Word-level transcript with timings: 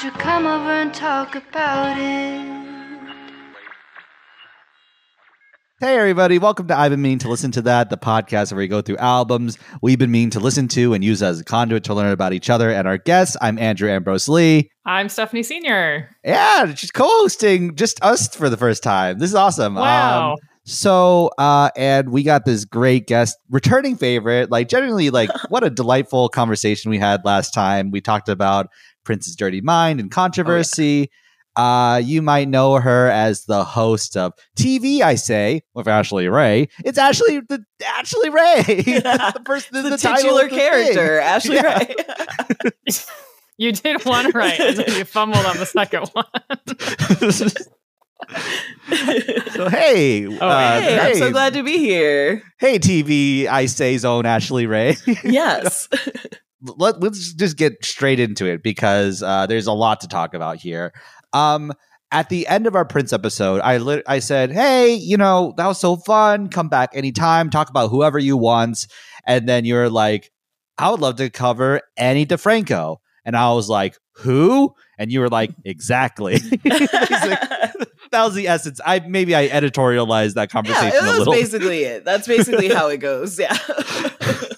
Why 0.00 0.08
don't 0.08 0.14
you 0.14 0.22
come 0.22 0.46
over 0.46 0.70
and 0.70 0.94
talk 0.94 1.34
about 1.34 1.98
it? 1.98 2.50
Hey, 5.78 5.98
everybody. 5.98 6.38
Welcome 6.38 6.68
to 6.68 6.78
I've 6.78 6.90
Been 6.90 7.02
Meaning 7.02 7.18
to 7.18 7.28
Listen 7.28 7.50
to 7.50 7.60
That, 7.60 7.90
the 7.90 7.98
podcast 7.98 8.50
where 8.50 8.60
we 8.60 8.66
go 8.66 8.80
through 8.80 8.96
albums 8.96 9.58
we've 9.82 9.98
been 9.98 10.10
meaning 10.10 10.30
to 10.30 10.40
listen 10.40 10.68
to 10.68 10.94
and 10.94 11.04
use 11.04 11.22
as 11.22 11.40
a 11.40 11.44
conduit 11.44 11.84
to 11.84 11.92
learn 11.92 12.12
about 12.12 12.32
each 12.32 12.48
other 12.48 12.70
and 12.70 12.88
our 12.88 12.96
guests. 12.96 13.36
I'm 13.42 13.58
Andrew 13.58 13.90
Ambrose 13.90 14.26
Lee. 14.26 14.70
I'm 14.86 15.08
Stefanie 15.08 15.44
Senior. 15.44 16.08
Yeah, 16.24 16.74
she's 16.74 16.90
co 16.90 17.04
hosting 17.06 17.76
just 17.76 18.02
us 18.02 18.34
for 18.34 18.48
the 18.48 18.56
first 18.56 18.82
time. 18.82 19.18
This 19.18 19.28
is 19.28 19.36
awesome. 19.36 19.74
Wow. 19.74 20.32
Um, 20.32 20.38
so, 20.64 21.30
uh, 21.36 21.70
and 21.74 22.10
we 22.10 22.22
got 22.22 22.44
this 22.44 22.64
great 22.64 23.06
guest, 23.06 23.36
returning 23.50 23.96
favorite. 23.96 24.50
Like, 24.50 24.68
generally, 24.68 25.10
like, 25.10 25.30
what 25.48 25.64
a 25.64 25.70
delightful 25.70 26.28
conversation 26.28 26.90
we 26.90 26.98
had 26.98 27.24
last 27.24 27.52
time. 27.52 27.90
We 27.90 28.00
talked 28.00 28.28
about 28.28 28.68
Prince's 29.10 29.34
Dirty 29.34 29.60
Mind 29.60 29.98
and 29.98 30.08
controversy. 30.08 31.10
Uh, 31.56 32.00
you 32.04 32.22
might 32.22 32.46
know 32.48 32.76
her 32.76 33.08
as 33.10 33.44
the 33.46 33.64
host 33.64 34.16
of 34.16 34.32
TV, 34.56 35.00
I 35.00 35.16
say, 35.16 35.62
with 35.74 35.88
Ashley 35.88 36.28
Ray. 36.28 36.68
It's 36.84 36.96
Ashley, 36.96 37.40
the 37.40 37.64
Ashley 37.84 38.28
Ray, 38.30 38.62
the 38.66 39.42
person, 39.44 39.82
the, 39.82 39.90
the, 39.90 39.96
title 39.96 40.16
titular 40.38 40.44
of 40.44 40.50
the 40.50 40.56
character, 40.56 41.18
thing. 41.18 41.26
Ashley 41.26 41.54
Yeah. 41.56 41.78
Ray. 41.78 42.94
You 43.58 43.72
did 43.72 44.04
one 44.06 44.30
right, 44.30 44.58
and 44.58 44.76
then 44.78 44.96
you 44.96 45.04
fumbled 45.04 45.44
on 45.44 45.58
the 45.58 45.66
second 45.66 46.08
one. 46.12 46.24
so 49.54 49.68
hey, 49.68 50.26
Oh, 50.28 50.38
uh, 50.48 50.80
hey, 50.80 50.98
I'm 50.98 51.16
so 51.16 51.30
glad 51.32 51.52
to 51.54 51.62
be 51.64 51.76
here. 51.78 52.42
Hey, 52.58 52.78
TV, 52.78 53.46
I 53.48 53.66
say 53.66 53.98
zone 53.98 54.24
Ashley 54.24 54.66
Ray. 54.66 54.96
Yes. 55.24 55.88
Let, 56.62 57.00
let's 57.00 57.32
just 57.32 57.56
get 57.56 57.84
straight 57.84 58.20
into 58.20 58.46
it 58.46 58.62
because 58.62 59.22
uh, 59.22 59.46
there's 59.46 59.66
a 59.66 59.72
lot 59.72 60.00
to 60.00 60.08
talk 60.08 60.34
about 60.34 60.58
here. 60.58 60.92
Um, 61.32 61.72
at 62.12 62.28
the 62.28 62.46
end 62.48 62.66
of 62.66 62.74
our 62.74 62.84
Prince 62.84 63.12
episode, 63.12 63.60
I 63.60 63.78
lit- 63.78 64.04
I 64.06 64.18
said, 64.18 64.50
"Hey, 64.50 64.94
you 64.94 65.16
know 65.16 65.54
that 65.56 65.66
was 65.66 65.78
so 65.78 65.96
fun. 65.96 66.48
Come 66.48 66.68
back 66.68 66.90
anytime. 66.92 67.50
Talk 67.50 67.70
about 67.70 67.90
whoever 67.90 68.18
you 68.18 68.36
want." 68.36 68.86
And 69.26 69.48
then 69.48 69.64
you're 69.64 69.88
like, 69.88 70.30
"I 70.76 70.90
would 70.90 71.00
love 71.00 71.16
to 71.16 71.30
cover 71.30 71.82
Ani 71.96 72.26
DiFranco." 72.26 72.96
And 73.24 73.36
I 73.36 73.52
was 73.52 73.68
like, 73.68 73.96
"Who?" 74.16 74.74
And 74.98 75.12
you 75.12 75.20
were 75.20 75.28
like, 75.28 75.52
"Exactly." 75.64 76.38
that 78.10 78.24
was 78.24 78.34
the 78.34 78.48
essence. 78.48 78.80
I 78.84 79.00
maybe 79.00 79.34
I 79.34 79.48
editorialized 79.48 80.34
that 80.34 80.42
yeah, 80.42 80.52
conversation 80.52 80.96
it 80.96 81.02
a 81.04 81.18
little. 81.18 81.32
basically 81.32 81.84
it. 81.84 82.04
That's 82.04 82.26
basically 82.26 82.68
how 82.68 82.88
it 82.88 82.98
goes. 82.98 83.38
Yeah. 83.38 83.56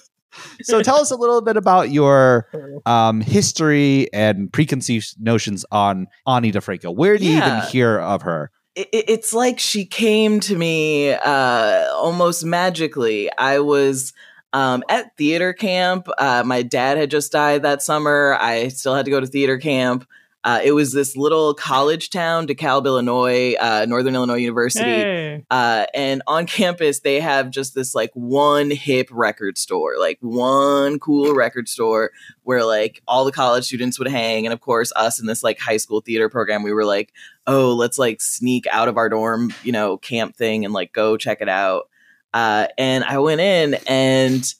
so 0.63 0.81
tell 0.81 0.97
us 0.97 1.11
a 1.11 1.15
little 1.15 1.41
bit 1.41 1.57
about 1.57 1.91
your 1.91 2.47
um, 2.85 3.21
history 3.21 4.11
and 4.13 4.51
preconceived 4.51 5.15
notions 5.19 5.65
on 5.71 6.07
Ani 6.27 6.51
DiFranco. 6.51 6.95
Where 6.95 7.17
do 7.17 7.25
you 7.25 7.33
Yeah. 7.33 7.57
even 7.57 7.69
hear 7.69 7.99
of 7.99 8.21
her? 8.23 8.51
it, 8.75 8.87
it- 8.91 9.05
it's 9.07 9.33
like 9.33 9.59
she 9.59 9.85
came 9.85 10.39
to 10.39 10.55
me 10.57 11.11
uh, 11.13 11.87
almost 11.93 12.43
magically. 12.43 13.29
I 13.37 13.59
was 13.59 14.13
um, 14.51 14.83
at 14.89 15.15
theater 15.17 15.53
camp. 15.53 16.07
Uh, 16.17 16.43
my 16.45 16.61
dad 16.63 16.97
had 16.97 17.11
just 17.11 17.31
died 17.31 17.63
that 17.63 17.81
summer. 17.83 18.35
I 18.39 18.69
still 18.69 18.95
had 18.95 19.05
to 19.05 19.11
go 19.11 19.19
to 19.19 19.27
theater 19.27 19.57
camp. 19.57 20.07
Uh, 20.43 20.59
it 20.61 20.73
was 20.73 20.91
this 20.91 21.15
little 21.15 21.53
college 21.53 22.09
town, 22.09 22.45
DeKalb, 22.45 22.85
Illinois, 22.85 23.55
uh, 23.61 23.85
Northern 23.87 24.13
Illinois 24.13 24.35
University. 24.35 24.83
Hey. 24.83 25.45
Uh, 25.49 25.85
and 25.93 26.21
on 26.27 26.45
campus, 26.45 26.99
they 26.99 27.21
have 27.21 27.49
just 27.49 27.75
this 27.75 27.95
like 27.95 28.11
one 28.13 28.69
hip 28.69 29.07
record 29.09 29.57
store, 29.57 29.97
like 29.97 30.17
one 30.19 30.99
cool 30.99 31.33
record 31.33 31.69
store 31.69 32.11
where 32.43 32.65
like 32.65 33.01
all 33.07 33.23
the 33.23 33.31
college 33.31 33.63
students 33.63 33.97
would 33.97 34.09
hang. 34.09 34.45
And 34.45 34.51
of 34.51 34.59
course, 34.59 34.91
us 34.97 35.19
in 35.19 35.27
this 35.27 35.43
like 35.43 35.59
high 35.59 35.77
school 35.77 36.01
theater 36.01 36.27
program, 36.27 36.61
we 36.61 36.73
were 36.73 36.85
like, 36.85 37.13
oh, 37.47 37.73
let's 37.73 37.97
like 37.97 38.21
sneak 38.21 38.67
out 38.67 38.89
of 38.89 38.97
our 38.97 39.07
dorm, 39.07 39.53
you 39.63 39.71
know, 39.71 39.97
camp 39.97 40.35
thing 40.35 40.65
and 40.65 40.73
like 40.73 40.91
go 40.91 41.15
check 41.15 41.39
it 41.39 41.49
out. 41.49 41.89
Uh, 42.33 42.67
and 42.77 43.05
I 43.05 43.19
went 43.19 43.39
in 43.39 43.77
and 43.87 44.53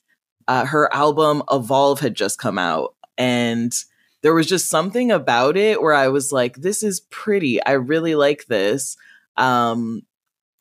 uh, 0.48 0.66
her 0.66 0.94
album 0.94 1.44
Evolve 1.52 2.00
had 2.00 2.16
just 2.16 2.40
come 2.40 2.58
out. 2.58 2.96
And 3.18 3.74
there 4.24 4.34
was 4.34 4.48
just 4.48 4.70
something 4.70 5.12
about 5.12 5.56
it 5.58 5.82
where 5.82 5.94
I 5.94 6.08
was 6.08 6.32
like, 6.32 6.56
this 6.58 6.82
is 6.82 7.02
pretty. 7.12 7.64
I 7.64 7.74
really 7.74 8.16
like 8.16 8.46
this. 8.48 8.98
Um, 9.38 10.02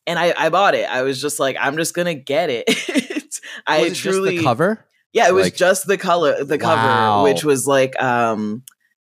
and 0.05 0.19
I, 0.19 0.33
I 0.37 0.49
bought 0.49 0.75
it. 0.75 0.87
I 0.89 1.01
was 1.01 1.21
just 1.21 1.39
like, 1.39 1.55
I'm 1.59 1.77
just 1.77 1.93
gonna 1.95 2.13
get 2.13 2.49
it. 2.51 2.65
I 3.67 3.81
Was 3.83 3.91
it 3.93 3.95
truly 3.95 4.31
just 4.35 4.41
the 4.41 4.43
cover? 4.43 4.85
yeah, 5.13 5.27
it 5.27 5.33
was 5.33 5.45
Like- 5.47 5.55
just 5.55 5.87
the 5.87 5.97
color, 5.97 6.43
the 6.43 6.57
Wow. 6.57 7.21
cover, 7.21 7.23
which 7.31 7.43
was 7.43 7.65
like, 7.67 7.99
um, 8.01 8.63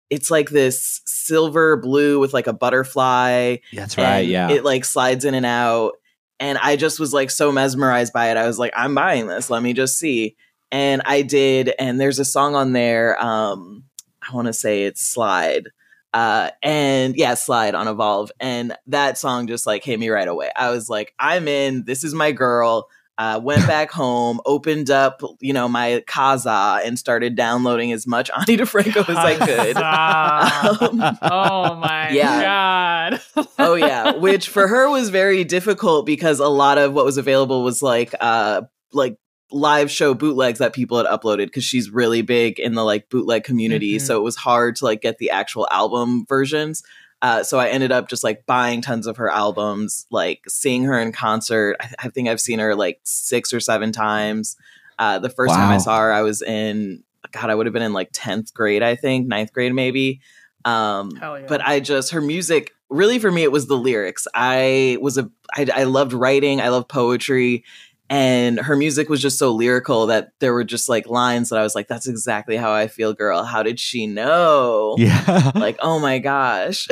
it's 0.08 0.30
like 0.30 0.50
this 0.50 1.02
silver 1.06 1.76
blue 1.76 2.18
with 2.20 2.32
like 2.32 2.46
a 2.46 2.52
butterfly. 2.52 3.56
That's 3.72 3.98
right. 3.98 4.20
Yeah, 4.26 4.50
It 4.50 4.64
like 4.64 4.84
slides 4.84 5.24
in 5.24 5.34
and 5.34 5.44
out. 5.46 5.94
And 6.38 6.58
I 6.58 6.76
just 6.76 7.00
was 7.00 7.12
like 7.12 7.30
so 7.30 7.50
mesmerized 7.50 8.12
by 8.12 8.30
it. 8.30 8.36
I 8.36 8.46
was 8.46 8.58
like, 8.58 8.72
I'm 8.76 8.94
buying 8.94 9.26
this. 9.26 9.50
Let 9.50 9.62
me 9.62 9.72
just 9.72 9.98
see. 9.98 10.36
And 10.70 11.02
I 11.06 11.22
did. 11.22 11.72
And 11.78 12.00
there's 12.00 12.18
a 12.20 12.24
song 12.24 12.54
on 12.54 12.72
there. 12.72 13.20
Um, 13.22 13.84
I 14.30 14.34
want 14.34 14.46
to 14.46 14.52
say 14.52 14.84
it's 14.84 15.00
Slide. 15.02 15.68
Uh, 16.14 16.50
and 16.62 17.14
yeah, 17.16 17.34
Slide 17.34 17.74
on 17.74 17.88
Evolve. 17.88 18.30
And 18.40 18.74
that 18.86 19.18
song 19.18 19.46
just 19.46 19.66
like 19.66 19.84
hit 19.84 20.00
me 20.00 20.08
right 20.08 20.28
away. 20.28 20.50
I 20.56 20.70
was 20.70 20.88
like, 20.88 21.12
I'm 21.18 21.46
in. 21.48 21.84
This 21.84 22.04
is 22.04 22.14
my 22.14 22.32
girl. 22.32 22.88
Uh, 23.18 23.40
went 23.42 23.66
back 23.66 23.90
home, 23.90 24.40
opened 24.46 24.90
up, 24.90 25.22
you 25.40 25.52
know, 25.52 25.68
my 25.68 26.02
Kazaa 26.06 26.84
and 26.86 26.98
started 26.98 27.34
downloading 27.34 27.92
as 27.92 28.06
much 28.06 28.30
Ani 28.30 28.56
DiFranco 28.58 29.08
as 29.08 29.16
I 29.16 29.34
could. 29.36 29.76
Um, 31.02 31.18
oh 31.22 31.74
my 31.76 32.10
Yeah. 32.10 32.42
god. 32.42 33.20
oh 33.58 33.74
yeah 33.74 34.12
which 34.16 34.48
for 34.48 34.66
her 34.68 34.88
was 34.90 35.08
very 35.10 35.44
difficult 35.44 36.04
because 36.06 36.40
a 36.40 36.48
lot 36.48 36.76
of 36.78 36.92
what 36.92 37.04
was 37.04 37.16
available 37.16 37.62
was 37.62 37.82
like 37.82 38.14
uh 38.20 38.62
like 38.92 39.16
live 39.52 39.90
show 39.90 40.12
bootlegs 40.14 40.58
that 40.58 40.72
people 40.72 40.96
had 40.98 41.06
uploaded 41.06 41.46
because 41.46 41.64
she's 41.64 41.88
really 41.90 42.20
big 42.22 42.58
in 42.58 42.74
the 42.74 42.82
like 42.84 43.08
bootleg 43.08 43.44
community 43.44 43.96
Mhm. 43.96 44.00
so 44.00 44.16
it 44.16 44.22
was 44.22 44.36
hard 44.36 44.74
to 44.76 44.84
like 44.84 45.00
get 45.02 45.18
the 45.18 45.30
actual 45.30 45.68
album 45.70 46.26
versions 46.28 46.82
uh, 47.22 47.42
so 47.42 47.58
I 47.58 47.68
ended 47.68 47.92
up 47.92 48.08
just 48.10 48.22
like 48.22 48.44
buying 48.44 48.82
tons 48.82 49.06
of 49.06 49.16
her 49.16 49.30
albums, 49.30 50.06
like 50.10 50.42
seeing 50.48 50.84
her 50.84 50.98
in 51.00 51.12
concert. 51.12 51.76
I, 51.80 51.90
I 52.00 52.08
think 52.10 52.28
I've 52.28 52.42
seen 52.42 52.58
her 52.58 52.74
like 52.74 53.00
six 53.04 53.54
or 53.54 53.58
seven 53.58 53.90
times. 53.90 54.54
Uh, 54.98 55.18
the 55.18 55.30
first 55.30 55.54
time 55.54 55.70
I 55.70 55.78
saw 55.78 55.98
her, 55.98 56.12
I 56.12 56.20
was 56.20 56.42
in 56.42 57.02
God, 57.32 57.48
I 57.48 57.54
would 57.54 57.64
have 57.64 57.72
been 57.72 57.82
in 57.82 57.94
like 57.94 58.10
tenth 58.12 58.52
grade, 58.52 58.82
I 58.82 58.96
think, 58.96 59.26
ninth 59.28 59.54
grade 59.54 59.72
maybe. 59.74 60.20
Um, 60.66 61.12
yeah. 61.18 61.44
but 61.48 61.62
I 61.66 61.80
just 61.80 62.10
her 62.12 62.20
music 62.20 62.72
really 62.90 63.18
for 63.18 63.32
me 63.32 63.42
it 63.44 63.50
was 63.50 63.66
the 63.66 63.78
lyrics. 63.78 64.28
I 64.34 64.98
was 65.00 65.16
a 65.16 65.30
I, 65.54 65.66
I 65.74 65.84
loved 65.84 66.12
writing, 66.12 66.60
I 66.60 66.68
loved 66.68 66.88
poetry, 66.88 67.64
and 68.08 68.58
her 68.60 68.76
music 68.76 69.08
was 69.08 69.20
just 69.20 69.38
so 69.38 69.52
lyrical 69.52 70.06
that 70.06 70.30
there 70.40 70.52
were 70.52 70.64
just 70.64 70.88
like 70.88 71.08
lines 71.08 71.48
that 71.48 71.58
I 71.58 71.62
was 71.62 71.74
like, 71.74 71.88
"That's 71.88 72.06
exactly 72.06 72.56
how 72.56 72.72
I 72.72 72.88
feel, 72.88 73.12
girl." 73.14 73.42
How 73.42 73.62
did 73.62 73.80
she 73.80 74.06
know? 74.06 74.94
yeah. 74.98 75.52
like, 75.54 75.76
oh 75.80 75.98
my 75.98 76.18
gosh. 76.18 76.86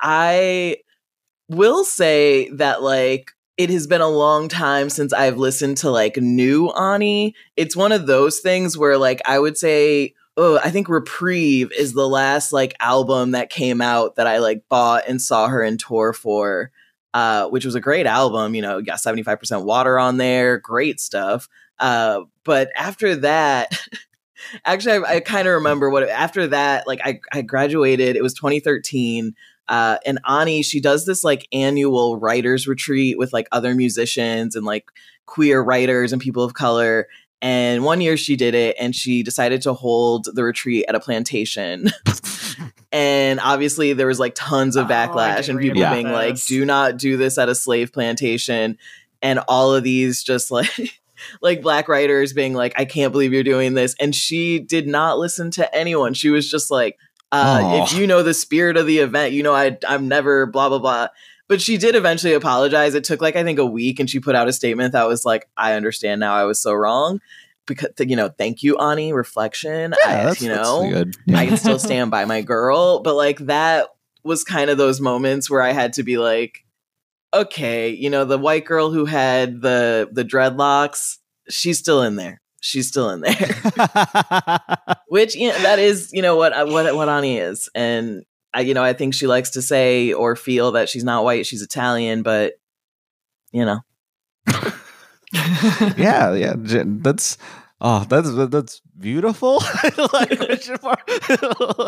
I 0.00 0.76
will 1.48 1.84
say 1.84 2.48
that 2.50 2.82
like 2.82 3.32
it 3.58 3.68
has 3.68 3.86
been 3.86 4.00
a 4.00 4.08
long 4.08 4.48
time 4.48 4.88
since 4.88 5.12
I've 5.12 5.36
listened 5.36 5.76
to 5.78 5.90
like 5.90 6.16
new 6.16 6.70
Ani. 6.70 7.34
It's 7.56 7.76
one 7.76 7.92
of 7.92 8.06
those 8.06 8.40
things 8.40 8.78
where 8.78 8.96
like 8.96 9.20
I 9.26 9.38
would 9.38 9.58
say 9.58 10.14
oh, 10.36 10.58
I 10.58 10.70
think 10.70 10.88
Reprieve 10.88 11.70
is 11.72 11.92
the 11.92 12.08
last 12.08 12.52
like 12.52 12.74
album 12.80 13.32
that 13.32 13.50
came 13.50 13.82
out 13.82 14.16
that 14.16 14.26
I 14.26 14.38
like 14.38 14.62
bought 14.70 15.04
and 15.06 15.20
saw 15.20 15.48
her 15.48 15.62
in 15.62 15.76
tour 15.76 16.12
for. 16.14 16.70
Uh, 17.12 17.48
which 17.48 17.64
was 17.64 17.74
a 17.74 17.80
great 17.80 18.06
album, 18.06 18.54
you 18.54 18.62
know, 18.62 18.80
got 18.80 18.98
75% 18.98 19.64
water 19.64 19.98
on 19.98 20.16
there, 20.16 20.58
great 20.58 21.00
stuff. 21.00 21.48
Uh, 21.80 22.20
but 22.44 22.70
after 22.76 23.16
that, 23.16 23.76
actually, 24.64 25.04
I, 25.04 25.16
I 25.16 25.20
kind 25.20 25.48
of 25.48 25.54
remember 25.54 25.90
what 25.90 26.08
after 26.08 26.46
that, 26.48 26.86
like 26.86 27.00
I, 27.02 27.20
I 27.32 27.42
graduated, 27.42 28.14
it 28.14 28.22
was 28.22 28.34
2013. 28.34 29.34
Uh, 29.68 29.98
and 30.04 30.18
Ani, 30.28 30.62
she 30.62 30.80
does 30.80 31.06
this 31.06 31.22
like 31.24 31.46
annual 31.52 32.18
writers 32.18 32.66
retreat 32.66 33.18
with 33.18 33.32
like 33.32 33.48
other 33.52 33.74
musicians 33.74 34.56
and 34.56 34.66
like 34.66 34.86
queer 35.26 35.62
writers 35.62 36.12
and 36.12 36.20
people 36.20 36.42
of 36.42 36.54
color. 36.54 37.06
And 37.42 37.84
one 37.84 38.00
year 38.00 38.16
she 38.16 38.36
did 38.36 38.54
it 38.54 38.76
and 38.78 38.94
she 38.94 39.22
decided 39.22 39.62
to 39.62 39.72
hold 39.72 40.28
the 40.32 40.44
retreat 40.44 40.84
at 40.88 40.94
a 40.94 41.00
plantation. 41.00 41.90
and 42.92 43.40
obviously 43.40 43.92
there 43.94 44.06
was 44.06 44.20
like 44.20 44.34
tons 44.34 44.76
of 44.76 44.86
Oh, 44.86 44.88
backlash 44.92 45.42
did 45.42 45.50
and 45.50 45.60
people 45.60 45.80
about 45.80 45.94
being 45.94 46.12
like, 46.12 46.42
do 46.44 46.64
not 46.64 46.98
do 46.98 47.16
this 47.16 47.38
at 47.38 47.48
a 47.48 47.54
slave 47.54 47.92
plantation. 47.92 48.76
And 49.22 49.40
all 49.48 49.74
of 49.74 49.84
these 49.84 50.22
just 50.22 50.50
like 50.50 51.00
like 51.40 51.62
black 51.62 51.88
writers 51.88 52.32
being 52.32 52.54
like, 52.54 52.74
I 52.76 52.84
can't 52.84 53.12
believe 53.12 53.32
you're 53.32 53.42
doing 53.42 53.74
this. 53.74 53.94
And 54.00 54.14
she 54.14 54.58
did 54.58 54.86
not 54.86 55.18
listen 55.18 55.50
to 55.52 55.74
anyone. 55.74 56.14
She 56.14 56.30
was 56.30 56.50
just 56.50 56.70
like, 56.70 56.98
uh, 57.32 57.60
Aw. 57.62 57.84
if 57.84 57.92
you 57.92 58.06
know 58.06 58.22
the 58.22 58.34
spirit 58.34 58.76
of 58.76 58.86
the 58.86 58.98
event, 58.98 59.32
you 59.32 59.42
know 59.42 59.54
I 59.54 59.78
I'm 59.88 60.08
never 60.08 60.46
blah 60.46 60.68
blah 60.68 60.78
blah. 60.78 61.08
But 61.50 61.60
she 61.60 61.78
did 61.78 61.96
eventually 61.96 62.32
apologize. 62.34 62.94
It 62.94 63.02
took 63.02 63.20
like 63.20 63.34
I 63.34 63.42
think 63.42 63.58
a 63.58 63.66
week, 63.66 63.98
and 63.98 64.08
she 64.08 64.20
put 64.20 64.36
out 64.36 64.46
a 64.46 64.52
statement 64.52 64.92
that 64.92 65.08
was 65.08 65.24
like, 65.24 65.48
"I 65.56 65.72
understand 65.72 66.20
now. 66.20 66.32
I 66.32 66.44
was 66.44 66.62
so 66.62 66.72
wrong." 66.72 67.20
Because 67.66 67.90
you 67.98 68.14
know, 68.14 68.28
thank 68.28 68.62
you, 68.62 68.78
Ani. 68.78 69.12
Reflection. 69.12 69.92
I, 70.04 70.32
you 70.38 70.48
know, 70.48 70.88
good. 70.88 71.16
I 71.34 71.46
can 71.46 71.56
still 71.56 71.78
stand 71.80 72.12
by 72.12 72.24
my 72.24 72.40
girl. 72.40 73.00
But 73.00 73.16
like 73.16 73.38
that 73.46 73.88
was 74.22 74.44
kind 74.44 74.70
of 74.70 74.78
those 74.78 75.00
moments 75.00 75.50
where 75.50 75.60
I 75.60 75.72
had 75.72 75.94
to 75.94 76.04
be 76.04 76.18
like, 76.18 76.64
okay, 77.34 77.90
you 77.90 78.10
know, 78.10 78.24
the 78.24 78.38
white 78.38 78.64
girl 78.64 78.92
who 78.92 79.06
had 79.06 79.60
the 79.60 80.08
the 80.12 80.24
dreadlocks, 80.24 81.18
she's 81.48 81.80
still 81.80 82.02
in 82.02 82.14
there. 82.14 82.40
She's 82.60 82.86
still 82.86 83.10
in 83.10 83.22
there. 83.22 83.34
Which 85.08 85.34
you 85.34 85.48
know, 85.48 85.58
that 85.62 85.80
is, 85.80 86.12
you 86.12 86.22
know, 86.22 86.36
what 86.36 86.52
what 86.68 86.94
what 86.94 87.08
Ani 87.08 87.38
is, 87.38 87.68
and 87.74 88.24
I, 88.52 88.60
you 88.62 88.74
know, 88.74 88.82
I 88.82 88.92
think 88.92 89.14
she 89.14 89.26
likes 89.26 89.50
to 89.50 89.62
say 89.62 90.12
or 90.12 90.34
feel 90.36 90.72
that 90.72 90.88
she's 90.88 91.04
not 91.04 91.24
white, 91.24 91.46
she's 91.46 91.62
Italian, 91.62 92.22
but 92.22 92.54
you 93.52 93.64
know, 93.64 93.80
yeah, 95.96 96.34
yeah. 96.34 96.54
That's 96.56 97.38
oh, 97.80 98.04
that's 98.08 98.28
that's 98.50 98.80
beautiful. 98.98 99.62
like, 100.12 100.36
question 100.38 100.76
mark. 100.82 101.00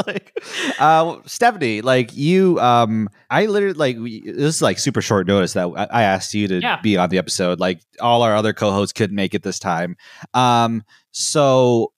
like, 0.06 0.32
uh, 0.78 1.16
Stefanie, 1.26 1.82
like 1.82 2.14
you, 2.16 2.58
um, 2.60 3.08
I 3.30 3.46
literally 3.46 3.74
like 3.74 3.96
we- 3.98 4.20
this 4.30 4.56
is 4.56 4.62
like 4.62 4.78
super 4.78 5.02
short 5.02 5.26
notice 5.26 5.52
that 5.54 5.66
I, 5.76 5.86
I 5.90 6.02
asked 6.04 6.34
you 6.34 6.48
to 6.48 6.60
Yeah. 6.60 6.80
be 6.80 6.96
on 6.96 7.10
the 7.10 7.18
episode. 7.18 7.60
Like 7.60 7.80
all 8.00 8.22
our 8.22 8.34
other 8.34 8.52
co-hosts 8.52 8.92
couldn't 8.92 9.16
make 9.16 9.34
it 9.34 9.42
this 9.42 9.58
time. 9.58 9.96
Um, 10.34 10.84
so. 11.10 11.91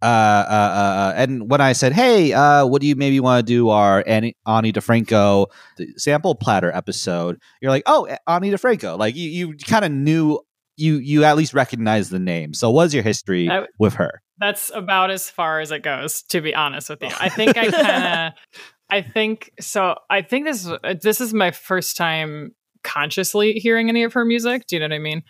Uh, 0.00 0.04
uh, 0.04 0.50
uh, 0.50 1.12
and 1.16 1.50
when 1.50 1.60
I 1.60 1.72
said, 1.72 1.92
"Hey, 1.92 2.32
uh, 2.32 2.66
what 2.66 2.80
do 2.80 2.86
you 2.86 2.94
maybe 2.94 3.18
want 3.20 3.44
to 3.44 3.52
do 3.52 3.68
our 3.70 4.04
Ani, 4.06 4.36
Ani 4.46 4.72
DiFranco 4.72 5.46
sample 5.96 6.34
platter 6.34 6.70
episode?" 6.72 7.40
You're 7.60 7.72
like, 7.72 7.82
"Oh, 7.86 8.06
Ani 8.26 8.50
DiFranco." 8.50 8.96
Like 8.98 9.16
you, 9.16 9.28
you 9.28 9.56
kind 9.56 9.84
of 9.84 9.90
knew 9.90 10.40
you 10.76 10.98
you 10.98 11.24
at 11.24 11.36
least 11.36 11.52
recognize 11.52 12.10
the 12.10 12.20
name. 12.20 12.54
So 12.54 12.70
what's 12.70 12.94
your 12.94 13.02
history 13.02 13.50
I- 13.50 13.66
with 13.78 13.94
her? 13.94 14.22
That's 14.38 14.70
about 14.72 15.10
as 15.10 15.28
far 15.28 15.60
as 15.60 15.72
it 15.72 15.82
goes, 15.82 16.22
to 16.28 16.40
be 16.40 16.54
honest 16.54 16.88
with 16.88 17.02
you. 17.02 17.10
I 17.18 17.28
think 17.28 17.56
I 17.56 17.70
kind 17.70 18.32
of, 18.34 18.60
I 18.90 19.02
think 19.02 19.50
so. 19.60 19.96
I 20.08 20.22
think 20.22 20.46
this 20.46 20.70
this 21.02 21.20
is 21.20 21.34
my 21.34 21.50
first 21.50 21.96
time 21.96 22.54
consciously 22.84 23.54
hearing 23.54 23.88
any 23.88 24.04
of 24.04 24.12
her 24.12 24.24
music. 24.24 24.66
Do 24.68 24.76
you 24.76 24.80
know 24.80 24.86
what 24.86 24.94
I 24.94 24.98
mean? 25.00 25.22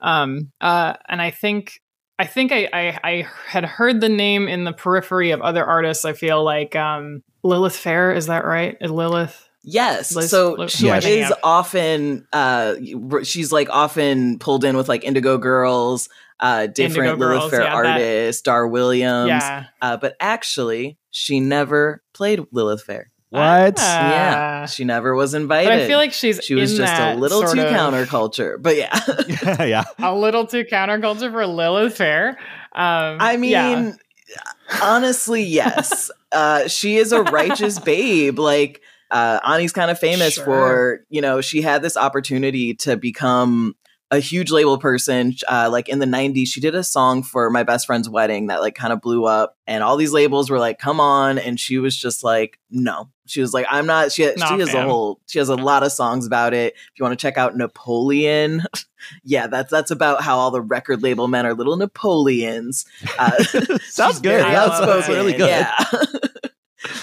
Um, 0.00 0.50
uh, 0.60 0.94
and 1.08 1.20
I 1.20 1.30
think 1.30 1.80
I 2.18 2.26
think 2.26 2.52
I, 2.52 2.68
I 2.72 2.98
I 3.02 3.28
had 3.46 3.64
heard 3.64 4.00
the 4.00 4.08
name 4.08 4.46
in 4.48 4.64
the 4.64 4.72
periphery 4.72 5.32
of 5.32 5.40
other 5.40 5.64
artists. 5.64 6.04
I 6.04 6.12
feel 6.12 6.44
like 6.44 6.76
um, 6.76 7.22
Lilith 7.42 7.76
Fair. 7.76 8.12
Is 8.12 8.26
that 8.26 8.44
right? 8.44 8.80
Lilith? 8.80 9.48
Yes. 9.64 10.14
Liz- 10.14 10.30
so 10.30 10.52
Liz- 10.52 10.72
she 10.72 10.88
is 10.88 11.32
often 11.42 12.26
uh 12.32 12.74
she's 13.22 13.50
like 13.50 13.68
often 13.70 14.38
pulled 14.38 14.64
in 14.64 14.76
with 14.76 14.88
like 14.88 15.04
Indigo 15.04 15.38
Girls, 15.38 16.08
uh 16.38 16.66
different 16.66 17.12
Indigo 17.12 17.26
Lilith 17.26 17.40
Girls, 17.40 17.50
Fair 17.50 17.62
yeah, 17.62 17.82
that- 17.82 17.90
artists, 17.92 18.42
Dar 18.42 18.68
Williams. 18.68 19.28
yeah. 19.28 19.64
Uh 19.80 19.96
but 19.96 20.16
actually 20.20 20.98
she 21.10 21.40
never 21.40 22.02
played 22.12 22.40
Lilith 22.52 22.82
Fair. 22.82 23.10
What? 23.34 23.78
Ah. 23.78 24.10
yeah. 24.10 24.66
She 24.66 24.84
never 24.84 25.14
was 25.14 25.34
invited. 25.34 25.68
But 25.68 25.78
I 25.80 25.86
feel 25.86 25.98
like 25.98 26.12
she's 26.12 26.40
she 26.42 26.54
was 26.54 26.72
in 26.72 26.78
just 26.78 27.00
a 27.00 27.14
little 27.16 27.42
too 27.42 27.60
of- 27.60 27.72
counterculture. 27.72 28.60
But 28.62 28.76
yeah. 28.76 29.62
yeah. 29.64 29.84
a 29.98 30.14
little 30.14 30.46
too 30.46 30.64
counterculture 30.64 31.30
for 31.32 31.46
Lilith 31.46 31.96
Fair. 31.96 32.38
Um, 32.76 33.18
I 33.20 33.36
mean, 33.36 33.50
yeah. 33.50 33.92
honestly, 34.82 35.42
yes. 35.42 36.10
uh, 36.32 36.68
she 36.68 36.96
is 36.96 37.12
a 37.12 37.22
righteous 37.22 37.78
babe. 37.78 38.38
Like, 38.38 38.80
uh, 39.10 39.40
Ani's 39.44 39.72
kind 39.72 39.90
of 39.90 39.98
famous 39.98 40.34
Sure. 40.34 40.44
for, 40.44 41.06
you 41.08 41.20
know, 41.20 41.40
she 41.40 41.60
had 41.62 41.82
this 41.82 41.96
opportunity 41.96 42.74
to 42.74 42.96
become 42.96 43.76
a 44.10 44.18
huge 44.18 44.50
label 44.50 44.78
person. 44.78 45.34
Uh, 45.48 45.68
like 45.70 45.88
in 45.88 45.98
the 45.98 46.06
90s, 46.06 46.48
she 46.48 46.60
did 46.60 46.74
a 46.74 46.84
song 46.84 47.22
for 47.22 47.50
my 47.50 47.62
best 47.62 47.86
friend's 47.86 48.08
wedding 48.08 48.46
that 48.48 48.60
like 48.60 48.74
kind 48.74 48.92
of 48.92 49.00
blew 49.00 49.24
up. 49.24 49.56
And 49.66 49.82
all 49.82 49.96
these 49.96 50.12
labels 50.12 50.50
were 50.50 50.58
like, 50.58 50.78
come 50.78 51.00
on. 51.00 51.38
And 51.38 51.58
she 51.58 51.78
was 51.78 51.96
just 51.96 52.22
like, 52.24 52.58
no. 52.70 53.08
She 53.26 53.40
was 53.40 53.54
like, 53.54 53.66
I'm 53.70 53.86
not. 53.86 54.12
She, 54.12 54.24
Not 54.36 54.48
she 54.48 54.58
has 54.60 54.74
a 54.74 54.82
whole, 54.82 55.20
she 55.26 55.38
has 55.38 55.48
a 55.48 55.54
lot 55.56 55.82
of 55.82 55.90
songs 55.92 56.26
about 56.26 56.52
it. 56.52 56.74
If 56.74 56.98
you 56.98 57.04
want 57.04 57.18
to 57.18 57.22
check 57.22 57.38
out 57.38 57.56
Napoleon, 57.56 58.62
yeah, 59.24 59.46
that's 59.46 59.70
that's 59.70 59.90
about 59.90 60.22
how 60.22 60.36
all 60.36 60.50
the 60.50 60.60
record 60.60 61.02
label 61.02 61.26
men 61.28 61.46
are 61.46 61.54
little 61.54 61.76
Napoleons. 61.76 62.84
Uh, 63.18 63.30
Sounds 63.42 63.80
she's 63.80 64.20
good. 64.20 64.22
very 64.22 64.40
Yeah, 64.52 64.66
That 64.68 64.78
sounds 64.86 65.08
really 65.08 65.32
good. 65.32 65.48
Yeah. 65.48 65.74
um, 65.82 66.00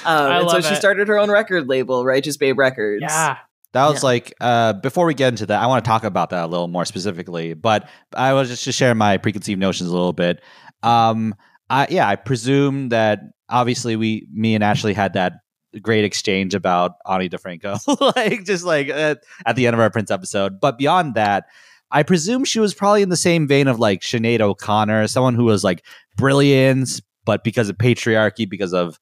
I 0.06 0.40
and 0.40 0.50
so 0.50 0.58
love 0.58 0.66
she 0.66 0.76
started 0.76 1.08
her 1.08 1.18
own 1.18 1.32
record 1.32 1.68
label, 1.68 2.06
Righteous 2.06 2.38
Babe 2.38 2.58
Records. 2.58 3.02
yeah. 3.02 3.38
That 3.74 3.88
was 3.88 4.04
Yeah. 4.04 4.08
like 4.08 4.34
uh, 4.42 4.74
before 4.74 5.06
we 5.06 5.14
get 5.14 5.30
into 5.30 5.46
that, 5.48 5.62
I 5.62 5.66
want 5.68 5.84
to 5.84 5.90
talk 5.90 6.04
about 6.04 6.30
that 6.32 6.44
a 6.44 6.48
little 6.48 6.68
more 6.68 6.86
specifically. 6.86 7.54
But 7.54 7.88
I 8.16 8.34
was 8.34 8.50
just 8.50 8.64
to 8.66 8.72
share 8.72 8.94
my 8.94 9.18
preconceived 9.18 9.60
notions 9.62 9.90
a 9.90 9.94
little 9.94 10.14
bit. 10.14 10.42
Um, 10.84 11.34
I, 11.70 11.88
yeah, 11.90 12.08
I 12.08 12.18
presume 12.18 12.90
that 12.90 13.22
obviously 13.50 13.96
we, 13.96 14.28
me 14.34 14.56
and 14.56 14.64
Ashley 14.64 14.94
had 14.94 15.14
that 15.14 15.34
great 15.82 16.04
exchange 16.04 16.54
about 16.54 16.96
Ani 17.10 17.30
DiFranco, 17.30 18.16
like 18.16 18.44
just 18.46 18.66
like 18.66 18.90
at, 18.90 19.24
at 19.46 19.56
the 19.56 19.68
end 19.68 19.74
of 19.74 19.80
our 19.80 19.90
Prince 19.90 20.12
episode. 20.12 20.60
But 20.60 20.78
beyond 20.78 21.16
that, 21.16 21.46
I 21.92 22.04
presume 22.04 22.46
she 22.46 22.60
was 22.60 22.74
probably 22.74 23.02
in 23.02 23.10
the 23.10 23.18
same 23.18 23.48
vein 23.48 23.68
of 23.68 23.80
like 23.80 24.02
Sinead 24.02 24.42
O'Connor, 24.42 25.08
someone 25.08 25.36
who 25.36 25.46
was 25.46 25.64
like 25.64 25.86
brilliant, 26.18 27.02
but 27.26 27.44
because 27.44 27.70
of 27.70 27.78
patriarchy, 27.78 28.50
because 28.50 28.74
of 28.74 29.00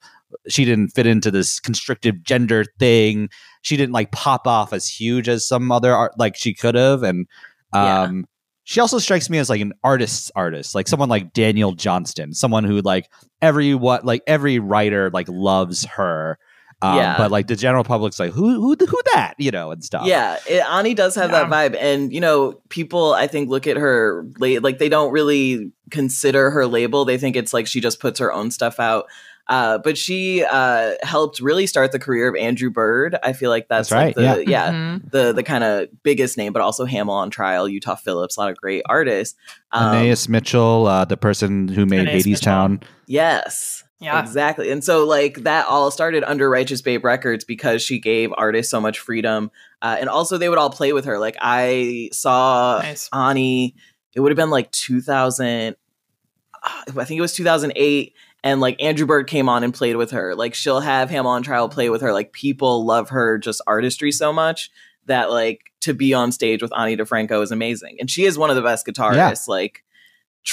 she 0.48 0.64
didn't 0.64 0.88
fit 0.90 1.06
into 1.06 1.30
this 1.30 1.58
constrictive 1.60 2.22
gender 2.22 2.64
thing, 2.78 3.28
she 3.62 3.76
didn't 3.76 3.92
like 3.92 4.12
pop 4.12 4.46
off 4.46 4.72
as 4.72 4.86
huge 4.88 5.28
as 5.28 5.46
some 5.46 5.70
other 5.72 5.94
art 5.94 6.12
like 6.18 6.36
she 6.36 6.54
could 6.54 6.74
have. 6.74 7.02
And 7.02 7.26
Yeah. 7.74 8.02
um 8.02 8.26
she 8.64 8.78
also 8.78 8.98
strikes 8.98 9.28
me 9.28 9.38
as 9.38 9.50
like 9.50 9.60
an 9.60 9.72
artist's 9.82 10.30
artist, 10.36 10.74
like 10.76 10.86
someone 10.86 11.08
like 11.08 11.32
Daniel 11.32 11.72
Johnston, 11.72 12.34
someone 12.34 12.62
who 12.62 12.80
like 12.82 13.10
every 13.42 13.74
what 13.74 14.04
like 14.04 14.22
every 14.28 14.58
writer 14.60 15.10
like 15.10 15.28
loves 15.28 15.84
her. 15.86 16.38
Um, 16.82 16.96
Yeah. 16.96 17.16
but 17.18 17.30
like 17.30 17.46
the 17.46 17.56
general 17.56 17.84
public's 17.84 18.18
like 18.18 18.32
who 18.32 18.54
who 18.54 18.74
who 18.86 19.00
that 19.14 19.34
you 19.38 19.50
know 19.50 19.70
and 19.70 19.84
stuff. 19.84 20.06
Yeah, 20.06 20.38
it, 20.48 20.62
Ani 20.66 20.94
does 20.94 21.14
have 21.16 21.30
that 21.30 21.48
vibe, 21.50 21.76
and 21.78 22.12
you 22.12 22.20
know, 22.20 22.60
people 22.70 23.12
I 23.12 23.26
think 23.26 23.50
look 23.50 23.66
at 23.66 23.76
her 23.76 24.26
la- 24.38 24.60
like 24.62 24.78
they 24.78 24.88
don't 24.88 25.12
really 25.12 25.72
consider 25.90 26.50
her 26.50 26.66
label. 26.66 27.04
They 27.04 27.18
think 27.18 27.36
it's 27.36 27.52
like 27.52 27.66
she 27.66 27.80
just 27.80 28.00
puts 28.00 28.18
her 28.18 28.32
own 28.32 28.50
stuff 28.50 28.80
out. 28.80 29.06
Uh, 29.48 29.78
but 29.78 29.98
she 29.98 30.44
uh, 30.44 30.92
helped 31.02 31.40
really 31.40 31.66
start 31.66 31.90
the 31.90 31.98
career 31.98 32.28
of 32.28 32.36
Andrew 32.36 32.70
Bird. 32.70 33.16
I 33.20 33.32
feel 33.32 33.50
like 33.50 33.66
that's, 33.68 33.88
That's 33.88 34.16
like 34.16 34.24
right, 34.24 34.36
the, 34.44 34.48
yeah, 34.48 34.70
Mhm. 34.70 35.10
the 35.10 35.32
the 35.32 35.42
kind 35.42 35.64
of 35.64 35.88
biggest 36.04 36.38
name, 36.38 36.52
but 36.52 36.62
also 36.62 36.86
Hamell 36.86 37.08
on 37.10 37.30
Trial, 37.30 37.68
Utah 37.68 37.96
Phillips, 37.96 38.36
a 38.36 38.40
lot 38.40 38.50
of 38.50 38.56
great 38.58 38.82
artists. 38.86 39.36
Um, 39.72 39.96
Anaïs 39.96 40.28
Mitchell, 40.28 40.86
uh, 40.86 41.04
the 41.04 41.16
person 41.16 41.66
who 41.66 41.84
made 41.84 42.06
Anaïs 42.06 42.10
Hades 42.12 42.40
Town. 42.40 42.80
Yes. 43.06 43.82
Yeah. 44.00 44.20
Exactly. 44.20 44.70
And 44.70 44.82
so 44.82 45.04
like 45.04 45.42
that 45.42 45.66
all 45.66 45.90
started 45.90 46.24
under 46.24 46.48
Righteous 46.48 46.80
Babe 46.80 47.04
Records 47.04 47.44
because 47.44 47.82
she 47.82 47.98
gave 47.98 48.32
artists 48.36 48.70
so 48.70 48.80
much 48.80 48.98
freedom. 48.98 49.50
Uh, 49.82 49.96
and 50.00 50.08
also 50.08 50.38
they 50.38 50.48
would 50.48 50.58
all 50.58 50.70
play 50.70 50.92
with 50.94 51.04
her. 51.04 51.18
Like 51.18 51.36
I 51.40 52.08
saw 52.12 52.80
Nice. 52.82 53.10
Ani, 53.12 53.76
it 54.14 54.20
would 54.20 54.32
have 54.32 54.36
been 54.36 54.50
like 54.50 54.70
2000 54.72 55.76
uh, 56.62 56.82
I 56.88 57.04
think 57.04 57.18
it 57.18 57.22
was 57.22 57.34
2008 57.34 58.14
and 58.42 58.60
like 58.60 58.82
Andrew 58.82 59.06
Bird 59.06 59.26
came 59.26 59.48
on 59.48 59.64
and 59.64 59.72
played 59.72 59.96
with 59.96 60.12
her. 60.12 60.34
Like 60.34 60.54
she'll 60.54 60.80
have 60.80 61.10
Hamell 61.10 61.26
on 61.26 61.42
Trial 61.42 61.68
play 61.68 61.90
with 61.90 62.00
her. 62.00 62.12
Like 62.12 62.32
people 62.32 62.84
love 62.86 63.10
her 63.10 63.38
just 63.38 63.60
artistry 63.66 64.12
so 64.12 64.32
much 64.32 64.70
that 65.06 65.30
like 65.30 65.72
to 65.80 65.92
be 65.92 66.14
on 66.14 66.32
stage 66.32 66.62
with 66.62 66.72
Ani 66.76 66.96
DiFranco 66.96 67.42
is 67.42 67.52
amazing. 67.52 67.96
And 68.00 68.10
she 68.10 68.24
is 68.24 68.38
one 68.38 68.48
of 68.50 68.56
the 68.56 68.62
best 68.62 68.86
guitarists. 68.86 69.46
Like 69.48 69.84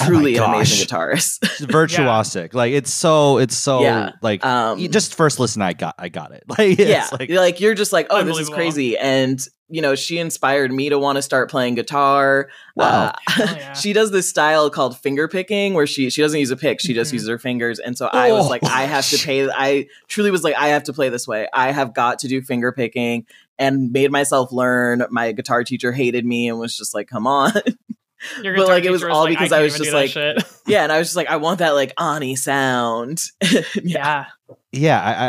Oh 0.01 0.05
truly 0.05 0.35
an 0.37 0.43
amazing 0.43 0.85
guitarist. 0.87 1.37
It's 1.43 1.61
virtuosic. 1.61 2.53
Like 2.53 2.73
it's 2.73 2.93
so 2.93 3.37
it's 3.37 3.55
so 3.55 3.81
Yeah. 3.81 4.11
like 4.21 4.45
Um, 4.45 4.79
y- 4.79 4.87
just 4.87 5.15
first 5.15 5.39
listen 5.39 5.61
I 5.61 5.73
got 5.73 5.95
I 5.97 6.09
got 6.09 6.31
it. 6.33 6.43
Like 6.49 6.77
it's 6.79 6.89
yeah, 6.89 7.07
like 7.11 7.29
like, 7.29 7.59
you're 7.61 7.73
just 7.73 7.93
like, 7.93 8.07
oh, 8.09 8.23
this 8.23 8.37
is 8.37 8.49
crazy, 8.49 8.97
and 8.97 9.39
you 9.69 9.81
know, 9.81 9.95
she 9.95 10.17
inspired 10.19 10.71
me 10.71 10.87
to 10.89 10.97
want 10.99 11.17
to 11.17 11.21
start 11.21 11.49
playing 11.51 11.75
guitar. 11.75 12.47
Wow. 12.75 12.85
Uh, 12.85 13.13
Hell 13.27 13.47
yeah. 13.57 13.73
she 13.73 13.91
does 13.91 14.11
this 14.11 14.27
style 14.29 14.69
called 14.69 14.97
finger 14.97 15.27
picking, 15.27 15.73
where 15.73 15.87
she 15.87 16.09
she 16.09 16.21
doesn't 16.21 16.39
use 16.39 16.51
a 16.51 16.57
pick, 16.57 16.79
she 16.79 16.93
just 16.93 17.11
Mhm. 17.11 17.13
uses 17.15 17.29
her 17.29 17.39
fingers, 17.39 17.79
and 17.79 17.97
so 17.97 18.07
I 18.07 18.31
was 18.33 18.45
Oh. 18.45 18.49
like, 18.49 18.63
I 18.65 18.83
have 18.83 19.05
to 19.09 19.17
pay. 19.17 19.49
I 19.49 19.87
truly 20.07 20.31
was 20.31 20.43
like, 20.43 20.55
I 20.55 20.67
have 20.69 20.83
to 20.83 20.93
play 20.93 21.09
this 21.09 21.27
way. 21.27 21.47
I 21.53 21.71
have 21.71 21.93
got 21.93 22.19
to 22.19 22.27
do 22.27 22.41
finger 22.41 22.71
picking, 22.71 23.25
and 23.57 23.91
made 23.91 24.11
myself 24.11 24.51
learn. 24.51 25.05
My 25.09 25.31
guitar 25.31 25.63
teacher 25.63 25.91
hated 25.91 26.25
me 26.25 26.47
and 26.49 26.59
was 26.59 26.77
just 26.77 26.93
like, 26.93 27.07
come 27.07 27.25
on. 27.25 27.51
Your 28.41 28.55
But, 28.55 28.67
like, 28.67 28.83
it 28.83 28.91
was 28.91 29.03
all 29.03 29.23
like, 29.23 29.31
because 29.31 29.49
can't 29.49 29.59
I 29.59 29.63
was 29.63 29.77
just 29.77 29.93
like- 29.93 30.09
shit. 30.09 30.37
yeah, 30.67 30.83
and 30.83 30.91
I 30.91 30.97
was 30.97 31.07
just 31.07 31.15
like, 31.15 31.27
I 31.27 31.37
want 31.37 31.59
that 31.59 31.75
like 31.75 31.93
Ani 31.99 32.35
sound. 32.35 33.21
yeah. 33.41 33.61
yeah. 33.83 34.25
Yeah. 34.71 35.01
I, 35.01 35.11
I, 35.13 35.27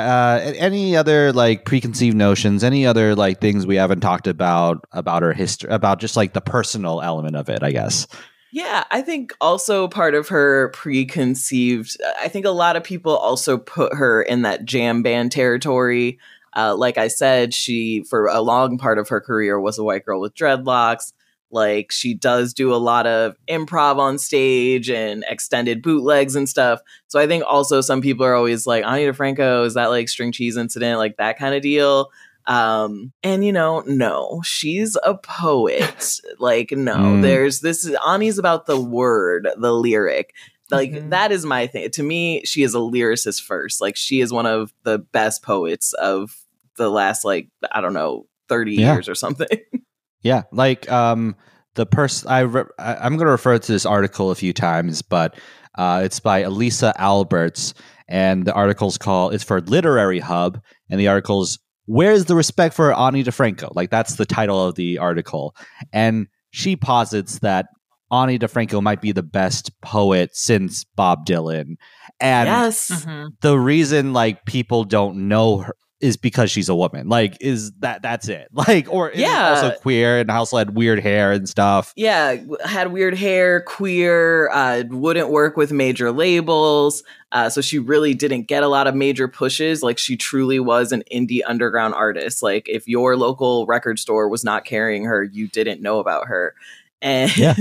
uh, 0.49 0.53
any 0.57 0.97
other 0.97 1.33
like 1.33 1.65
preconceived 1.65 2.17
notions? 2.17 2.63
Any 2.63 2.87
other 2.87 3.15
like 3.15 3.41
things 3.41 3.67
we 3.67 3.77
haven't 3.77 4.01
talked 4.01 4.27
about 4.27 4.85
about 4.93 5.23
her 5.23 5.33
history? 5.33 5.71
About 5.71 6.01
just 6.01 6.17
like 6.17 6.33
the 6.35 6.41
personal 6.41 7.01
element 7.01 7.37
of 7.37 7.49
it, 7.49 7.63
I 7.63 7.73
guess. 7.73 8.07
Yeah, 8.53 8.85
I 8.91 9.03
think 9.03 9.35
also 9.41 9.89
part 9.89 10.15
of 10.15 10.29
her 10.29 10.71
preconceived. 10.71 11.97
I 12.21 12.29
think 12.29 12.47
a 12.47 12.51
lot 12.51 12.77
of 12.77 12.85
people 12.85 13.17
also 13.17 13.59
put 13.59 13.95
her 13.95 14.23
in 14.23 14.43
that 14.43 14.65
jam 14.65 15.03
band 15.03 15.33
territory. 15.33 16.19
Uh, 16.57 16.75
like 16.75 16.97
I 16.99 17.09
said, 17.09 17.55
she 17.55 18.05
for 18.09 18.27
a 18.27 18.41
long 18.41 18.79
part 18.79 18.99
of 18.99 19.09
her 19.11 19.21
career 19.21 19.61
was 19.61 19.79
a 19.79 19.85
white 19.85 20.05
girl 20.05 20.21
with 20.21 20.35
dreadlocks. 20.35 21.13
Like 21.51 21.91
she 21.93 22.13
does 22.15 22.53
do 22.53 22.75
a 22.75 22.77
lot 22.77 23.07
of 23.07 23.37
improv 23.49 23.99
on 23.99 24.19
stage 24.19 24.91
and 24.91 25.25
extended 25.29 25.83
bootlegs 25.83 26.37
and 26.37 26.49
stuff. 26.49 26.81
So 27.07 27.19
I 27.19 27.27
think 27.27 27.45
also 27.47 27.81
some 27.81 28.01
people 28.03 28.27
are 28.27 28.35
always 28.35 28.67
like, 28.67 28.85
Ani 28.85 29.05
DiFranco, 29.07 29.65
is 29.65 29.75
that 29.75 29.87
like 29.87 30.09
string 30.09 30.33
cheese 30.33 30.57
incident, 30.57 30.99
like 30.99 31.17
that 31.17 31.39
kind 31.39 31.55
of 31.55 31.63
deal? 31.63 32.11
Um, 32.47 33.13
and 33.23 33.45
you 33.45 33.53
know, 33.53 33.83
no, 33.87 34.41
she's 34.45 34.97
a 35.05 35.15
poet. 35.15 36.21
like, 36.39 36.71
no, 36.73 36.95
Mm. 36.97 37.23
there's 37.23 37.61
this 37.61 37.85
is 37.85 37.95
Ani's 38.07 38.39
about 38.39 38.67
the 38.67 38.81
word, 38.81 39.49
the 39.59 39.73
lyric. 39.73 40.35
Like 40.71 40.93
Mhm. 40.93 41.11
that 41.11 41.33
is 41.33 41.45
my 41.47 41.67
thing. 41.67 41.91
To 41.91 42.03
me, 42.03 42.43
she 42.45 42.63
is 42.63 42.75
a 42.75 42.79
lyricist 42.79 43.43
first. 43.43 43.81
Like 43.81 43.97
she 43.97 44.21
is 44.21 44.33
one 44.33 44.47
of 44.47 44.73
the 44.85 44.99
best 44.99 45.43
poets 45.43 45.93
of 45.95 46.37
the 46.77 46.91
last 46.91 47.25
like, 47.25 47.49
I 47.73 47.81
don't 47.81 47.95
know, 47.95 48.27
30 48.49 48.75
Yeah. 48.75 48.95
years 48.95 49.09
or 49.09 49.15
something. 49.15 49.47
Yeah, 50.23 50.43
like 50.53 50.91
um, 50.91 51.37
the 51.75 51.87
person 51.87 52.29
I, 52.31 52.41
re- 52.41 52.65
I 52.79 52.97
I'm 52.97 53.17
going 53.17 53.27
to 53.27 53.33
refer 53.33 53.59
to 53.59 53.73
this 53.73 53.87
article 53.87 54.31
a 54.31 54.35
few 54.35 54.53
times, 54.53 55.03
but 55.03 55.39
uh, 55.77 56.03
it's 56.05 56.21
by 56.21 56.41
Elisa 56.41 56.93
Alberts, 56.97 57.75
and 58.09 58.45
the 58.45 58.53
article's 58.53 58.99
called 58.99 59.35
it's 59.35 59.45
for 59.45 59.61
Literary 59.61 60.19
Hub, 60.19 60.61
and 60.91 60.99
the 60.99 61.09
article's 61.09 61.59
"Where's 61.87 62.25
the 62.25 62.35
respect 62.35 62.75
for 62.75 62.93
Ani 62.93 63.23
DiFranco?" 63.23 63.75
Like 63.75 63.91
that's 63.91 64.17
the 64.17 64.27
title 64.27 64.65
of 64.67 64.75
the 64.75 64.99
article, 64.99 65.55
and 65.93 66.27
she 66.51 66.75
posits 66.77 67.39
that 67.41 67.67
Ani 68.11 68.39
DiFranco 68.39 68.83
might 68.83 69.01
be 69.01 69.13
the 69.13 69.23
best 69.23 69.71
poet 69.83 70.35
since 70.35 70.85
Bob 70.97 71.27
Dylan, 71.27 71.77
and 72.21 72.49
yes. 72.49 72.91
Mhm. 72.91 73.29
the 73.41 73.59
reason 73.59 74.13
like 74.13 74.45
people 74.47 74.83
don't 74.85 75.29
know 75.29 75.59
her 75.59 75.77
is 76.01 76.17
because 76.17 76.49
she's 76.51 76.69
a 76.69 76.75
woman. 76.77 77.09
Like, 77.09 77.37
is 77.41 77.73
that 77.81 78.03
that's 78.03 78.29
it? 78.29 78.49
Like, 78.53 78.87
or 78.93 79.11
is 79.11 79.21
Yeah. 79.21 79.51
also 79.51 79.77
queer 79.79 80.19
and 80.21 80.31
also 80.31 80.57
had 80.57 80.77
weird 80.77 81.01
hair 81.01 81.33
and 81.33 81.49
stuff. 81.49 81.93
yeah 81.97 82.37
had 82.65 82.93
weird 82.93 83.15
hair 83.17 83.63
queer 83.63 84.49
uh 84.51 84.85
wouldn't 84.91 85.31
work 85.31 85.57
with 85.57 85.73
major 85.73 86.13
labels 86.13 87.03
uh 87.33 87.49
so 87.51 87.61
she 87.61 87.79
really 87.79 88.15
didn't 88.15 88.43
get 88.43 88.63
a 88.63 88.69
lot 88.69 88.87
of 88.87 88.95
major 88.95 89.27
pushes 89.29 89.83
like 89.83 89.99
she 89.99 90.17
truly 90.17 90.61
was 90.61 90.93
an 90.93 91.03
indie 91.13 91.41
underground 91.47 91.95
artist 91.95 92.43
like 92.43 92.69
if 92.69 92.87
your 92.87 93.17
local 93.17 93.67
record 93.67 93.99
store 93.99 94.29
was 94.29 94.45
not 94.45 94.65
carrying 94.65 95.05
her 95.05 95.23
you 95.23 95.49
didn't 95.49 95.81
know 95.83 95.99
about 95.99 96.27
her 96.27 96.55
and 97.03 97.35
Yeah. 97.37 97.55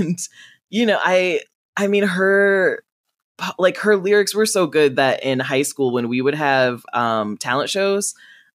you 0.70 0.86
know 0.86 0.98
i 1.02 1.40
i 1.76 1.86
mean 1.86 2.04
her 2.04 2.82
like 3.58 3.76
her 3.78 3.96
lyrics 3.96 4.34
were 4.34 4.46
so 4.46 4.66
good 4.66 4.96
that 4.96 5.22
in 5.22 5.38
high 5.40 5.62
school 5.62 5.92
when 5.92 6.08
we 6.08 6.20
would 6.20 6.34
have 6.34 6.84
um 6.92 7.36
talent 7.36 7.70
shows 7.70 8.14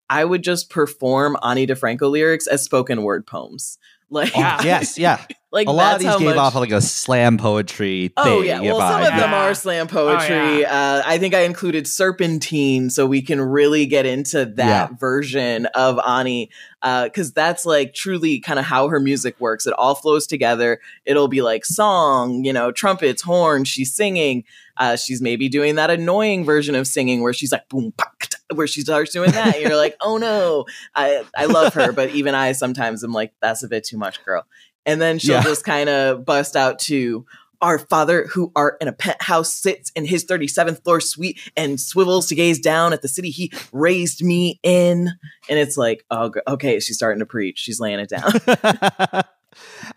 i 0.10 0.24
would 0.26 0.44
just 0.44 0.70
perform 0.70 1.38
ani 1.44 1.66
difranco 1.66 2.10
lyrics 2.12 2.48
as 2.48 2.64
spoken 2.64 3.04
word 3.04 3.26
poems 3.26 3.78
like 4.10 4.36
Yeah. 4.36 4.62
yes, 4.64 4.98
yeah. 4.98 5.26
Like 5.54 5.68
a 5.68 5.72
lot 5.72 5.96
of 5.96 6.02
these 6.02 6.16
gave 6.18 6.26
much- 6.30 6.38
off 6.38 6.56
like 6.56 6.72
a 6.72 6.82
slam 6.82 7.38
poetry 7.38 8.08
thing. 8.08 8.14
Oh 8.18 8.42
yeah, 8.42 8.60
well 8.60 8.80
some 8.80 9.02
of 9.04 9.08
vibe. 9.08 9.18
them 9.20 9.34
are 9.34 9.54
slam 9.54 9.88
poetry. 9.88 10.66
Oh, 10.66 10.70
uh, 10.70 11.04
I 11.06 11.20
think 11.20 11.34
I 11.36 11.42
included 11.42 11.88
Serpentine, 11.88 12.90
so 12.90 13.06
we 13.06 13.22
can 13.22 13.40
really 13.40 13.86
get 13.86 14.06
into 14.08 14.46
that 14.46 14.92
Yeah. 14.92 14.98
version 15.00 15.68
of 15.68 16.00
Ani, 16.06 16.50
because 16.82 17.32
that's 17.34 17.66
like 17.66 17.94
truly 17.94 18.40
kind 18.40 18.58
of 18.60 18.66
how 18.66 18.88
her 18.90 19.00
music 19.00 19.40
works. 19.40 19.68
It 19.68 19.74
all 19.74 19.94
flows 19.96 20.26
together. 20.28 20.80
It'll 21.06 21.28
be 21.28 21.42
like 21.44 21.66
song, 21.66 22.44
you 22.44 22.52
know, 22.52 22.72
trumpets, 22.72 23.22
horns. 23.22 23.68
She's 23.68 23.94
singing. 23.96 24.44
Uh, 24.76 24.96
she's 24.96 25.22
maybe 25.22 25.50
doing 25.50 25.76
that 25.76 25.92
annoying 25.92 26.44
version 26.44 26.74
of 26.74 26.88
singing 26.88 27.22
where 27.22 27.32
she's 27.32 27.52
like 27.52 27.70
boom, 27.70 27.94
pak, 27.96 28.30
where 28.56 28.66
she 28.66 28.82
starts 28.82 29.12
doing 29.14 29.30
that. 29.32 29.54
and 29.56 29.64
you're 29.64 29.78
like, 29.78 29.96
oh 30.02 30.18
no, 30.18 30.66
I 30.96 31.24
I 31.38 31.46
love 31.46 31.76
her, 31.76 31.92
but 31.92 32.10
even 32.10 32.34
I 32.34 32.54
sometimes 32.54 33.04
am 33.04 33.14
like, 33.14 33.34
that's 33.40 33.62
a 33.62 33.68
bit 33.68 33.84
too 33.84 33.98
much, 34.00 34.24
girl. 34.26 34.46
And 34.86 35.02
then 35.02 35.20
she'll 35.20 35.36
Yeah. 35.36 35.44
just 35.44 35.64
kind 35.66 35.90
of 35.90 36.26
bust 36.26 36.56
out 36.56 36.80
to 36.80 37.26
our 37.62 37.80
father, 37.80 38.28
who 38.28 38.52
art 38.58 38.76
in 38.82 38.90
a 38.90 38.92
penthouse, 38.92 39.54
sits 39.54 39.90
in 39.96 40.06
his 40.06 40.26
37th 40.26 40.84
floor 40.84 41.00
suite 41.00 41.40
and 41.56 41.80
swivels 41.80 42.28
to 42.28 42.36
gaze 42.36 42.60
down 42.60 42.92
at 42.92 43.02
the 43.02 43.08
city 43.08 43.30
he 43.30 43.54
raised 43.72 44.22
me 44.22 44.60
in. 44.64 45.10
And 45.50 45.60
it's 45.60 45.78
like, 45.78 46.04
oh, 46.12 46.32
okay, 46.46 46.82
she's 46.82 46.98
starting 46.98 47.20
to 47.20 47.26
preach. 47.26 47.58
She's 47.60 47.80
laying 47.80 48.00
it 48.00 48.10
down. 48.10 48.32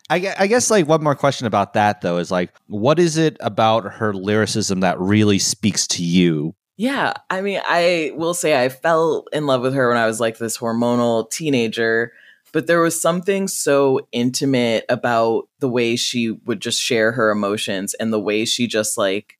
I, 0.09 0.33
I 0.39 0.47
guess 0.47 0.69
like 0.71 0.87
one 0.87 1.03
more 1.03 1.15
question 1.15 1.47
about 1.47 1.73
that 1.73 2.01
though 2.01 2.17
is 2.19 2.29
like 2.29 2.53
what 2.67 2.99
is 2.99 3.17
it 3.17 3.37
about 3.39 3.91
her 3.93 4.13
lyricism 4.13 4.81
that 4.81 4.99
really 4.99 5.39
speaks 5.39 5.87
to 5.87 6.03
you 6.03 6.53
yeah. 6.79 7.13
I 7.31 7.41
mean, 7.41 7.59
I 7.65 8.11
will 8.13 8.35
say 8.35 8.63
I 8.63 8.69
fell 8.69 9.25
in 9.33 9.47
love 9.47 9.63
with 9.63 9.73
her 9.73 9.89
when 9.89 9.97
I 9.97 10.05
was 10.05 10.19
like 10.19 10.37
this 10.37 10.59
hormonal 10.59 11.27
teenager. 11.31 12.13
But 12.53 12.67
there 12.67 12.81
was 12.81 12.99
something 12.99 13.47
so 13.47 14.07
intimate 14.11 14.85
about 14.89 15.47
the 15.59 15.69
way 15.69 15.95
she 15.95 16.31
would 16.31 16.61
just 16.61 16.81
share 16.81 17.11
her 17.11 17.29
emotions 17.29 17.93
and 17.93 18.11
the 18.11 18.19
way 18.19 18.45
she 18.45 18.67
just 18.67 18.97
like 18.97 19.37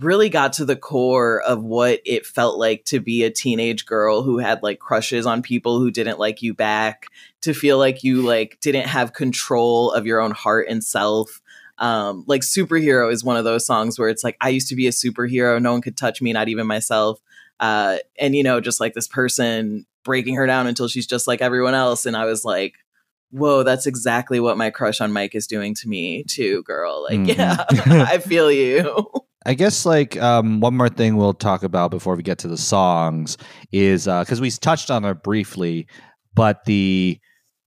really 0.00 0.30
got 0.30 0.54
to 0.54 0.64
the 0.64 0.76
core 0.76 1.42
of 1.42 1.62
what 1.62 2.00
it 2.04 2.24
felt 2.24 2.58
like 2.58 2.84
to 2.86 3.00
be 3.00 3.22
a 3.22 3.30
teenage 3.30 3.84
girl 3.84 4.22
who 4.22 4.38
had 4.38 4.62
like 4.62 4.78
crushes 4.78 5.26
on 5.26 5.42
people 5.42 5.78
who 5.78 5.90
didn't 5.90 6.18
like 6.18 6.42
you 6.42 6.54
back 6.54 7.06
to 7.42 7.52
feel 7.52 7.78
like 7.78 8.02
you 8.02 8.22
like 8.22 8.58
didn't 8.60 8.86
have 8.86 9.12
control 9.12 9.92
of 9.92 10.06
your 10.06 10.20
own 10.20 10.30
heart 10.30 10.66
and 10.68 10.82
self. 10.82 11.40
Um 11.78 12.24
like 12.26 12.42
superhero 12.42 13.12
is 13.12 13.22
one 13.24 13.36
of 13.36 13.44
those 13.44 13.66
songs 13.66 13.98
where 13.98 14.08
it's 14.08 14.24
like 14.24 14.36
i 14.40 14.48
used 14.48 14.68
to 14.68 14.76
be 14.76 14.86
a 14.86 14.90
superhero. 14.90 15.60
No 15.60 15.72
one 15.72 15.82
could 15.82 15.96
touch 15.96 16.20
me 16.22 16.32
not 16.32 16.48
even 16.48 16.66
myself. 16.66 17.20
Uh 17.58 17.98
and 18.18 18.34
you 18.34 18.42
know 18.42 18.60
just 18.60 18.80
like 18.80 18.94
this 18.94 19.08
person 19.08 19.86
breaking 20.04 20.34
her 20.36 20.46
down 20.46 20.66
until 20.66 20.88
she's 20.88 21.06
just 21.06 21.26
like 21.26 21.40
everyone 21.40 21.74
else 21.74 22.06
and 22.06 22.16
i 22.16 22.24
was 22.24 22.44
like 22.44 22.74
whoa 23.30 23.62
that's 23.62 23.86
exactly 23.86 24.40
what 24.40 24.56
my 24.58 24.70
crush 24.70 25.00
on 25.00 25.12
mike 25.12 25.34
is 25.34 25.46
doing 25.46 25.74
to 25.74 25.88
me 25.88 26.24
too 26.28 26.62
girl 26.64 27.02
like 27.04 27.18
Mhm. 27.20 27.36
yeah 27.36 27.64
i 28.08 28.18
feel 28.18 28.50
you 28.50 29.06
I 29.46 29.54
guess 29.54 29.86
like 29.86 30.20
um, 30.20 30.60
one 30.60 30.76
more 30.76 30.90
thing 30.90 31.16
we'll 31.16 31.32
talk 31.32 31.62
about 31.62 31.90
before 31.90 32.14
we 32.14 32.22
get 32.22 32.36
to 32.40 32.48
the 32.48 32.58
songs 32.58 33.38
is 33.72 34.04
because 34.04 34.38
we 34.38 34.50
touched 34.50 34.90
on 34.90 35.02
it 35.06 35.22
briefly, 35.22 35.86
but 36.34 36.62
the 36.66 37.18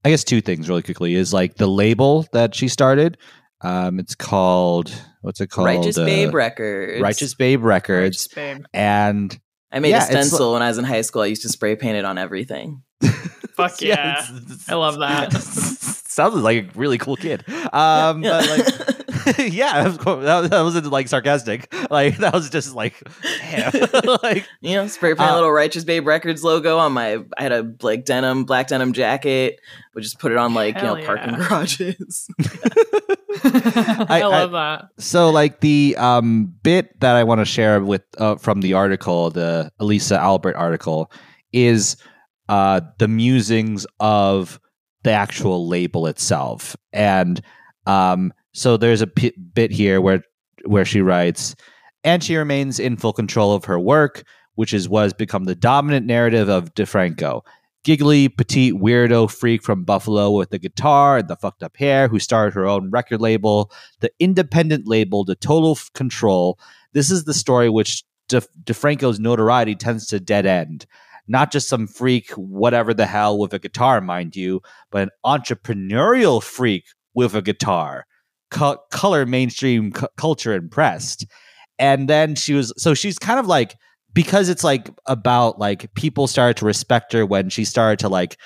I 0.05 0.11
guess 0.11 0.23
two 0.23 0.39
things 0.39 0.69
really 0.69 0.83
quickly 0.83 1.15
is 1.15 1.33
like 1.33 1.55
the 1.55 1.65
label 1.65 2.27
that 2.31 2.53
she 2.53 2.67
started. 2.67 3.17
Um, 3.61 3.99
it's 3.99 4.13
called 4.13 4.93
what's 5.21 5.41
it 5.41 5.47
called? 5.49 5.65
righteous 5.65 5.97
Uh, 5.97 6.05
babe 6.05 6.35
records 6.35 7.01
Righteous 7.01 7.33
Babe 7.33 7.63
Records, 7.63 8.03
Righteous 8.03 8.27
babe. 8.27 8.65
and 8.71 9.39
i 9.73 9.79
made 9.79 9.89
Yeah, 9.89 9.97
a 9.97 10.03
it's 10.03 10.07
li- 10.13 10.21
stencil 10.23 10.53
when 10.53 10.61
i 10.61 10.67
was 10.69 10.77
in 10.77 10.85
high 10.85 11.01
school 11.01 11.21
i 11.23 11.25
used 11.25 11.41
to 11.41 11.49
spray 11.49 11.75
paint 11.75 11.97
it 11.97 12.05
on 12.05 12.17
everything 12.17 12.81
Fuck 13.55 13.81
yeah. 13.81 14.13
it's- 14.23 14.29
it's- 14.29 14.69
I 14.69 14.75
love 14.75 14.97
that. 14.99 15.33
Sounds 16.13 16.35
like 16.35 16.57
a 16.75 16.79
really 16.79 16.97
cool 16.97 17.15
kid. 17.15 17.43
Um, 17.73 18.21
but 18.21 18.47
like, 18.49 18.92
yeah, 19.37 19.85
of 19.85 19.97
course, 19.99 20.23
that, 20.25 20.49
that 20.49 20.61
wasn't 20.61 20.87
like 20.87 21.07
sarcastic. 21.07 21.73
Like 21.89 22.17
that 22.23 22.33
was 22.33 22.49
just 22.49 22.73
like, 22.75 23.01
like 24.23 24.47
you 24.61 24.75
know, 24.75 24.87
spray 24.87 25.11
paint 25.15 25.21
a 25.29 25.31
Uh, 25.31 25.35
little 25.35 25.51
Righteous 25.51 25.83
Babe 25.83 26.05
Records 26.07 26.43
logo 26.43 26.77
on 26.77 26.93
my. 26.93 27.23
I 27.37 27.43
had 27.43 27.51
a 27.51 27.73
like 27.81 28.05
denim, 28.05 28.45
black 28.45 28.67
denim 28.67 28.93
jacket. 28.93 29.59
Would 29.95 30.03
just 30.03 30.19
put 30.19 30.31
it 30.31 30.37
on 30.37 30.53
like 30.53 30.75
you 30.77 30.83
know 30.83 30.95
parking 31.05 31.33
yeah. 31.33 31.47
garages. 31.47 32.27
I, 33.43 34.05
I- 34.21 34.27
love 34.27 34.51
that. 34.51 34.85
so, 34.97 35.29
like 35.29 35.59
the 35.59 35.95
um 35.97 36.53
bit 36.63 36.99
that 36.99 37.15
I 37.15 37.23
want 37.23 37.39
to 37.39 37.45
share 37.45 37.81
with 37.81 38.03
uh, 38.17 38.35
from 38.35 38.61
the 38.61 38.73
article, 38.73 39.29
the 39.29 39.71
Elisa 39.79 40.19
Albert 40.19 40.55
article, 40.55 41.11
is 41.51 41.97
uh 42.49 42.81
the 42.99 43.07
musings 43.07 43.85
of 43.99 44.59
the 45.03 45.11
actual 45.11 45.67
label 45.67 46.07
itself, 46.07 46.75
and 46.91 47.41
um 47.85 48.33
so 48.53 48.77
there's 48.77 49.01
a 49.01 49.07
p- 49.07 49.33
bit 49.53 49.71
here 49.71 49.99
where 49.99 50.23
where 50.65 50.85
she 50.85 51.01
writes, 51.01 51.55
and 52.03 52.23
she 52.23 52.35
remains 52.35 52.79
in 52.79 52.95
full 52.95 53.13
control 53.13 53.53
of 53.53 53.65
her 53.65 53.79
work, 53.79 54.23
which 54.55 54.73
is 54.73 54.87
what 54.87 55.03
has 55.03 55.13
become 55.13 55.43
the 55.43 55.55
dominant 55.55 56.05
narrative 56.05 56.47
of 56.49 56.73
DiFranco. 56.73 57.41
Giggly, 57.83 58.29
petite, 58.29 58.75
weirdo 58.75 59.29
freak 59.29 59.61
from 59.61 59.83
Buffalo 59.83 60.31
with 60.31 60.51
the 60.51 60.59
guitar 60.59 61.17
and 61.17 61.27
the 61.27 61.35
fucked 61.35 61.63
up 61.63 61.75
hair 61.75 62.07
who 62.07 62.17
started 62.17 62.53
her 62.53 62.65
own 62.65 62.89
record 62.91 63.19
label, 63.19 63.71
the 63.99 64.11
independent 64.19 64.87
label, 64.87 65.25
the 65.25 65.35
total 65.35 65.71
f- 65.71 65.91
control. 65.93 66.57
This 66.93 67.11
is 67.11 67.25
the 67.25 67.33
story 67.33 67.69
which 67.69 68.03
De- 68.29 68.41
DiFranco's 68.63 69.19
notoriety 69.19 69.75
tends 69.75 70.07
to 70.07 70.19
dead 70.21 70.45
end. 70.45 70.85
Not 71.27 71.51
just 71.51 71.67
some 71.67 71.87
freak, 71.87 72.31
whatever 72.31 72.93
the 72.93 73.05
hell, 73.05 73.37
with 73.37 73.53
a 73.53 73.59
guitar, 73.59 73.99
mind 73.99 74.35
you, 74.37 74.61
but 74.89 75.03
an 75.03 75.09
entrepreneurial 75.25 76.41
freak 76.41 76.85
with 77.13 77.35
a 77.35 77.41
guitar 77.41 78.05
co- 78.53 78.79
color 78.91 79.25
mainstream 79.25 79.91
cu- 79.91 80.07
culture 80.15 80.53
impressed. 80.53 81.25
And 81.79 82.07
then 82.07 82.35
she 82.35 82.53
was 82.53 82.71
so 82.77 82.93
she's 82.93 83.19
kind 83.19 83.39
of 83.39 83.47
like 83.47 83.75
because 84.13 84.47
it's 84.47 84.63
like 84.63 84.89
about 85.07 85.59
like 85.59 85.93
people 85.95 86.27
started 86.27 86.55
to 86.57 86.65
respect 86.65 87.11
her 87.13 87.25
when 87.25 87.49
she 87.49 87.65
started 87.65 87.99
to 87.99 88.09
like 88.09 88.37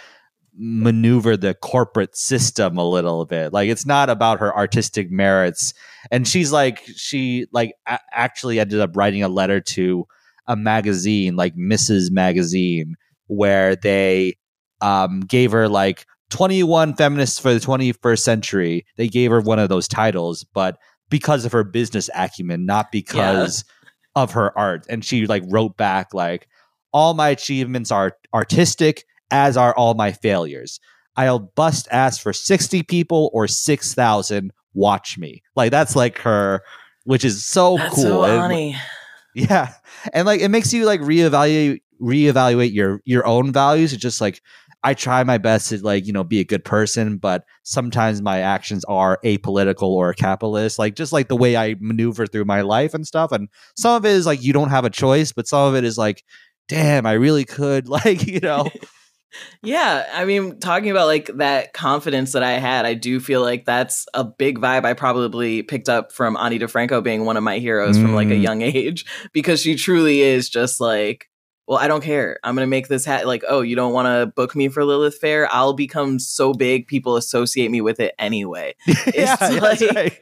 maneuver 0.60 1.38
the 1.38 1.54
corporate 1.54 2.18
system 2.18 2.78
a 2.78 2.90
little 2.90 3.26
bit. 3.26 3.54
Like 3.54 3.70
it's 3.70 3.86
not 3.86 4.10
about 4.10 4.40
her 4.40 4.56
artistic 4.56 5.12
merits. 5.12 5.74
And 6.10 6.28
she's 6.28 6.52
like 6.52 6.84
she 6.96 7.46
like 7.52 7.74
a- 7.86 8.00
actually 8.14 8.60
ended 8.60 8.80
up 8.80 8.96
writing 8.96 9.22
a 9.22 9.28
letter 9.28 9.60
to 9.62 10.08
a 10.48 10.56
magazine 10.56 11.36
like 11.36 11.56
Ms. 11.56 12.10
Magazine 12.12 12.96
where 13.28 13.76
they 13.76 14.38
um 14.82 15.20
gave 15.20 15.52
her 15.52 15.68
like 15.68 16.06
21 16.30 16.96
feminists 16.96 17.40
for 17.40 17.54
the 17.54 17.60
21st 17.60 18.20
century. 18.20 18.86
They 18.98 19.08
gave 19.08 19.32
her 19.32 19.42
one 19.42 19.60
of 19.60 19.70
those 19.70 19.88
titles, 19.88 20.44
but 20.44 20.78
because 21.10 21.46
of 21.46 21.52
her 21.54 21.64
business 21.64 22.10
acumen, 22.16 22.66
not 22.66 22.92
because 22.92 23.64
of 24.16 24.32
her 24.32 24.58
art. 24.58 24.86
And 24.90 25.06
she 25.06 25.26
like 25.26 25.44
wrote 25.48 25.78
back 25.78 26.14
like 26.14 26.48
all 26.92 27.14
my 27.14 27.30
achievements 27.30 27.92
are 27.92 28.18
artistic 28.34 29.06
as 29.32 29.56
are 29.58 29.76
all 29.76 29.94
my 29.94 30.12
failures. 30.12 30.80
I'll 31.16 31.40
bust 31.40 31.88
ass 31.92 32.18
for 32.18 32.34
60 32.34 32.84
people 32.84 33.30
or 33.34 33.48
6,000 33.48 34.52
watch 34.74 35.18
me. 35.18 35.44
Like 35.56 35.72
that's 35.72 35.96
like 35.96 36.20
her 36.20 36.62
which 37.06 37.24
is 37.24 37.46
so 37.46 37.78
That's 37.78 37.96
cool. 37.96 38.04
so 38.04 38.24
And- 38.26 38.76
yeah. 39.36 39.74
And 40.14 40.26
like 40.26 40.42
it 40.42 40.50
makes 40.50 40.74
you 40.74 40.86
like 40.86 41.00
reevaluate 41.00 41.80
reevaluate 42.02 42.74
your 42.74 43.02
your 43.06 43.26
own 43.26 43.52
values. 43.54 43.94
It's 43.94 44.02
just 44.02 44.20
like 44.22 44.42
I 44.88 44.94
try 44.94 45.22
my 45.26 45.38
best 45.38 45.68
to 45.68 45.80
like, 45.80 46.08
you 46.08 46.14
know, 46.14 46.24
be 46.24 46.40
a 46.40 46.46
good 46.46 46.64
person, 46.64 47.18
but 47.18 47.44
sometimes 47.64 48.22
my 48.22 48.40
actions 48.40 48.86
are 48.86 49.20
apolitical 49.26 49.90
or 49.90 50.14
capitalist. 50.14 50.80
Like 50.80 50.96
just 50.96 51.12
like 51.12 51.28
the 51.28 51.36
way 51.36 51.58
I 51.58 51.76
maneuver 51.82 52.26
through 52.26 52.46
my 52.46 52.62
life 52.62 52.94
and 52.94 53.06
stuff. 53.06 53.34
And 53.34 53.50
some 53.76 53.96
of 53.96 54.06
it 54.06 54.12
is 54.14 54.26
like 54.26 54.42
you 54.42 54.54
don't 54.54 54.70
have 54.70 54.86
a 54.86 54.90
choice, 54.90 55.34
but 55.34 55.46
some 55.46 55.68
of 55.68 55.76
it 55.76 55.84
is 55.84 55.98
like, 55.98 56.24
damn, 56.70 57.06
I 57.06 57.14
really 57.14 57.44
could 57.44 57.90
like, 57.98 58.26
you 58.26 58.40
know. 58.40 58.72
Yeah, 59.62 60.08
I 60.14 60.24
mean, 60.24 60.58
talking 60.60 60.90
about 60.90 61.08
like 61.08 61.30
that 61.36 61.74
confidence 61.74 62.32
that 62.32 62.44
I 62.44 62.54
had, 62.54 62.86
I 62.86 62.94
do 62.94 63.20
feel 63.20 63.42
like 63.42 63.66
that's 63.66 64.06
a 64.14 64.24
big 64.24 64.58
vibe 64.60 64.86
I 64.86 64.94
probably 64.94 65.64
picked 65.64 65.90
up 65.90 66.14
from 66.14 66.38
Ani 66.38 66.58
DiFranco 66.60 67.04
being 67.04 67.26
one 67.26 67.36
of 67.36 67.44
my 67.44 67.60
heroes 67.60 68.00
from 68.00 68.14
like 68.14 68.30
a 68.30 68.36
Mm. 68.36 68.42
young 68.42 68.62
age 68.78 69.06
because 69.34 69.62
she 69.62 69.76
truly 69.76 70.22
is 70.22 70.50
just 70.50 70.80
like, 70.80 71.28
well, 71.68 71.78
I 71.78 71.88
don't 71.88 72.04
care. 72.04 72.40
I'm 72.44 72.56
gonna 72.56 72.68
make 72.68 72.88
this 72.88 73.06
hat. 73.06 73.28
Like, 73.28 73.44
oh, 73.48 73.62
you 73.62 73.76
don't 73.76 73.94
want 73.94 74.06
to 74.08 74.32
book 74.36 74.56
me 74.56 74.70
for 74.70 74.86
Lilith 74.86 75.18
Fair? 75.18 75.48
I'll 75.54 75.74
become 75.74 76.18
so 76.20 76.54
big, 76.54 76.88
people 76.88 77.18
associate 77.18 77.70
me 77.70 77.82
with 77.82 78.00
it 78.00 78.16
anyway. 78.18 78.76
yeah, 79.14 79.36
like- 79.62 79.82
right. 79.82 80.20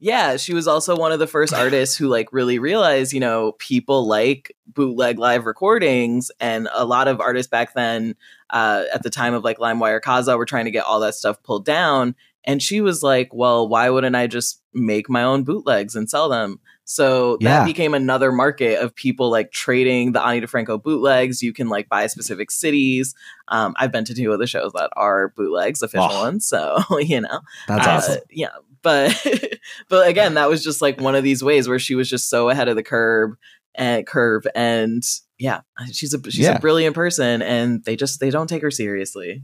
Yeah, 0.00 0.36
she 0.36 0.52
was 0.52 0.68
also 0.68 0.96
one 0.96 1.12
of 1.12 1.18
the 1.18 1.26
first 1.26 1.54
artists 1.54 1.96
who 1.96 2.08
like 2.08 2.30
really 2.30 2.58
realized, 2.58 3.14
you 3.14 3.20
know, 3.20 3.52
people 3.52 4.06
like 4.06 4.54
bootleg 4.66 5.18
live 5.18 5.46
recordings 5.46 6.30
and 6.40 6.68
a 6.74 6.84
lot 6.84 7.08
of 7.08 7.20
artists 7.20 7.48
back 7.48 7.72
then 7.74 8.14
uh 8.50 8.84
at 8.92 9.02
the 9.02 9.08
time 9.08 9.32
of 9.32 9.44
like 9.44 9.56
LimeWire 9.56 10.00
Kazaa 10.02 10.36
were 10.36 10.44
trying 10.44 10.66
to 10.66 10.70
get 10.70 10.84
all 10.84 11.00
that 11.00 11.14
stuff 11.14 11.42
pulled 11.42 11.64
down 11.64 12.14
and 12.44 12.62
she 12.62 12.82
was 12.82 13.02
like, 13.02 13.32
"Well, 13.32 13.66
why 13.66 13.88
wouldn't 13.88 14.14
I 14.16 14.26
just 14.26 14.60
make 14.74 15.08
my 15.08 15.22
own 15.22 15.44
bootlegs 15.44 15.96
and 15.96 16.10
sell 16.10 16.28
them?" 16.28 16.60
So 16.84 17.38
that 17.38 17.60
Yeah. 17.60 17.64
became 17.64 17.94
another 17.94 18.30
market 18.30 18.78
of 18.78 18.94
people 18.94 19.30
like 19.30 19.52
trading 19.52 20.12
the 20.12 20.22
Ani 20.24 20.40
DiFranco 20.40 20.82
bootlegs. 20.82 21.42
You 21.42 21.52
can 21.52 21.68
like 21.68 21.88
buy 21.88 22.06
specific 22.08 22.50
cities. 22.50 23.14
Um, 23.48 23.74
I've 23.78 23.90
been 23.92 24.04
to 24.04 24.14
two 24.14 24.32
of 24.32 24.38
the 24.38 24.46
shows 24.46 24.72
that 24.74 24.90
are 24.96 25.32
bootlegs, 25.36 25.82
official 25.82 26.08
Oh. 26.10 26.22
ones. 26.22 26.46
So 26.46 26.78
you 27.00 27.20
know, 27.22 27.40
That's 27.68 27.86
uh, 27.86 27.90
awesome. 27.90 28.18
Yeah, 28.30 28.50
but 28.82 29.26
but 29.88 30.08
again, 30.08 30.34
that 30.34 30.48
was 30.48 30.62
just 30.62 30.82
like 30.82 31.00
one 31.00 31.14
of 31.14 31.24
these 31.24 31.42
ways 31.42 31.68
where 31.68 31.78
she 31.78 31.94
was 31.94 32.08
just 32.10 32.28
so 32.28 32.50
ahead 32.50 32.68
of 32.68 32.76
the 32.76 32.82
curve 32.82 33.32
and 33.74 34.06
curve, 34.06 34.46
and 34.54 35.02
yeah, 35.38 35.60
she's 35.90 36.14
a 36.14 36.22
she's 36.30 36.38
Yeah. 36.44 36.56
a 36.56 36.60
brilliant 36.60 36.94
person, 36.94 37.42
and 37.42 37.82
they 37.84 37.96
just 37.96 38.20
they 38.20 38.30
don't 38.30 38.46
take 38.46 38.62
her 38.62 38.70
seriously. 38.70 39.42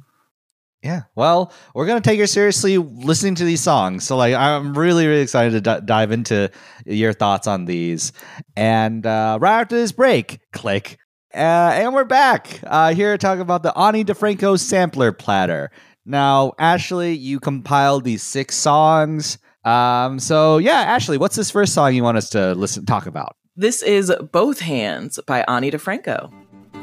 Yeah. 0.83 1.03
Well, 1.15 1.53
we're 1.75 1.87
going 1.87 2.01
to 2.01 2.09
take 2.09 2.19
her 2.21 2.27
seriously 2.27 2.79
listening 2.79 3.35
to 3.37 3.45
these 3.45 3.61
songs. 3.61 4.05
So, 4.05 4.17
like, 4.17 4.35
I'm 4.35 4.77
really, 4.77 5.07
really 5.07 5.21
excited 5.21 5.63
to 5.63 5.81
d- 5.81 5.85
dive 5.85 6.11
into 6.11 6.51
your 6.87 7.13
thoughts 7.13 7.47
on 7.47 7.67
these. 7.67 8.13
And 8.57 9.05
uh, 9.05 9.39
right 9.41 9.61
after 9.61 9.77
this 9.77 9.93
break, 9.93 10.41
click. 10.53 10.99
Uh, 11.35 11.39
and 11.75 11.93
we're 11.93 12.05
back 12.05 12.61
uh, 12.67 12.95
here 12.95 13.13
to 13.13 13.19
talk 13.19 13.39
about 13.39 13.63
the 13.63 13.79
Ani 13.79 14.05
DiFranco 14.05 14.59
sampler 14.59 15.13
platter. 15.13 15.71
Now, 16.07 16.55
Ashley, 16.59 17.13
you 17.13 17.41
compiled 17.41 18.05
these 18.05 18.23
six 18.23 18.57
songs. 18.57 19.39
Um, 19.65 20.19
so, 20.19 20.57
yeah, 20.57 20.81
Ashley, 20.81 21.19
what's 21.19 21.37
this 21.37 21.51
first 21.51 21.75
song 21.75 21.95
you 21.95 22.03
want 22.03 22.17
us 22.17 22.31
to 22.31 22.55
listen 22.55 22.87
talk 22.87 23.05
about? 23.07 23.37
This 23.55 23.83
is 23.83 24.11
Both 24.33 24.61
Hands 24.61 25.21
by 25.27 25.45
Ani 25.47 25.71
DiFranco. 25.71 26.40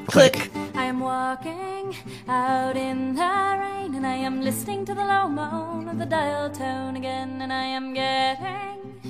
Click. 0.08 0.50
I 0.74 0.86
am 0.86 1.02
walking 1.02 1.96
out 2.30 2.78
in 2.78 3.14
the 3.14 3.58
rain 3.60 3.94
and 3.94 4.08
I 4.08 4.16
am 4.16 4.42
listening 4.42 4.86
to 4.86 4.94
the 4.94 5.04
low 5.04 5.28
moan 5.28 5.90
of 5.90 6.00
the 6.00 6.06
dial 6.06 6.50
tone 6.50 6.96
again 6.96 7.42
and 7.42 7.52
I 7.52 7.64
am 7.64 7.94
getting 7.94 9.02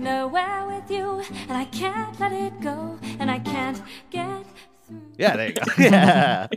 nowhere 0.00 0.66
with 0.66 0.90
you 0.90 1.22
and 1.48 1.52
I 1.52 1.64
can't 1.66 2.18
let 2.18 2.32
it 2.32 2.60
go 2.60 2.98
and 3.20 3.30
I 3.30 3.38
can't 3.38 3.80
get. 4.10 4.44
Yeah, 5.16 5.36
there 5.36 5.48
you 5.48 5.54
go. 5.54 5.62
yeah. 5.78 6.48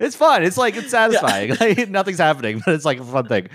It's 0.00 0.16
fun. 0.16 0.42
It's 0.42 0.56
like 0.56 0.76
it's 0.76 0.90
satisfying. 0.90 1.56
Like 1.60 1.90
nothing's 1.90 2.18
happening, 2.18 2.62
but 2.64 2.74
it's 2.74 2.86
like 2.86 3.00
a 3.00 3.04
fun 3.04 3.28
thing. 3.28 3.48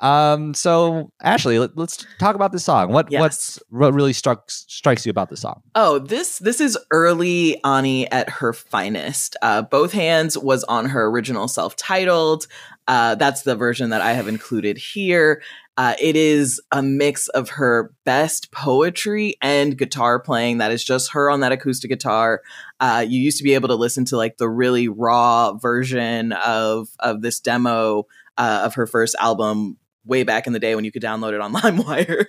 Um, 0.00 0.54
so 0.54 1.12
Ashley, 1.22 1.58
let, 1.58 1.76
us 1.78 2.04
talk 2.18 2.34
about 2.34 2.52
this 2.52 2.64
song. 2.64 2.92
What 2.92 3.10
Yes. 3.10 3.20
what's 3.20 3.62
what 3.68 3.94
really 3.94 4.12
struck 4.12 4.50
strikes 4.50 5.04
you 5.04 5.10
about 5.10 5.28
the 5.28 5.36
song? 5.36 5.62
Oh, 5.74 5.98
this 5.98 6.38
this 6.38 6.60
is 6.60 6.78
early 6.90 7.62
Ani 7.64 8.10
at 8.10 8.28
her 8.30 8.52
finest. 8.52 9.36
Uh, 9.42 9.62
Both 9.62 9.92
Hands 9.92 10.36
was 10.38 10.64
on 10.64 10.86
her 10.86 11.06
original 11.06 11.48
self-titled. 11.48 12.46
Uh, 12.88 13.14
that's 13.14 13.42
the 13.42 13.54
version 13.54 13.90
that 13.90 14.00
I 14.00 14.14
have 14.14 14.26
included 14.26 14.78
here. 14.78 15.42
Uh, 15.76 15.94
it 16.00 16.16
is 16.16 16.60
a 16.72 16.82
mix 16.82 17.28
of 17.28 17.50
her 17.50 17.92
best 18.04 18.52
poetry 18.52 19.36
and 19.40 19.78
guitar 19.78 20.18
playing. 20.18 20.58
That 20.58 20.72
is 20.72 20.84
just 20.84 21.12
her 21.12 21.30
on 21.30 21.40
that 21.40 21.52
acoustic 21.52 21.90
guitar. 21.90 22.42
Uh, 22.80 23.04
you 23.08 23.20
used 23.20 23.38
to 23.38 23.44
be 23.44 23.54
able 23.54 23.68
to 23.68 23.74
listen 23.76 24.04
to 24.06 24.16
like 24.16 24.36
the 24.38 24.48
really 24.48 24.88
raw 24.88 25.52
version 25.54 26.32
of 26.32 26.88
of 26.98 27.22
this 27.22 27.40
demo 27.40 28.06
uh, 28.36 28.62
of 28.64 28.74
her 28.74 28.86
first 28.86 29.14
album 29.20 29.76
way 30.04 30.22
back 30.22 30.46
in 30.46 30.52
the 30.52 30.58
day 30.58 30.74
when 30.74 30.84
you 30.84 30.92
could 30.92 31.02
download 31.02 31.32
it 31.32 31.40
on 31.40 31.52
LimeWire. 31.54 32.26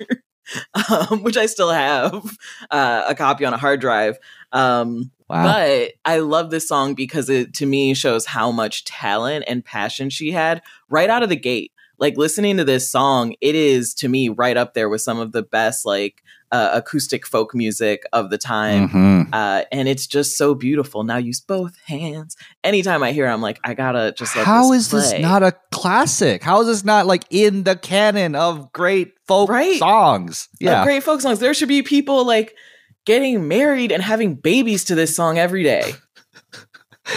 um, 0.90 1.24
which 1.24 1.38
I 1.38 1.46
still 1.46 1.70
have 1.72 2.38
uh, 2.72 3.06
a 3.08 3.16
copy 3.16 3.46
on 3.46 3.54
a 3.54 3.58
hard 3.58 3.80
drive. 3.80 4.18
Um, 4.52 5.12
Wow. 5.32 5.46
But 5.46 5.94
I 6.04 6.20
love 6.20 6.52
this 6.52 6.68
song 6.68 6.94
because 6.94 7.30
it 7.30 7.54
to 7.54 7.66
me 7.66 7.94
shows 7.94 8.26
how 8.26 8.52
much 8.52 8.84
talent 8.84 9.46
and 9.48 9.64
passion 9.64 10.10
she 10.10 10.32
had 10.32 10.62
right 10.90 11.10
out 11.10 11.24
of 11.24 11.30
the 11.30 11.38
gate. 11.38 11.72
Like 12.00 12.18
listening 12.18 12.58
to 12.58 12.66
this 12.66 12.92
song, 12.92 13.36
it 13.40 13.56
is 13.56 13.94
to 13.96 14.10
me 14.10 14.28
right 14.28 14.58
up 14.58 14.74
there 14.74 14.90
with 14.90 15.00
some 15.00 15.20
of 15.20 15.32
the 15.32 15.42
best 15.42 15.86
like 15.86 16.22
uh, 16.52 16.70
acoustic 16.74 17.26
folk 17.26 17.56
music 17.56 18.04
of 18.12 18.30
the 18.30 18.38
time. 18.38 18.90
Mhm. 18.90 19.30
Uh, 19.34 19.64
and 19.72 19.88
it's 19.88 20.06
just 20.06 20.38
so 20.38 20.54
beautiful. 20.54 21.04
Now 21.04 21.18
use 21.18 21.40
both 21.40 21.78
hands. 21.86 22.36
Anytime 22.64 23.04
I 23.04 23.14
hear, 23.14 23.26
it, 23.26 23.30
I'm 23.30 23.42
like, 23.42 23.60
I 23.64 23.74
gotta 23.74 24.14
just 24.18 24.34
How 24.34 24.72
this 24.72 24.92
is 24.94 25.12
this 25.12 25.22
not 25.22 25.44
a 25.44 25.54
classic? 25.72 26.44
How 26.44 26.62
is 26.62 26.68
this 26.68 26.84
not 26.84 27.08
like 27.08 27.24
in 27.30 27.64
the 27.64 27.76
canon 27.76 28.36
of 28.36 28.72
great 28.74 29.14
folk 29.28 29.50
Right. 29.50 29.80
songs? 29.80 30.50
Uh, 30.56 30.58
Yeah. 30.60 30.84
great 30.84 31.04
folk 31.04 31.22
songs. 31.22 31.40
There 31.40 31.54
should 31.54 31.70
be 31.70 31.82
people 31.84 32.26
like 32.26 32.54
getting 33.06 33.48
married 33.48 33.92
and 33.92 34.04
having 34.04 34.36
babies 34.36 34.84
to 34.86 34.96
this 34.96 35.16
song 35.16 35.38
every 35.38 35.64
day. 35.64 35.94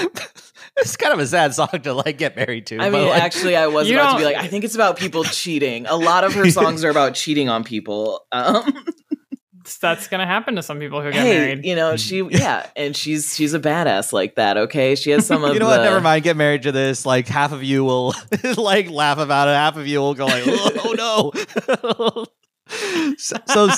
it's 0.77 0.97
kind 0.97 1.13
of 1.13 1.19
a 1.19 1.27
sad 1.27 1.55
song 1.55 1.69
to 1.83 1.93
like 1.95 2.19
get 2.19 2.37
married 2.37 2.67
to. 2.67 2.79
I 2.79 2.91
mean, 2.91 3.09
like- 3.09 3.23
actually, 3.23 3.57
I 3.57 3.67
was 3.67 3.91
about 3.91 4.13
to 4.13 4.19
be 4.19 4.25
like, 4.25 4.37
I 4.37 4.47
think 4.49 4.65
it's 4.65 4.75
about 4.75 4.97
people 4.99 5.25
cheating. 5.25 5.87
A 5.87 5.97
lot 5.97 6.25
of 6.25 6.35
her 6.35 6.51
songs 6.51 6.85
are 6.85 6.91
about 6.91 7.15
cheating 7.15 7.49
on 7.49 7.65
people. 7.65 8.27
Um, 8.33 8.73
That's 9.81 10.09
gonna 10.09 10.27
happen 10.27 10.57
to 10.57 10.63
some 10.63 10.79
people 10.79 11.01
who 11.03 11.11
get 11.13 11.23
hey, 11.23 11.39
married. 11.39 11.65
you 11.65 11.75
know, 11.75 11.97
she, 11.97 12.23
yeah, 12.31 12.67
and 12.77 12.95
she's 12.97 13.35
she's 13.35 13.55
a 13.55 13.61
badass 13.61 14.13
like 14.13 14.35
that. 14.37 14.57
Okay, 14.57 14.95
she 14.95 15.11
has 15.11 15.27
some 15.27 15.43
of 15.45 15.55
you 15.55 15.59
know 15.61 15.67
the. 15.71 15.79
what? 15.79 15.83
Never 15.85 16.01
mind. 16.01 16.23
Get 16.25 16.37
married 16.37 16.63
to 16.63 16.73
this. 16.73 17.05
Like 17.07 17.27
half 17.29 17.53
of 17.53 17.63
you 17.63 17.85
will 17.85 18.15
like 18.57 18.91
laugh 18.91 19.19
about 19.19 19.49
it. 19.49 19.53
Half 19.53 19.77
of 19.77 19.87
you 19.87 19.99
will 20.01 20.15
go 20.15 20.27
like, 20.27 20.45
"Oh, 20.47 21.33
no." 22.17 22.25
so, 23.17 23.37
so 23.47 23.69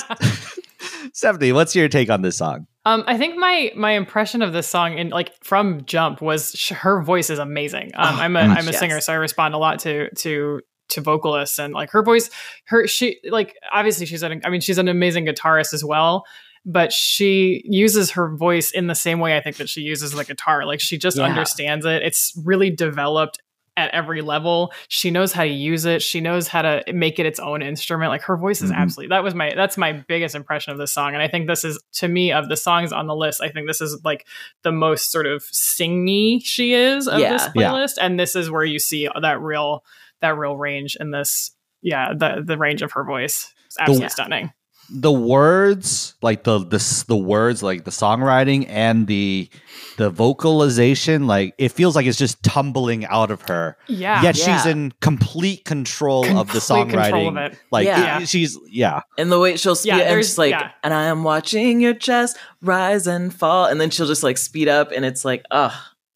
Stefanie, 1.13 1.53
what's 1.53 1.75
your 1.75 1.89
take 1.89 2.09
on 2.09 2.21
this 2.21 2.37
song? 2.37 2.67
Um, 2.85 3.03
I 3.07 3.17
think 3.17 3.35
my 3.37 3.71
my 3.75 3.91
impression 3.91 4.41
of 4.41 4.53
this 4.53 4.67
song 4.67 4.97
and 4.97 5.09
like 5.11 5.33
from 5.43 5.83
Jump 5.85 6.21
was 6.21 6.51
sh- 6.55 6.71
her 6.71 7.01
voice 7.01 7.29
is 7.29 7.39
amazing. 7.39 7.91
Um, 7.95 8.15
Oh, 8.15 8.21
I'm 8.21 8.35
a 8.35 8.45
gosh, 8.47 8.57
am 8.59 8.67
a 8.67 8.71
yes. 8.71 8.79
singer, 8.79 9.01
so 9.01 9.13
I 9.13 9.17
respond 9.17 9.53
a 9.53 9.57
lot 9.57 9.79
to 9.79 10.09
to 10.15 10.61
to 10.89 11.01
vocalists 11.01 11.59
and 11.59 11.73
like 11.73 11.89
her 11.91 12.03
voice. 12.03 12.29
Her 12.65 12.87
she 12.87 13.19
like 13.29 13.55
obviously 13.71 14.05
she's 14.05 14.23
an 14.23 14.41
I 14.45 14.49
mean 14.49 14.61
she's 14.61 14.77
an 14.77 14.87
amazing 14.87 15.25
guitarist 15.25 15.73
as 15.73 15.83
well, 15.83 16.25
but 16.65 16.91
she 16.93 17.61
uses 17.65 18.11
her 18.11 18.35
voice 18.35 18.71
in 18.71 18.87
the 18.87 18.95
same 18.95 19.19
way 19.19 19.37
I 19.37 19.41
think 19.41 19.57
that 19.57 19.69
she 19.69 19.81
uses 19.81 20.11
the 20.11 20.23
guitar. 20.25 20.65
Like 20.65 20.79
she 20.79 20.97
just 20.97 21.17
Yeah. 21.17 21.23
understands 21.25 21.85
it. 21.85 22.03
It's 22.03 22.33
really 22.43 22.69
developed 22.69 23.39
at 23.75 23.91
every 23.93 24.21
level. 24.23 24.73
She 24.87 25.11
knows 25.11 25.31
how 25.33 25.43
to 25.43 25.49
use 25.49 25.85
it. 25.85 26.01
She 26.01 26.19
knows 26.19 26.47
how 26.47 26.63
to 26.63 26.83
make 26.91 27.19
it 27.19 27.27
its 27.27 27.39
own 27.39 27.61
instrument. 27.61 28.09
Like 28.09 28.23
her 28.23 28.35
voice 28.35 28.63
is 28.63 28.71
Mhm. 28.71 28.75
absolutely 28.75 29.09
that 29.15 29.23
was 29.23 29.35
my 29.35 29.53
that's 29.55 29.77
my 29.77 29.91
biggest 29.93 30.33
impression 30.33 30.71
of 30.73 30.79
this 30.79 30.91
song. 30.91 31.13
And 31.13 31.21
I 31.21 31.27
think 31.27 31.45
this 31.47 31.63
is 31.63 31.79
to 31.93 32.07
me 32.07 32.31
of 32.31 32.49
the 32.49 32.57
songs 32.57 32.91
on 32.91 33.05
the 33.05 33.15
list, 33.15 33.39
I 33.39 33.49
think 33.49 33.67
this 33.67 33.79
is 33.79 34.01
like 34.03 34.25
the 34.63 34.71
most 34.71 35.11
sort 35.11 35.27
of 35.27 35.43
singy 35.43 36.39
she 36.43 36.73
is 36.73 37.07
of 37.07 37.19
this 37.19 37.21
Yeah. 37.21 37.51
Yeah. 37.53 37.69
playlist. 37.69 37.97
And 38.01 38.19
this 38.19 38.35
is 38.35 38.49
where 38.49 38.63
you 38.65 38.79
see 38.79 39.07
that 39.21 39.39
real 39.41 39.83
that 40.21 40.37
real 40.37 40.57
range 40.57 40.95
in 40.99 41.11
this 41.11 41.51
yeah, 41.81 42.13
the 42.15 42.43
the 42.45 42.57
range 42.57 42.81
of 42.81 42.91
her 42.93 43.03
voice. 43.03 43.53
It's 43.67 43.77
absolutely 43.79 44.03
Yeah. 44.05 44.09
stunning. 44.09 44.51
the 44.89 45.11
words 45.11 46.15
like 46.21 46.45
the 46.45 46.59
the 46.59 47.03
the 47.09 47.15
words 47.17 47.61
like 47.61 47.83
the 47.83 47.91
songwriting 47.91 48.65
and 48.69 49.05
the 49.07 49.49
the 49.97 50.09
vocalization 50.09 51.27
like 51.27 51.53
it 51.57 51.73
feels 51.73 51.93
like 51.93 52.05
it's 52.05 52.17
just 52.17 52.41
tumbling 52.41 53.05
out 53.07 53.29
of 53.29 53.41
her 53.43 53.77
Yeah. 53.87 54.21
yet 54.21 54.37
she's 54.37 54.65
in 54.65 54.93
complete 55.01 55.65
control 55.65 56.25
of 56.37 56.53
the 56.53 56.59
songwriting 56.59 56.91
control 57.01 57.27
of 57.29 57.37
it. 57.37 57.59
like 57.69 57.85
Yeah. 57.85 58.21
it- 58.21 58.29
she's 58.29 58.57
yeah 58.69 59.01
And 59.17 59.29
the 59.29 59.39
way 59.39 59.57
she'll 59.57 59.75
speed 59.75 59.89
Yeah, 59.89 59.97
and 59.97 60.09
there's- 60.09 60.27
just 60.27 60.37
like, 60.37 60.51
yeah. 60.51 60.71
and 60.83 60.93
I 60.93 61.03
am 61.07 61.25
watching 61.25 61.81
your 61.81 61.93
chest 61.93 62.37
rise 62.61 63.07
and 63.07 63.33
fall, 63.33 63.65
and 63.65 63.81
then 63.81 63.89
she'll 63.89 64.07
just 64.07 64.23
like 64.23 64.37
speed 64.37 64.69
up, 64.69 64.91
and 64.93 65.03
it's 65.03 65.25
like, 65.25 65.43
ugh, 65.51 65.73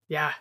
Yeah. 0.08 0.32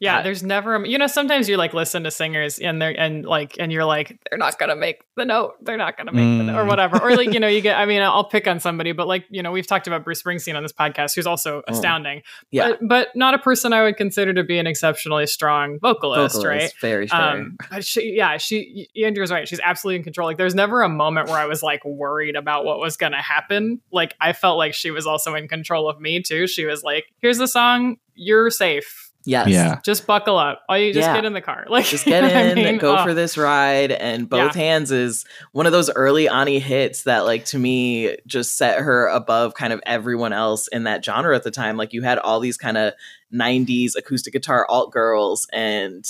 Yeah, 0.00 0.22
there's 0.22 0.42
never 0.42 0.76
a- 0.76 0.88
you 0.88 0.98
know 0.98 1.06
sometimes 1.06 1.48
you 1.48 1.56
like 1.56 1.74
listen 1.74 2.04
to 2.04 2.10
singers 2.10 2.58
and 2.58 2.80
they're 2.80 2.98
and 2.98 3.24
like 3.24 3.56
and 3.58 3.72
you're 3.72 3.84
like 3.84 4.18
they're 4.30 4.38
not 4.38 4.58
going 4.58 4.68
to 4.70 4.76
make 4.76 5.02
the 5.16 5.24
note. 5.24 5.54
They're 5.62 5.76
not 5.76 5.96
going 5.96 6.06
to 6.06 6.12
make 6.12 6.38
the 6.38 6.44
note 6.52 6.58
or 6.60 6.64
Mm. 6.64 6.68
whatever. 6.68 7.02
Or 7.02 7.16
like 7.16 7.32
you 7.32 7.40
know 7.40 7.48
you 7.48 7.60
get 7.60 7.76
I 7.82 7.86
mean 7.86 8.00
I'll 8.02 8.24
pick 8.28 8.46
on 8.46 8.60
somebody 8.60 8.92
but 8.92 9.06
like 9.08 9.24
you 9.30 9.42
know 9.42 9.50
we've 9.52 9.66
talked 9.66 9.86
about 9.86 10.04
Bruce 10.04 10.22
Springsteen 10.22 10.54
on 10.56 10.62
this 10.62 10.72
podcast 10.72 11.14
who's 11.14 11.26
also 11.26 11.58
Mm. 11.58 11.62
astounding. 11.68 12.22
yeah, 12.50 12.68
But, 12.70 12.78
but 12.88 13.08
not 13.16 13.34
a 13.34 13.38
person 13.38 13.72
I 13.72 13.82
would 13.82 13.96
consider 13.96 14.32
to 14.34 14.44
be 14.44 14.58
an 14.58 14.66
exceptionally 14.66 15.26
strong 15.26 15.78
vocalist, 15.80 16.36
vocalist, 16.36 16.46
right? 16.46 16.72
very 16.80 17.06
fair. 17.08 17.20
Um, 17.20 17.56
but 17.70 17.84
she, 17.84 18.12
yeah, 18.16 18.36
she, 18.36 18.88
Andrew's 19.04 19.30
right. 19.32 19.48
She's 19.48 19.60
absolutely 19.62 19.96
in 19.96 20.02
control. 20.04 20.28
Like, 20.28 20.36
there's 20.36 20.54
never 20.54 20.82
a 20.82 20.88
moment 20.88 21.28
where 21.28 21.38
I 21.38 21.46
was 21.46 21.62
like 21.62 21.84
worried 21.84 22.36
about 22.36 22.64
what 22.64 22.78
was 22.78 22.96
going 22.96 23.12
to 23.12 23.18
happen. 23.18 23.80
Like, 23.92 24.14
I 24.20 24.32
felt 24.32 24.56
like 24.58 24.74
she 24.74 24.90
was 24.90 25.06
also 25.06 25.34
in 25.34 25.48
control 25.48 25.88
of 25.88 26.00
me 26.00 26.22
too. 26.22 26.46
She 26.46 26.64
was 26.64 26.82
like, 26.82 27.06
"Here's 27.18 27.38
the 27.38 27.48
song. 27.48 27.96
You're 28.14 28.50
safe. 28.50 29.07
Yes, 29.28 29.48
yeah 29.48 29.78
Just 29.84 30.06
buckle 30.06 30.38
up. 30.38 30.62
All 30.70 30.78
you 30.78 30.92
just 30.94 31.06
Yeah. 31.06 31.14
get 31.14 31.24
in 31.26 31.34
the 31.34 31.42
car. 31.42 31.66
Like, 31.70 31.84
just 31.84 32.06
get 32.06 32.22
you 32.24 32.28
know 32.30 32.34
what 32.34 32.44
I 32.46 32.48
in, 32.50 32.54
mean? 32.56 32.78
go 32.78 32.96
Oh, 32.96 33.04
for 33.04 33.12
this 33.12 33.36
ride, 33.36 33.92
and 33.92 34.28
both 34.28 34.56
Yeah. 34.56 34.62
hands 34.62 34.90
is 34.90 35.26
one 35.52 35.66
of 35.66 35.72
those 35.72 35.90
early 35.90 36.28
Ani 36.28 36.58
hits 36.58 37.02
that, 37.02 37.26
like, 37.26 37.44
to 37.46 37.58
me, 37.58 38.16
just 38.26 38.56
set 38.56 38.78
her 38.78 39.06
above 39.08 39.52
kind 39.54 39.72
of 39.74 39.80
everyone 39.84 40.32
else 40.32 40.66
in 40.68 40.84
that 40.84 41.04
genre 41.04 41.36
at 41.36 41.42
the 41.42 41.50
time. 41.50 41.76
Like, 41.76 41.92
you 41.92 42.00
had 42.02 42.18
all 42.18 42.40
these 42.40 42.56
kind 42.56 42.78
of 42.78 42.94
'90s 43.32 43.94
acoustic 43.96 44.32
guitar 44.32 44.64
alt 44.68 44.92
girls, 44.92 45.46
and 45.52 46.04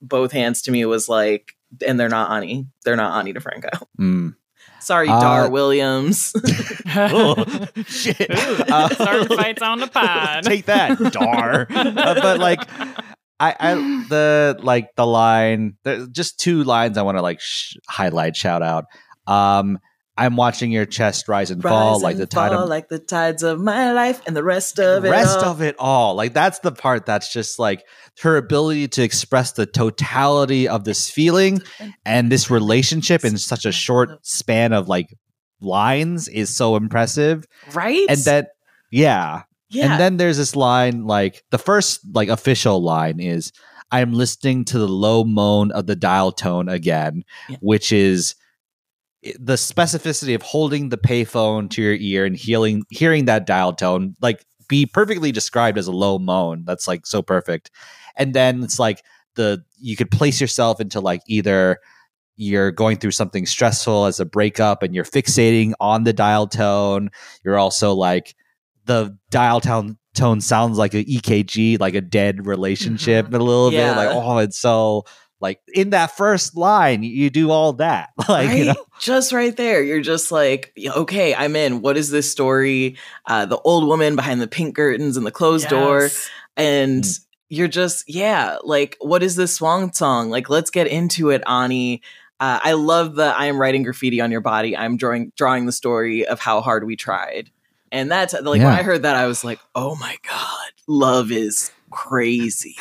both 0.00 0.32
hands 0.32 0.62
to 0.62 0.70
me 0.70 0.84
was 0.86 1.06
like, 1.08 1.56
and 1.86 2.00
they're 2.00 2.08
not 2.08 2.30
Ani, 2.30 2.66
they're 2.84 2.96
not 2.96 3.18
Ani 3.18 3.34
DiFranco. 3.34 3.70
Mm. 4.00 4.36
Sorry, 4.84 5.08
Uh, 5.08 5.20
Dar 5.20 5.50
Williams. 5.50 6.32
oh 6.96 7.66
shit 7.86 8.20
Ooh, 8.30 8.62
Uh, 8.68 8.88
starting 8.90 9.36
fights 9.36 9.62
on 9.62 9.80
the 9.80 9.86
pod. 9.88 10.42
take 10.44 10.66
that 10.66 10.98
dar 11.12 11.66
Uh, 11.70 12.14
but 12.20 12.38
like 12.38 12.60
I, 13.40 13.54
I 13.58 13.74
the 14.08 14.58
like 14.62 14.94
the 14.96 15.06
line 15.06 15.76
there's 15.82 16.08
just 16.08 16.38
two 16.38 16.62
lines 16.62 16.96
i 16.98 17.02
want 17.02 17.18
to 17.18 17.22
like 17.22 17.40
sh- 17.40 17.76
highlight 17.88 18.36
shout 18.36 18.62
out 18.62 18.84
um 19.26 19.78
i'm 20.16 20.36
watching 20.36 20.70
your 20.70 20.84
chest 20.86 21.28
rise 21.28 21.50
and 21.50 21.62
fall 21.62 21.94
Rise 21.94 22.02
like 22.02 22.12
and 22.14 22.22
the 22.22 22.26
tide 22.26 22.52
fall 22.52 22.62
of 22.64 22.68
like 22.68 22.88
the 22.88 22.98
tides 22.98 23.42
of 23.42 23.60
my 23.60 23.92
life, 23.92 24.22
and 24.26 24.36
the 24.36 24.44
rest 24.44 24.78
of 24.78 25.02
the 25.02 25.08
it. 25.08 25.10
rest 25.10 25.38
all. 25.38 25.44
of 25.46 25.62
it 25.62 25.74
all 25.78 26.14
like 26.14 26.32
that's 26.34 26.60
the 26.60 26.72
part 26.72 27.04
that's 27.06 27.32
just 27.32 27.58
like 27.58 27.84
her 28.22 28.36
ability 28.36 28.88
to 28.88 29.02
express 29.02 29.52
the 29.52 29.66
totality 29.66 30.68
of 30.68 30.84
this 30.84 31.10
feeling 31.10 31.60
and 32.06 32.30
this 32.30 32.50
relationship 32.50 33.24
in 33.24 33.36
such 33.38 33.64
a 33.64 33.72
short 33.72 34.24
span 34.24 34.72
of 34.72 34.88
like 34.88 35.08
lines 35.60 36.28
is 36.28 36.54
so 36.54 36.76
impressive 36.76 37.44
right? 37.72 38.06
and 38.08 38.18
then 38.20 38.46
yeah 38.90 39.42
yeah, 39.70 39.90
and 39.90 40.00
then 40.00 40.16
there's 40.18 40.36
this 40.36 40.54
line 40.54 41.04
like 41.06 41.42
the 41.50 41.58
first 41.58 42.00
like 42.12 42.28
official 42.28 42.80
line 42.82 43.18
is 43.18 43.50
I'm 43.90 44.12
listening 44.12 44.64
to 44.66 44.78
the 44.78 44.86
low 44.88 45.24
moan 45.24 45.70
of 45.72 45.86
the 45.86 45.94
dial 45.96 46.32
tone 46.32 46.68
again, 46.68 47.22
Yeah. 47.48 47.56
which 47.60 47.92
is 47.92 48.34
the 49.38 49.54
specificity 49.54 50.34
of 50.34 50.42
holding 50.42 50.90
the 50.90 50.98
payphone 50.98 51.70
to 51.70 51.82
your 51.82 51.94
ear 51.94 52.24
and 52.24 52.36
hearing 52.36 52.84
hearing 52.90 53.24
that 53.24 53.46
dial 53.46 53.72
tone 53.72 54.14
like 54.20 54.44
be 54.68 54.86
perfectly 54.86 55.32
described 55.32 55.78
as 55.78 55.86
a 55.86 55.92
low 55.92 56.18
moan. 56.18 56.64
That's 56.66 56.88
like 56.88 57.06
so 57.06 57.22
perfect. 57.22 57.70
And 58.16 58.34
then 58.34 58.62
it's 58.62 58.78
like 58.78 59.02
the 59.34 59.64
you 59.78 59.96
could 59.96 60.10
place 60.10 60.40
yourself 60.40 60.80
into 60.80 61.00
like 61.00 61.22
either 61.26 61.78
you're 62.36 62.72
going 62.72 62.96
through 62.96 63.12
something 63.12 63.46
stressful 63.46 64.06
as 64.06 64.18
a 64.20 64.24
breakup 64.24 64.82
and 64.82 64.94
you're 64.94 65.04
fixating 65.04 65.72
on 65.80 66.04
the 66.04 66.12
dial 66.12 66.46
tone. 66.46 67.10
You're 67.44 67.58
also 67.58 67.94
like 67.94 68.34
the 68.86 69.16
dial 69.30 69.60
tone 69.60 69.98
tone 70.14 70.40
sounds 70.40 70.78
like 70.78 70.94
an 70.94 71.04
EKG, 71.04 71.80
like 71.80 71.94
a 71.94 72.00
dead 72.00 72.46
relationship 72.46 73.26
mm-hmm. 73.26 73.34
a 73.34 73.38
little 73.38 73.72
Yeah. 73.72 73.94
bit. 73.94 73.96
Like, 73.96 74.08
oh, 74.12 74.38
it's 74.38 74.58
so 74.58 75.04
like 75.44 75.60
in 75.72 75.90
that 75.90 76.16
first 76.16 76.56
line, 76.56 77.02
you, 77.02 77.10
you 77.10 77.30
do 77.30 77.50
all 77.50 77.74
that. 77.74 78.10
Like, 78.28 78.48
right? 78.48 78.58
you 78.58 78.64
know, 78.64 78.84
just 78.98 79.32
right 79.32 79.54
there 79.56 79.82
you're 79.82 80.00
just 80.00 80.32
like 80.32 80.72
okay 80.96 81.34
i'm 81.34 81.54
in. 81.56 81.82
What 81.82 81.96
is 81.96 82.10
this 82.10 82.30
story? 82.30 82.96
Uh 83.26 83.44
the 83.46 83.58
old 83.58 83.86
woman 83.86 84.16
behind 84.16 84.40
the 84.40 84.48
pink 84.48 84.74
curtains 84.76 85.16
and 85.16 85.26
the 85.26 85.30
closed 85.40 85.68
door. 85.68 86.08
And 86.56 87.04
Mm. 87.04 87.20
you're 87.50 87.68
just 87.68 88.08
yeah 88.08 88.56
like 88.64 88.96
what 89.00 89.22
is 89.22 89.36
this 89.36 89.54
swan 89.56 89.92
song? 89.92 90.30
Like 90.30 90.48
let's 90.48 90.70
get 90.70 90.86
into 90.86 91.30
it 91.30 91.42
ani. 91.46 92.00
Uh, 92.40 92.58
i 92.64 92.72
love 92.72 93.14
the 93.14 93.26
i 93.38 93.44
am 93.46 93.60
writing 93.60 93.82
graffiti 93.84 94.20
on 94.20 94.30
your 94.32 94.40
body. 94.40 94.76
I'm 94.76 94.96
drawing 94.96 95.32
drawing 95.36 95.66
the 95.66 95.72
story 95.72 96.26
of 96.26 96.40
how 96.40 96.60
hard 96.60 96.84
we 96.84 96.96
tried. 96.96 97.50
And 97.92 98.10
that's 98.10 98.32
like 98.32 98.60
when 98.60 98.62
i 98.80 98.82
heard 98.82 99.02
that 99.02 99.14
i 99.16 99.26
was 99.26 99.44
like 99.44 99.60
oh 99.74 99.94
my 99.96 100.16
god 100.28 100.70
love 100.88 101.30
is 101.30 101.70
crazy 101.90 102.76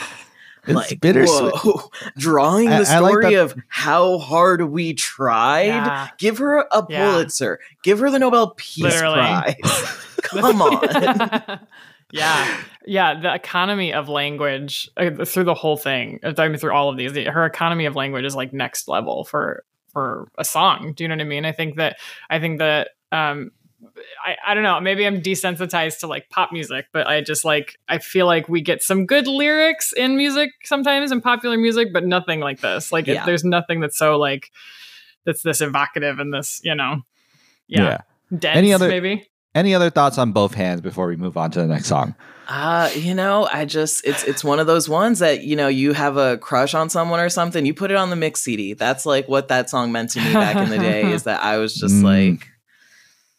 it's 0.66 0.76
like 0.92 1.00
bittersweet. 1.02 1.54
whoa 1.56 1.90
drawing 2.18 2.70
I- 2.70 2.84
the 2.84 2.90
I 2.90 3.00
like 3.00 3.12
story 3.12 3.34
of 3.36 3.56
how 3.68 4.18
hard 4.18 4.62
we 4.64 4.94
tried 4.94 5.66
Yeah. 5.68 6.08
give 6.18 6.38
her 6.40 6.60
a 6.60 6.86
Yeah. 6.90 7.12
pulitzer 7.12 7.60
give 7.84 8.00
her 8.00 8.10
the 8.10 8.20
nobel 8.20 8.54
peace 8.58 8.84
Literally. 8.84 9.16
prize 9.16 9.56
come 10.24 10.62
on 10.62 11.60
yeah, 12.12 12.58
yeah. 12.86 13.20
The 13.20 13.34
economy 13.34 13.92
of 13.92 14.08
language 14.08 14.88
uh, 14.98 15.26
through 15.26 15.46
the 15.46 15.56
whole 15.56 15.78
thing, 15.78 16.20
uh, 16.24 16.34
I 16.38 16.48
mean, 16.48 16.58
through 16.60 16.72
all 16.74 16.90
of 16.90 16.98
these, 16.98 17.12
the- 17.14 17.24
her 17.26 17.44
economy 17.46 17.86
of 17.86 17.96
language 17.96 18.24
is 18.24 18.36
like 18.36 18.54
next 18.54 18.88
level 18.88 19.24
for 19.24 19.64
for 19.92 20.28
a 20.38 20.46
song. 20.46 20.94
Do 20.94 21.04
you 21.04 21.08
know 21.08 21.16
what 21.16 21.22
I 21.22 21.26
mean? 21.26 21.44
I 21.46 21.52
think 21.52 21.78
that 21.78 21.98
I 22.30 22.40
think 22.40 22.60
that 22.60 22.90
um, 23.12 23.52
I 24.26 24.36
I 24.46 24.54
don't 24.54 24.64
know. 24.64 24.80
Maybe 24.80 25.06
I'm 25.06 25.22
desensitized 25.22 26.00
to 26.00 26.08
like 26.08 26.30
pop 26.30 26.52
music, 26.52 26.86
but 26.92 27.08
I 27.08 27.22
just 27.22 27.44
like 27.46 27.78
I 27.90 27.98
feel 28.00 28.26
like 28.26 28.48
we 28.50 28.62
get 28.62 28.82
some 28.84 29.06
good 29.06 29.28
lyrics 29.28 29.94
in 29.94 30.18
music 30.18 30.52
sometimes 30.64 31.12
in 31.12 31.22
popular 31.22 31.58
music, 31.58 31.90
but 31.94 32.06
nothing 32.06 32.40
like 32.40 32.60
this. 32.62 32.92
Like 32.92 33.08
it- 33.08 33.26
there's 33.26 33.44
nothing 33.44 33.80
that's 33.80 33.98
so 33.98 34.18
like 34.18 34.52
that's 35.26 35.42
this 35.44 35.62
evocative 35.62 36.20
and 36.20 36.34
this 36.34 36.60
you 36.64 36.76
know 36.76 37.02
yeah, 37.68 38.02
dense 38.38 38.58
Any 38.58 38.74
other- 38.74 38.88
maybe. 38.90 39.28
Any 39.56 39.76
other 39.76 39.92
thoughts 39.92 40.18
on 40.18 40.32
both 40.32 40.56
hands 40.56 40.82
before 40.82 41.06
we 41.06 41.16
move 41.16 41.38
on 41.38 41.52
to 41.52 41.60
the 41.62 41.68
next 41.68 41.86
song? 41.86 42.16
Uh, 42.48 42.90
you 42.96 43.14
know, 43.14 43.48
I 43.54 43.66
just 43.66 44.04
it's 44.04 44.24
it's 44.24 44.44
one 44.44 44.58
of 44.60 44.66
those 44.66 44.90
ones 44.90 45.20
that, 45.20 45.44
you 45.44 45.56
know, 45.56 45.68
you 45.68 45.94
have 45.94 46.18
a 46.18 46.40
crush 46.40 46.74
on 46.74 46.90
someone 46.90 47.20
or 47.20 47.30
something, 47.30 47.64
you 47.64 47.72
put 47.76 47.92
it 47.92 47.96
on 47.96 48.10
the 48.10 48.16
mix 48.16 48.42
CD. 48.42 48.74
That's 48.74 49.06
like 49.06 49.28
what 49.30 49.50
that 49.50 49.70
song 49.70 49.92
meant 49.92 50.10
to 50.14 50.20
me 50.22 50.34
back 50.34 50.56
in 50.56 50.70
the 50.72 50.80
day 50.80 51.04
is 51.12 51.22
that 51.30 51.44
I 51.44 51.58
was 51.58 51.76
just 51.76 51.94
Mm. 51.98 52.04
like 52.04 52.50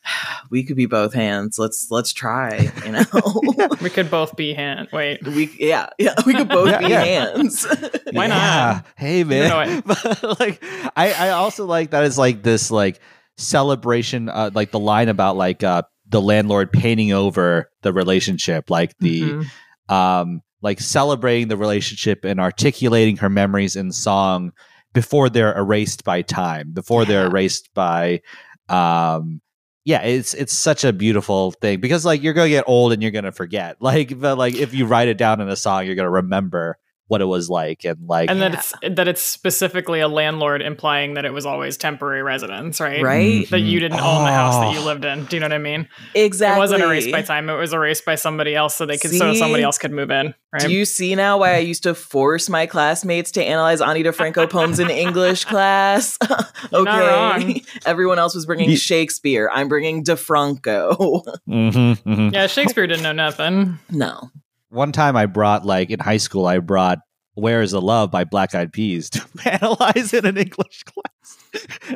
we 0.51 0.63
could 0.65 0.77
be 0.77 0.87
both 0.87 1.15
hands. 1.15 1.59
Let's 1.59 1.89
let's 1.91 2.13
try, 2.13 2.71
you 2.85 2.93
know. 2.93 3.05
We 3.81 3.91
could 3.91 4.11
both 4.11 4.37
be 4.37 4.55
hand. 4.55 4.89
Wait. 4.93 5.27
we 5.27 5.51
yeah, 5.59 5.89
yeah, 5.99 6.15
we 6.27 6.35
could 6.35 6.49
both 6.49 6.69
Yeah, 6.71 6.79
be 6.79 6.89
yeah. 6.89 7.05
hands. 7.05 7.67
Why 8.13 8.27
not? 8.27 8.37
Yeah. 8.37 8.81
Hey 8.97 9.25
man. 9.25 9.49
know 9.49 9.83
But, 9.87 10.39
like 10.41 10.63
I, 10.97 11.13
I 11.13 11.31
also 11.31 11.65
like 11.67 11.91
that 11.91 12.05
it's 12.05 12.19
like 12.19 12.43
this 12.43 12.71
like 12.71 13.01
celebration 13.37 14.29
uh, 14.29 14.51
like 14.55 14.71
the 14.71 14.79
line 14.79 15.09
about 15.09 15.37
like 15.37 15.63
uh 15.63 15.83
the 16.09 16.21
landlord 16.21 16.73
painting 16.73 17.13
over 17.13 17.71
the 17.83 17.93
relationship 17.93 18.71
like 18.71 18.97
the 18.99 19.23
Mhm. 19.23 19.47
um 19.93 20.41
like 20.63 20.81
celebrating 20.81 21.49
the 21.49 21.57
relationship 21.57 22.25
and 22.25 22.41
articulating 22.41 23.17
her 23.19 23.29
memories 23.29 23.77
in 23.77 23.91
song 23.93 24.53
before 24.95 25.29
they're 25.29 25.57
erased 25.59 26.05
by 26.05 26.23
time 26.23 26.71
before 26.73 27.05
they're 27.05 27.27
erased 27.27 27.69
by 27.75 28.21
um 28.69 29.41
yeah 29.85 30.03
it's 30.03 30.35
it's 30.35 30.53
such 30.53 30.85
a 30.85 30.93
beautiful 30.93 31.53
thing 31.53 31.81
because 31.81 32.05
like 32.05 32.23
you're 32.23 32.33
gonna 32.33 32.49
get 32.49 32.65
old 32.67 32.93
and 32.93 33.03
you're 33.03 33.11
gonna 33.11 33.33
forget. 33.33 33.77
Like 33.81 34.19
but 34.19 34.39
like 34.39 34.55
if 34.55 34.73
you 34.75 34.87
write 34.87 35.09
it 35.09 35.19
down 35.19 35.41
in 35.41 35.49
a 35.49 35.57
song 35.57 35.87
you're 35.87 35.95
gonna 35.95 36.11
remember 36.11 36.79
what 37.15 37.21
it 37.21 37.27
was 37.27 37.49
like 37.49 37.85
and 37.85 37.97
like 38.09 38.29
and 38.29 38.43
that 38.43 38.55
it's 38.55 38.75
that 38.83 39.07
it's 39.07 39.23
specifically 39.23 40.01
a 40.01 40.09
landlord 40.09 40.61
implying 40.63 41.15
that 41.15 41.25
it 41.25 41.33
was 41.33 41.47
always 41.47 41.77
temporary 41.77 42.23
residence, 42.25 42.81
right? 42.81 43.01
Right? 43.01 43.49
That 43.51 43.61
you 43.61 43.79
didn't 43.79 44.01
own 44.01 44.25
the 44.25 44.33
house 44.33 44.57
that 44.57 44.73
you 44.75 44.81
Oh. 44.81 44.85
lived 44.85 45.05
in. 45.05 45.27
Do 45.27 45.37
you 45.37 45.41
know 45.41 45.45
what 45.47 45.53
I 45.53 45.59
mean? 45.59 45.89
Exactly. 46.17 46.57
It 46.57 46.59
wasn't 46.59 46.83
erased 46.83 47.13
by 47.13 47.23
time. 47.23 47.49
It 47.49 47.55
was 47.55 47.73
erased 47.73 48.05
by 48.05 48.17
somebody 48.17 48.57
else, 48.57 48.75
so 48.75 48.85
they 48.85 48.99
could 48.99 49.13
so 49.13 49.33
somebody 49.35 49.63
else 49.63 49.79
could 49.79 49.93
move 49.93 50.11
in. 50.11 50.35
Right? 50.53 50.63
Do 50.63 50.73
you 50.73 50.85
see 50.85 51.15
now 51.15 51.39
why 51.39 51.55
I 51.55 51.59
used 51.59 51.85
to 51.85 51.95
force 51.95 52.49
my 52.49 52.67
classmates 52.67 53.31
to 53.33 53.45
analyze 53.45 53.81
Ani 53.81 54.03
DiFranco 54.03 54.51
poems 54.51 54.81
in 54.81 54.91
English 54.91 55.45
class? 55.53 56.19
okay. 56.23 56.41
Not 56.73 56.87
wrong. 56.87 57.61
Everyone 57.87 58.19
else 58.19 58.35
was 58.35 58.47
bringing 58.47 58.75
Shakespeare. 58.77 59.49
I'm 59.53 59.69
bringing 59.69 60.03
DiFranco. 60.05 61.25
Mhm, 61.49 62.03
mhm. 62.03 62.33
yeah, 62.33 62.47
Shakespeare 62.49 62.87
didn't 62.87 63.03
know 63.05 63.13
nothing. 63.13 63.79
no. 63.91 64.31
One 64.75 64.93
time 64.93 65.17
I 65.17 65.27
brought 65.27 65.65
like 65.65 65.91
in 65.91 66.01
high 66.01 66.17
school 66.19 66.47
I 66.47 66.59
brought 66.59 66.99
Where 67.35 67.63
is 67.63 67.71
the 67.71 67.81
Love 67.81 68.11
by 68.11 68.25
Black 68.25 68.55
Eyed 68.55 68.73
Peas 68.73 69.09
to 69.11 69.25
analyze 69.51 70.13
in 70.13 70.27
an 70.27 70.37
English 70.37 70.83
class. 70.85 71.39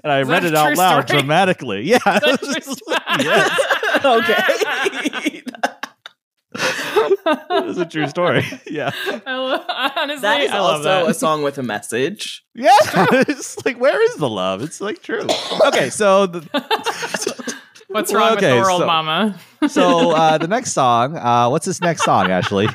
And 0.02 0.12
I 0.12 0.22
read 0.22 0.44
it 0.44 0.54
out 0.54 0.76
loud 0.76 1.08
story? 1.08 1.20
dramatically. 1.20 1.82
Yeah. 1.82 1.96
Is 1.96 2.02
that 2.04 2.40
true 2.62 2.74
story? 2.74 3.24
yes. 3.24 3.50
okay. 4.04 5.42
It 6.60 7.66
was 7.66 7.78
a 7.78 7.84
true 7.86 8.06
story. 8.08 8.44
Yeah. 8.70 8.90
I 9.26 9.36
lo- 9.36 9.64
honestly, 9.96 10.22
that 10.22 10.40
is 10.40 10.50
I 10.50 10.58
love 10.60 10.76
also 10.76 10.82
that. 10.84 11.08
a 11.08 11.14
song 11.14 11.42
with 11.42 11.58
a 11.58 11.62
message. 11.62 12.44
Yeah. 12.54 12.70
it's 12.82 13.64
like 13.64 13.78
where 13.78 14.02
is 14.02 14.16
the 14.16 14.28
love? 14.28 14.62
It's 14.62 14.80
like 14.80 15.02
true. 15.02 15.26
Okay, 15.66 15.90
so 15.90 16.26
the, 16.26 17.57
What's 17.98 18.12
Well, 18.12 18.28
wrong 18.28 18.36
okay, 18.36 18.52
with 18.54 18.62
oral 18.64 18.78
so- 18.78 18.86
mama? 18.86 19.40
so 19.68 20.10
uh 20.12 20.38
the 20.38 20.46
next 20.46 20.70
song, 20.72 21.16
uh 21.16 21.48
what's 21.48 21.66
this 21.66 21.80
next 21.80 22.04
song, 22.04 22.30
Ashley? 22.30 22.68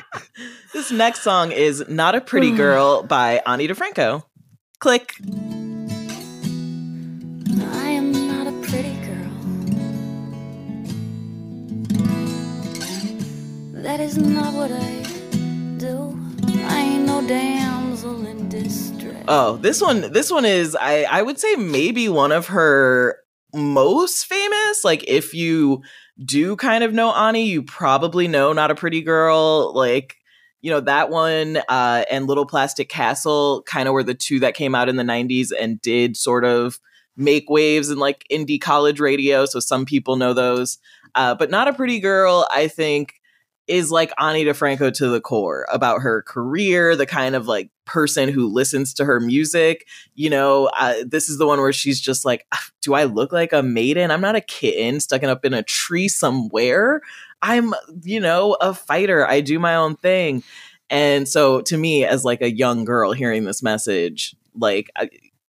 This 0.74 0.90
next 0.90 1.22
song 1.22 1.50
is 1.50 1.82
Not 1.88 2.14
a 2.14 2.20
Pretty 2.20 2.50
Girl 2.56 3.02
by 3.02 3.40
Ani 3.46 3.66
DiFranco. 3.66 4.22
Click. 4.80 5.14
I 7.72 7.88
am 7.88 8.12
not 8.12 8.46
a 8.48 8.52
pretty 8.68 8.92
girl. 9.06 9.30
That 13.82 14.00
is 14.00 14.18
not 14.18 14.52
what 14.52 14.70
I 14.72 15.02
do. 15.78 16.18
I 16.66 16.80
ain't 16.80 17.06
no 17.06 17.26
damsel 17.26 18.26
in 18.26 18.50
distress. 18.50 19.24
Oh, 19.26 19.56
this 19.56 19.80
one 19.80 20.12
this 20.12 20.30
one 20.30 20.44
is 20.44 20.76
I 20.78 21.04
I 21.10 21.22
would 21.22 21.38
say 21.38 21.54
maybe 21.56 22.10
one 22.10 22.30
of 22.32 22.48
her 22.48 23.16
most 23.54 24.26
famous. 24.26 24.84
Like 24.84 25.04
if 25.08 25.34
you 25.34 25.82
do 26.24 26.56
kind 26.56 26.84
of 26.84 26.92
know 26.92 27.12
Ani, 27.12 27.46
you 27.46 27.62
probably 27.62 28.28
know 28.28 28.52
Not 28.52 28.70
a 28.70 28.74
Pretty 28.74 29.02
Girl. 29.02 29.72
Like, 29.74 30.16
you 30.60 30.70
know, 30.70 30.80
that 30.80 31.10
one 31.10 31.58
uh 31.68 32.04
and 32.10 32.26
Little 32.26 32.46
Plastic 32.46 32.88
Castle 32.88 33.62
kind 33.62 33.88
of 33.88 33.94
were 33.94 34.02
the 34.02 34.14
two 34.14 34.40
that 34.40 34.54
came 34.54 34.74
out 34.74 34.88
in 34.88 34.96
the 34.96 35.02
90s 35.02 35.48
and 35.58 35.80
did 35.80 36.16
sort 36.16 36.44
of 36.44 36.78
make 37.16 37.48
waves 37.48 37.90
in 37.90 37.98
like 37.98 38.24
indie 38.30 38.60
college 38.60 38.98
radio, 39.00 39.46
so 39.46 39.60
some 39.60 39.84
people 39.84 40.16
know 40.16 40.32
those. 40.32 40.78
Uh 41.14 41.34
but 41.34 41.50
Not 41.50 41.68
a 41.68 41.72
Pretty 41.72 42.00
Girl, 42.00 42.46
I 42.50 42.68
think 42.68 43.14
is 43.66 43.90
like 43.90 44.12
Ani 44.18 44.44
DiFranco 44.44 44.92
to 44.92 45.08
the 45.08 45.20
core 45.20 45.66
about 45.72 46.02
her 46.02 46.22
career, 46.22 46.96
the 46.96 47.06
kind 47.06 47.34
of 47.34 47.46
like 47.46 47.70
person 47.86 48.28
who 48.28 48.46
listens 48.46 48.94
to 48.94 49.04
her 49.04 49.20
music. 49.20 49.86
You 50.14 50.30
know, 50.30 50.66
uh, 50.78 50.94
this 51.06 51.28
is 51.28 51.38
the 51.38 51.46
one 51.46 51.60
where 51.60 51.72
she's 51.72 52.00
just 52.00 52.24
like, 52.24 52.46
"Ah, 52.52 52.66
Do 52.82 52.94
I 52.94 53.04
look 53.04 53.32
like 53.32 53.52
a 53.52 53.62
maiden? 53.62 54.10
I'm 54.10 54.20
not 54.20 54.36
a 54.36 54.40
kitten 54.40 55.00
stuck 55.00 55.22
up 55.22 55.44
in 55.44 55.54
a 55.54 55.62
tree 55.62 56.08
somewhere. 56.08 57.00
I'm, 57.42 57.74
you 58.02 58.20
know, 58.20 58.54
a 58.60 58.72
fighter. 58.74 59.26
I 59.26 59.40
do 59.40 59.58
my 59.58 59.74
own 59.74 59.96
thing. 59.96 60.42
And 60.90 61.28
so 61.28 61.60
to 61.62 61.76
me, 61.76 62.04
as 62.04 62.24
like 62.24 62.40
a 62.42 62.50
young 62.50 62.84
girl 62.84 63.12
hearing 63.12 63.44
this 63.44 63.62
message, 63.62 64.34
like, 64.54 64.90
I, 64.96 65.08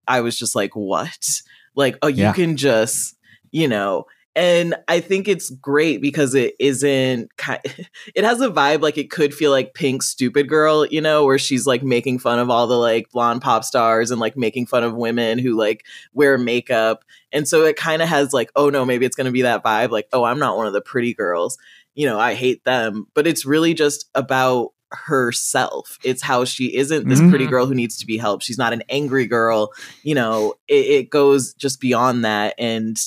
I 0.08 0.22
was 0.22 0.38
just 0.38 0.56
like, 0.56 0.76
What? 0.76 1.42
Like, 1.76 1.98
oh, 2.02 2.08
you 2.08 2.24
Yeah. 2.24 2.34
can 2.34 2.58
just, 2.58 3.16
you 3.52 3.68
know, 3.68 4.06
and 4.36 4.76
I 4.88 5.00
think 5.00 5.28
it's 5.28 5.50
great 5.50 6.02
because 6.02 6.36
it 6.36 6.56
isn't 6.60 7.30
it 7.64 8.24
has 8.24 8.42
a 8.42 8.50
vibe 8.50 8.82
like 8.82 8.98
it 8.98 9.10
could 9.10 9.34
feel 9.34 9.52
like 9.52 9.74
Pink 9.74 10.04
Stupid 10.04 10.48
Girl, 10.48 10.86
you 10.86 11.02
know, 11.02 11.26
where 11.26 11.40
she's 11.40 11.66
like 11.66 11.84
making 11.84 12.20
fun 12.20 12.40
of 12.40 12.50
all 12.50 12.68
the 12.68 12.78
like 12.78 13.10
blonde 13.12 13.42
pop 13.42 13.64
stars 13.64 14.12
and 14.12 14.22
like 14.22 14.38
making 14.38 14.68
fun 14.68 14.84
of 14.84 14.96
women 14.96 15.40
who 15.40 15.58
like 15.58 15.86
wear 16.14 16.38
makeup. 16.38 17.04
And 17.32 17.48
so 17.48 17.66
it 17.66 17.76
kind 17.76 18.02
of 18.02 18.10
has 18.10 18.34
like, 18.34 18.52
oh 18.56 18.70
no, 18.70 18.86
maybe 18.86 19.06
it's 19.06 19.16
going 19.16 19.26
to 19.26 19.32
be 19.32 19.42
that 19.44 19.64
vibe 19.64 19.90
like, 19.90 20.08
oh, 20.14 20.24
I'm 20.24 20.40
not 20.40 20.58
one 20.58 20.68
of 20.68 20.74
the 20.74 20.82
pretty 20.82 21.14
girls. 21.14 21.58
You 21.96 22.06
know, 22.06 22.20
I 22.20 22.36
hate 22.36 22.64
them, 22.64 23.08
but 23.14 23.28
it's 23.28 23.46
really 23.46 23.74
just 23.74 24.10
about 24.16 24.70
herself. 24.92 25.98
It's 26.04 26.22
how 26.22 26.46
she 26.46 26.76
isn't 26.76 27.08
this 27.08 27.20
pretty 27.20 27.46
mm-hmm. 27.46 27.52
girl 27.52 27.66
who 27.66 27.76
needs 27.76 27.98
to 27.98 28.06
be 28.06 28.18
helped. 28.18 28.44
She's 28.44 28.58
not 28.58 28.74
an 28.74 28.84
angry 28.90 29.28
girl. 29.28 29.72
You 30.04 30.16
know, 30.16 30.56
it, 30.68 30.86
it 30.86 31.10
goes 31.10 31.54
just 31.54 31.80
beyond 31.80 32.26
that 32.26 32.56
and 32.58 32.98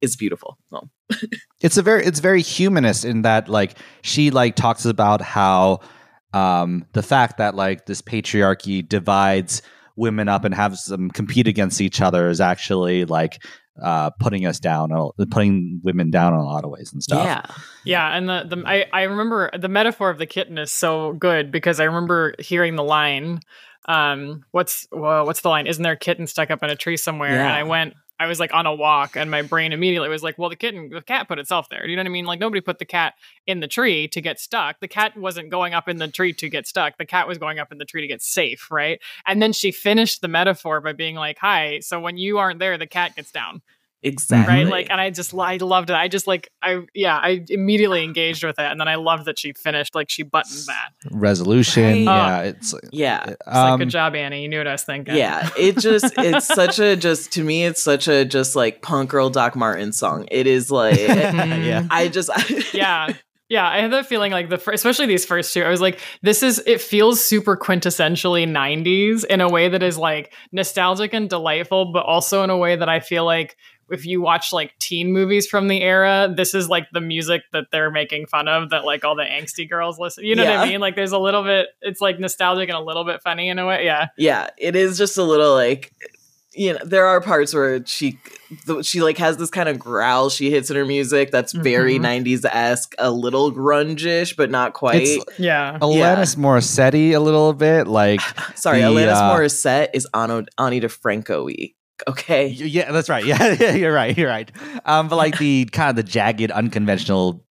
it's 0.00 0.16
beautiful. 0.16 0.58
So, 0.70 0.88
it's 1.60 1.76
a 1.76 1.82
very 1.82 2.04
it's 2.04 2.20
very 2.20 2.42
humanist 2.42 3.04
in 3.04 3.22
that 3.22 3.48
like 3.48 3.76
she 4.02 4.30
like 4.30 4.56
talks 4.56 4.84
about 4.84 5.20
how 5.20 5.80
um 6.32 6.86
the 6.92 7.02
fact 7.02 7.38
that 7.38 7.54
like 7.54 7.86
this 7.86 8.02
patriarchy 8.02 8.86
divides 8.86 9.62
women 9.96 10.28
up 10.28 10.44
and 10.44 10.54
has 10.54 10.84
them 10.84 11.10
compete 11.10 11.46
against 11.46 11.80
each 11.80 12.00
other 12.00 12.28
is 12.28 12.40
actually 12.40 13.04
like 13.04 13.42
uh 13.82 14.10
putting 14.20 14.46
us 14.46 14.60
down 14.60 14.92
a- 14.92 15.26
putting 15.26 15.80
women 15.82 16.10
down 16.10 16.32
in 16.32 16.38
a 16.38 16.44
lot 16.44 16.64
of 16.64 16.70
ways 16.70 16.92
and 16.92 17.02
stuff 17.02 17.24
yeah. 17.24 17.42
Yeah, 17.84 18.16
and 18.16 18.28
the, 18.28 18.44
the 18.44 18.62
I, 18.66 18.86
I 18.92 19.02
remember 19.04 19.50
the 19.58 19.68
metaphor 19.68 20.10
of 20.10 20.18
the 20.18 20.26
kitten 20.26 20.58
is 20.58 20.70
so 20.70 21.12
good 21.14 21.50
because 21.50 21.80
I 21.80 21.84
remember 21.84 22.34
hearing 22.38 22.76
the 22.76 22.84
line, 22.84 23.40
um, 23.86 24.44
what's 24.50 24.86
well, 24.92 25.24
what's 25.24 25.40
the 25.40 25.48
line? 25.48 25.66
Isn't 25.66 25.82
there 25.82 25.94
a 25.94 25.98
kitten 25.98 26.26
stuck 26.26 26.50
up 26.50 26.62
in 26.62 26.70
a 26.70 26.76
tree 26.76 26.98
somewhere? 26.98 27.30
And 27.30 27.48
I 27.48 27.62
went 27.62 27.94
I 28.20 28.26
was 28.26 28.38
like 28.38 28.52
on 28.52 28.66
a 28.66 28.74
walk 28.74 29.16
and 29.16 29.30
my 29.30 29.40
brain 29.40 29.72
immediately 29.72 30.10
was 30.10 30.22
like, 30.22 30.36
well, 30.36 30.50
the 30.50 30.56
kitten, 30.56 30.90
the 30.90 31.00
cat 31.00 31.26
put 31.26 31.38
itself 31.38 31.70
there. 31.70 31.82
Do 31.82 31.90
you 31.90 31.96
know 31.96 32.00
what 32.00 32.08
I 32.08 32.12
mean? 32.12 32.26
Like 32.26 32.38
nobody 32.38 32.60
put 32.60 32.78
the 32.78 32.84
cat 32.84 33.14
in 33.46 33.60
the 33.60 33.66
tree 33.66 34.08
to 34.08 34.20
get 34.20 34.38
stuck. 34.38 34.78
The 34.80 34.88
cat 34.88 35.16
wasn't 35.16 35.48
going 35.48 35.72
up 35.72 35.88
in 35.88 35.96
the 35.96 36.06
tree 36.06 36.34
to 36.34 36.50
get 36.50 36.66
stuck. 36.66 36.98
The 36.98 37.06
cat 37.06 37.26
was 37.26 37.38
going 37.38 37.58
up 37.58 37.72
in 37.72 37.78
the 37.78 37.86
tree 37.86 38.02
to 38.02 38.06
get 38.06 38.20
safe, 38.20 38.70
right? 38.70 39.00
And 39.26 39.40
then 39.40 39.54
she 39.54 39.72
finished 39.72 40.20
the 40.20 40.28
metaphor 40.28 40.82
by 40.82 40.92
being 40.92 41.14
like, 41.14 41.38
hi, 41.38 41.80
so 41.80 41.98
when 41.98 42.18
you 42.18 42.36
aren't 42.36 42.58
there, 42.58 42.76
the 42.76 42.86
cat 42.86 43.16
gets 43.16 43.32
down 43.32 43.62
Exactly. 44.02 44.54
right? 44.54 44.66
Like 44.66 44.90
and 44.90 45.00
i 45.00 45.10
just 45.10 45.34
i 45.34 45.56
loved 45.56 45.90
it. 45.90 45.94
I 45.94 46.08
just 46.08 46.26
like 46.26 46.50
i 46.62 46.80
yeah 46.94 47.16
i 47.16 47.44
immediately 47.48 48.02
engaged 48.02 48.42
with 48.42 48.58
it 48.58 48.64
and 48.64 48.80
then 48.80 48.88
i 48.88 48.94
loved 48.94 49.26
that 49.26 49.38
she 49.38 49.52
finished 49.52 49.94
like 49.94 50.08
she 50.08 50.22
buttoned 50.22 50.66
that. 50.66 50.90
Resolution. 51.10 51.82
Right. 51.84 52.02
yeah 52.02 52.40
it's 52.40 52.74
yeah. 52.92 53.24
it's 53.30 53.46
like 53.46 53.56
um, 53.56 53.78
good 53.78 53.90
job 53.90 54.14
Ani. 54.14 54.42
You 54.42 54.48
knew 54.48 54.58
what 54.58 54.66
i 54.66 54.72
was 54.72 54.84
thinking. 54.84 55.16
Yeah, 55.16 55.50
it 55.58 55.78
just 55.78 56.14
it's 56.16 56.46
such 56.54 56.78
a 56.78 56.96
just 56.96 57.32
to 57.32 57.44
me 57.44 57.64
it's 57.64 57.82
such 57.82 58.08
a 58.08 58.24
just 58.24 58.56
like 58.56 58.82
punk 58.82 59.10
girl 59.10 59.28
Doc 59.30 59.54
Martin 59.56 59.92
song. 59.92 60.26
It 60.30 60.46
is 60.46 60.70
like 60.70 60.98
yeah. 61.08 61.86
I 61.90 62.08
just 62.08 62.30
yeah. 62.74 63.12
Yeah 63.48 63.68
i 63.68 63.80
had 63.80 63.92
that 63.92 64.06
feeling 64.06 64.30
like 64.30 64.48
the 64.48 64.58
fir- 64.58 64.72
especially 64.72 65.06
these 65.06 65.24
first 65.26 65.52
two 65.52 65.64
i 65.64 65.68
was 65.68 65.80
like 65.80 65.98
this 66.22 66.44
is 66.44 66.62
it 66.66 66.80
feels 66.80 67.22
super 67.22 67.56
quintessentially 67.56 68.46
90s 68.48 69.24
in 69.24 69.40
a 69.40 69.48
way 69.48 69.68
that 69.68 69.82
is 69.82 69.98
like 69.98 70.32
nostalgic 70.52 71.12
and 71.12 71.28
delightful 71.28 71.90
but 71.92 72.06
also 72.06 72.44
in 72.44 72.50
a 72.50 72.56
way 72.56 72.76
that 72.76 72.88
i 72.88 73.00
feel 73.00 73.24
like 73.24 73.56
if 73.90 74.06
you 74.06 74.20
watch 74.20 74.52
like 74.52 74.76
teen 74.78 75.12
movies 75.12 75.46
from 75.46 75.68
the 75.68 75.82
era 75.82 76.32
this 76.34 76.54
is 76.54 76.68
like 76.68 76.86
the 76.92 77.00
music 77.00 77.42
that 77.52 77.64
they're 77.72 77.90
making 77.90 78.26
fun 78.26 78.48
of 78.48 78.70
that 78.70 78.84
like 78.84 79.04
all 79.04 79.16
the 79.16 79.22
angsty 79.24 79.68
girls 79.68 79.98
listen 79.98 80.24
you 80.24 80.34
know 80.34 80.44
what 80.44 80.56
i 80.58 80.68
mean 80.68 80.80
like 80.80 80.96
there's 80.96 81.12
a 81.12 81.18
little 81.18 81.42
bit 81.44 81.68
it's 81.82 82.00
like 82.00 82.18
nostalgic 82.18 82.68
and 82.68 82.78
a 82.78 82.82
little 82.82 83.04
bit 83.04 83.22
funny 83.22 83.48
in 83.48 83.58
a 83.58 83.66
way 83.66 83.84
yeah 83.84 84.08
yeah, 84.16 84.48
it 84.58 84.76
is 84.76 84.96
just 84.98 85.16
a 85.18 85.22
little 85.22 85.54
like 85.54 85.92
you 86.52 86.72
know 86.72 86.80
there 86.84 87.06
are 87.06 87.20
parts 87.20 87.54
where 87.54 87.84
she 87.86 88.18
th- 88.66 88.84
she 88.84 89.00
like 89.00 89.16
has 89.18 89.36
this 89.36 89.50
kind 89.50 89.68
of 89.68 89.78
growl 89.78 90.28
she 90.30 90.50
hits 90.50 90.68
in 90.68 90.74
her 90.76 90.84
music 90.84 91.30
that's 91.30 91.52
very 91.52 91.96
Mhm. 91.98 92.24
90s 92.24 92.44
esque, 92.44 92.92
a 92.98 93.10
little 93.12 93.52
grungish 93.52 94.36
but 94.36 94.50
not 94.50 94.72
quite. 94.72 95.02
It's- 95.02 95.38
yeah 95.38 95.78
Alanis 95.80 96.34
Morissette 96.36 97.14
a 97.14 97.18
little 97.18 97.52
bit 97.52 97.86
like 97.86 98.20
Sorry, 98.56 98.80
the, 98.80 98.86
Alanis 98.88 99.14
uh, 99.14 99.32
Morissette 99.36 99.88
is 99.94 100.08
Ano, 100.12 100.44
Ani 100.58 100.80
DiFranco 100.80 101.44
y. 101.44 101.72
Okay. 102.08 102.48
Yeah, 102.48 102.92
that's 102.92 103.08
right. 103.08 103.24
Yeah, 103.30 103.56
yeah, 103.58 103.72
you're 103.74 103.92
right. 103.92 104.16
You're 104.16 104.28
right. 104.28 104.50
Um, 104.84 105.08
but 105.08 105.16
like 105.16 105.38
the 105.38 105.64
kind 105.72 105.90
of 105.90 105.96
the 105.96 106.02
jagged, 106.10 106.50
unconventional, 106.50 107.44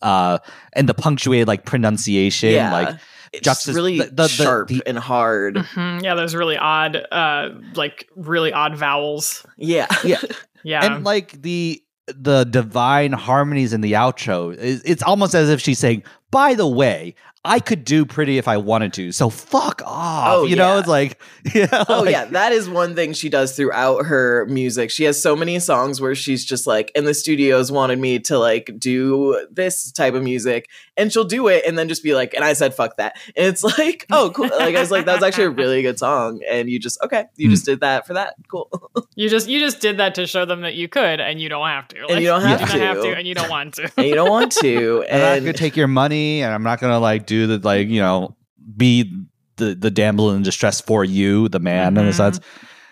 uh, 0.00 0.38
and 0.72 0.88
the 0.88 0.94
punctuated 0.94 1.46
like 1.48 1.64
pronunciation, 1.64 2.50
Yeah. 2.50 2.72
like 2.72 2.96
it's 3.32 3.42
just 3.44 3.66
juxtas- 3.68 3.74
really 3.74 3.98
the- 3.98 4.04
the- 4.06 4.10
the- 4.24 4.28
sharp 4.28 4.68
the- 4.68 4.82
and 4.86 4.98
hard. 4.98 5.56
Mhm. 5.56 6.02
yeah 6.02 6.14
those 6.14 6.34
really 6.34 6.56
odd 6.58 6.96
uh 7.10 7.48
like 7.74 8.08
really 8.16 8.52
odd 8.52 8.76
vowels 8.76 9.46
Yeah. 9.56 9.86
Yeah. 10.04 10.18
yeah 10.64 10.84
and 10.84 11.04
like 11.04 11.40
the 11.40 11.82
the 12.08 12.44
divine 12.44 13.12
harmonies 13.12 13.72
in 13.72 13.80
the 13.80 13.92
outro. 13.92 14.54
Is, 14.54 14.82
it's 14.84 15.02
almost 15.04 15.34
as 15.34 15.48
if 15.48 15.60
she's 15.60 15.78
saying 15.78 16.02
by 16.32 16.54
the 16.54 16.66
way, 16.66 17.14
I 17.44 17.58
could 17.58 17.84
do 17.84 18.04
pretty 18.06 18.38
if 18.38 18.46
I 18.46 18.56
wanted 18.56 18.92
to. 18.92 19.10
So 19.10 19.28
fuck 19.28 19.82
off. 19.84 20.28
Oh, 20.32 20.44
you 20.44 20.54
know, 20.54 20.78
it's 20.78 20.86
like, 20.86 21.20
yeah, 21.54 21.84
Oh 21.88 22.02
like- 22.02 22.12
yeah, 22.12 22.24
that 22.26 22.52
is 22.52 22.70
one 22.70 22.94
thing 22.94 23.12
she 23.14 23.28
does 23.28 23.56
throughout 23.56 24.06
her 24.06 24.46
music. 24.48 24.92
She 24.92 25.02
has 25.04 25.20
so 25.20 25.34
many 25.34 25.58
songs 25.58 26.00
where 26.00 26.14
she's 26.14 26.44
just 26.44 26.68
like, 26.68 26.92
and 26.94 27.04
the 27.04 27.14
studios 27.14 27.72
wanted 27.72 27.98
me 27.98 28.20
to 28.20 28.38
like 28.38 28.70
do 28.78 29.44
this 29.50 29.90
type 29.90 30.14
of 30.14 30.22
music, 30.22 30.68
and 30.96 31.12
she'll 31.12 31.24
do 31.24 31.48
it, 31.48 31.64
and 31.66 31.76
then 31.76 31.88
just 31.88 32.04
be 32.04 32.14
like, 32.14 32.32
and 32.32 32.44
I 32.44 32.52
said 32.52 32.74
fuck 32.74 32.96
that, 32.98 33.16
and 33.36 33.44
it's 33.46 33.64
like, 33.78 34.06
oh 34.12 34.30
cool, 34.32 34.48
like 34.48 34.76
I 34.76 34.80
was 34.80 34.92
like, 34.92 35.06
that 35.06 35.14
was 35.16 35.24
actually 35.24 35.46
a 35.46 35.50
really 35.50 35.82
good 35.82 35.98
song, 35.98 36.40
and 36.48 36.70
you 36.70 36.78
just 36.78 36.96
okay, 37.02 37.24
you 37.36 37.48
Hmm. 37.48 37.54
just 37.54 37.64
did 37.64 37.80
that 37.80 38.06
for 38.06 38.14
that, 38.14 38.34
cool, 38.48 38.70
You 39.16 39.28
just 39.28 39.48
you 39.48 39.58
just 39.58 39.80
did 39.80 39.96
that 39.98 40.14
to 40.14 40.28
show 40.28 40.44
them 40.44 40.60
that 40.60 40.74
you 40.74 40.86
could, 40.86 41.20
and 41.20 41.40
you 41.40 41.48
don't 41.48 41.66
have 41.66 41.88
to. 41.88 42.06
and 42.08 42.20
you 42.20 42.28
don't 42.28 42.42
have 42.42 42.60
you 42.60 42.66
to, 42.68 42.72
don't 42.72 42.80
have 42.82 43.02
to, 43.02 43.16
and 43.16 43.26
you 43.26 43.34
don't 43.34 43.50
want 43.50 43.74
to. 43.74 43.90
and 43.96 44.06
you 44.06 44.14
don't 44.14 44.30
want 44.30 44.52
to, 44.52 45.04
I'm 45.10 45.18
not 45.18 45.26
and 45.38 45.44
gonna 45.46 45.52
take 45.54 45.76
your 45.76 45.88
money, 45.88 46.21
and 46.42 46.52
I'm 46.52 46.62
not 46.62 46.80
gonna 46.80 46.98
like 47.00 47.26
do 47.26 47.46
the 47.46 47.58
like 47.58 47.88
you 47.88 48.00
know 48.00 48.36
be 48.76 49.12
the 49.56 49.74
the 49.74 49.90
damsel 49.90 50.30
in 50.32 50.42
distress 50.42 50.80
for 50.80 51.04
you, 51.04 51.48
the 51.48 51.60
man 51.60 51.96
in 51.96 52.06
a 52.06 52.10
Mhm. 52.10 52.14
sense. 52.14 52.40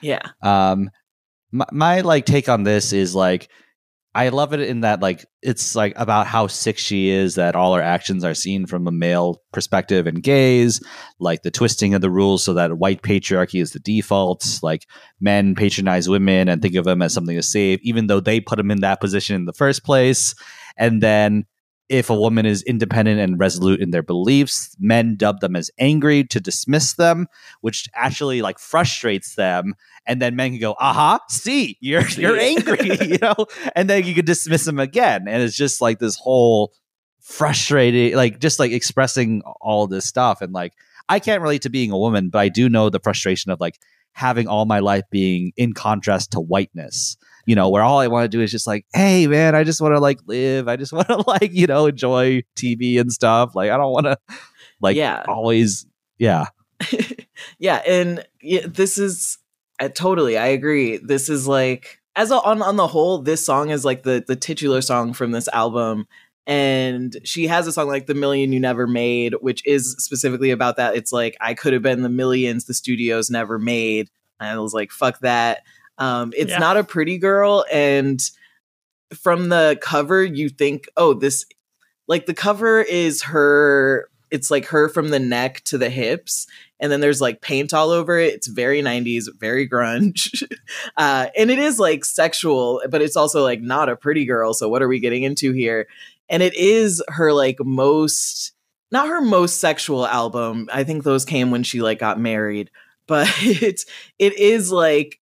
yeah, 0.02 0.20
Um, 0.42 0.90
my, 1.52 1.66
my 1.72 2.00
like 2.02 2.26
take 2.26 2.48
on 2.48 2.62
this 2.64 2.92
is 2.92 3.14
like 3.14 3.48
I 4.12 4.30
love 4.30 4.52
it 4.52 4.60
in 4.60 4.80
that 4.80 5.00
like 5.00 5.24
it's 5.40 5.76
like 5.76 5.92
about 5.94 6.26
how 6.26 6.48
sick 6.48 6.78
she 6.78 7.10
is 7.10 7.36
that 7.36 7.54
all 7.54 7.74
her 7.74 7.80
actions 7.82 8.24
are 8.24 8.34
seen 8.34 8.66
from 8.66 8.88
a 8.88 8.90
male 8.92 9.40
perspective 9.52 10.08
and 10.08 10.20
gaze, 10.22 10.80
like 11.20 11.42
the 11.42 11.50
twisting 11.52 11.94
of 11.94 12.00
the 12.00 12.10
rules 12.10 12.42
so 12.42 12.54
that 12.54 12.76
white 12.78 13.02
patriarchy 13.02 13.62
is 13.62 13.70
the 13.70 13.78
default, 13.78 14.58
like 14.64 14.84
men 15.20 15.54
patronize 15.54 16.08
women 16.08 16.48
and 16.48 16.60
think 16.60 16.74
of 16.74 16.84
them 16.84 17.02
as 17.02 17.14
something 17.14 17.36
to 17.36 17.42
save, 17.42 17.78
even 17.82 18.08
though 18.08 18.18
they 18.20 18.40
put 18.40 18.56
them 18.56 18.70
in 18.72 18.80
that 18.80 19.00
position 19.00 19.36
in 19.36 19.44
the 19.44 19.52
first 19.52 19.84
place, 19.84 20.34
and 20.76 21.00
then 21.00 21.44
if 21.90 22.08
a 22.08 22.14
woman 22.14 22.46
is 22.46 22.62
independent 22.62 23.18
and 23.18 23.38
resolute 23.40 23.80
in 23.80 23.90
their 23.90 24.02
beliefs, 24.02 24.76
men 24.78 25.16
dub 25.16 25.40
them 25.40 25.56
as 25.56 25.72
angry 25.76 26.22
to 26.22 26.40
dismiss 26.40 26.94
them, 26.94 27.26
which 27.62 27.88
actually 27.94 28.42
like 28.42 28.60
frustrates 28.60 29.34
them. 29.34 29.74
And 30.06 30.22
then 30.22 30.36
men 30.36 30.52
can 30.52 30.60
go, 30.60 30.76
aha, 30.78 31.18
see, 31.28 31.76
you're 31.80 32.06
you're 32.10 32.38
angry, 32.38 32.96
you 33.08 33.18
know, 33.20 33.34
and 33.74 33.90
then 33.90 34.04
you 34.04 34.14
could 34.14 34.24
dismiss 34.24 34.64
them 34.64 34.78
again. 34.78 35.26
And 35.26 35.42
it's 35.42 35.56
just 35.56 35.80
like 35.80 35.98
this 35.98 36.14
whole 36.14 36.72
frustrating, 37.20 38.14
like 38.14 38.38
just 38.38 38.60
like 38.60 38.70
expressing 38.70 39.42
all 39.60 39.88
this 39.88 40.06
stuff. 40.06 40.42
And 40.42 40.52
like 40.52 40.74
I 41.08 41.18
can't 41.18 41.42
relate 41.42 41.62
to 41.62 41.70
being 41.70 41.90
a 41.90 41.98
woman, 41.98 42.30
but 42.30 42.38
I 42.38 42.50
do 42.50 42.68
know 42.68 42.88
the 42.88 43.00
frustration 43.00 43.50
of 43.50 43.58
like 43.60 43.80
having 44.12 44.46
all 44.46 44.64
my 44.64 44.78
life 44.78 45.04
being 45.10 45.52
in 45.56 45.72
contrast 45.72 46.30
to 46.32 46.40
whiteness 46.40 47.16
you 47.46 47.54
know, 47.54 47.68
where 47.68 47.82
all 47.82 47.98
I 48.00 48.06
want 48.08 48.24
to 48.24 48.28
do 48.28 48.42
is 48.42 48.50
just 48.50 48.66
like, 48.66 48.86
hey, 48.94 49.26
man, 49.26 49.54
I 49.54 49.64
just 49.64 49.80
want 49.80 49.94
to 49.94 50.00
like 50.00 50.20
live. 50.26 50.68
I 50.68 50.76
just 50.76 50.92
want 50.94 51.08
to 51.08 51.24
like, 51.26 51.52
you 51.52 51.66
know, 51.66 51.86
enjoy 51.86 52.42
TV 52.56 53.00
and 53.00 53.12
stuff. 53.12 53.54
Like, 53.54 53.70
I 53.70 53.76
don't 53.76 53.92
want 53.92 54.06
to 54.06 54.18
like 54.80 54.96
Yeah. 54.96 55.24
always, 55.28 55.86
yeah. 56.18 56.46
yeah, 57.58 57.76
and 57.86 58.24
yeah, 58.40 58.66
this 58.66 58.98
is 58.98 59.38
uh, 59.80 59.88
totally. 59.88 60.38
I 60.38 60.46
agree. 60.48 60.96
This 60.98 61.28
is 61.28 61.46
like 61.46 62.00
as 62.16 62.30
a, 62.30 62.36
on 62.36 62.62
on 62.62 62.76
the 62.76 62.86
whole, 62.86 63.18
this 63.18 63.44
song 63.44 63.70
is 63.70 63.84
like 63.84 64.02
the 64.02 64.24
the 64.26 64.36
titular 64.36 64.80
song 64.80 65.12
from 65.12 65.32
this 65.32 65.48
album. 65.48 66.06
And 66.46 67.16
she 67.22 67.46
has 67.46 67.66
a 67.66 67.72
song 67.72 67.86
like 67.88 68.06
"The 68.06 68.14
Million 68.14 68.52
You 68.52 68.60
Never 68.60 68.86
Made," 68.86 69.34
which 69.40 69.64
is 69.66 69.92
specifically 69.98 70.50
about 70.50 70.76
that. 70.78 70.96
It's 70.96 71.12
like 71.12 71.36
I 71.40 71.54
could 71.54 71.72
have 71.74 71.82
been 71.82 72.02
the 72.02 72.08
millions 72.08 72.64
the 72.64 72.74
studios 72.74 73.30
never 73.30 73.58
made. 73.58 74.08
And 74.40 74.48
I 74.48 74.58
was 74.58 74.72
like, 74.72 74.90
"Fuck 74.90 75.20
that." 75.20 75.60
Um, 76.00 76.32
it's 76.36 76.50
Yeah. 76.50 76.58
not 76.58 76.76
a 76.76 76.82
pretty 76.84 77.18
girl, 77.18 77.64
and 77.70 78.20
from 79.14 79.48
the 79.48 79.78
cover, 79.80 80.24
you 80.24 80.48
think, 80.48 80.88
"Oh, 80.96 81.14
this." 81.14 81.44
Like 82.08 82.26
the 82.26 82.34
cover 82.34 82.80
is 82.82 83.22
her. 83.22 84.08
It's 84.32 84.50
like 84.50 84.66
her 84.66 84.88
from 84.88 85.10
the 85.10 85.18
neck 85.20 85.62
to 85.66 85.78
the 85.78 85.90
hips, 85.90 86.46
and 86.80 86.90
then 86.90 87.00
there's 87.00 87.20
like 87.20 87.40
paint 87.40 87.72
all 87.74 87.90
over 87.90 88.18
it. 88.18 88.34
It's 88.34 88.46
very 88.48 88.82
90s, 88.82 89.28
very 89.38 89.68
grunge. 89.68 90.42
uh, 90.96 91.26
and 91.36 91.50
it 91.50 91.58
is 91.60 91.78
like 91.78 92.04
sexual, 92.04 92.82
but 92.90 93.02
it's 93.02 93.16
also 93.16 93.42
like 93.44 93.60
not 93.60 93.88
a 93.88 93.96
pretty 93.96 94.24
girl. 94.24 94.54
So 94.54 94.68
what 94.68 94.82
are 94.82 94.88
we 94.88 94.98
getting 95.00 95.22
into 95.22 95.52
here? 95.52 95.86
And 96.28 96.42
it 96.42 96.54
is 96.54 97.02
her 97.08 97.32
like 97.32 97.58
most 97.60 98.52
not 98.92 99.06
her 99.08 99.20
most 99.20 99.58
sexual 99.60 100.04
album. 100.06 100.68
I 100.72 100.82
think 100.84 101.04
those 101.04 101.24
came 101.24 101.50
when 101.52 101.62
she 101.62 101.80
like 101.80 101.98
got 102.00 102.18
married, 102.18 102.70
but 103.06 103.28
it's 103.40 103.84
it 104.18 104.36
is 104.38 104.72
like 104.72 105.20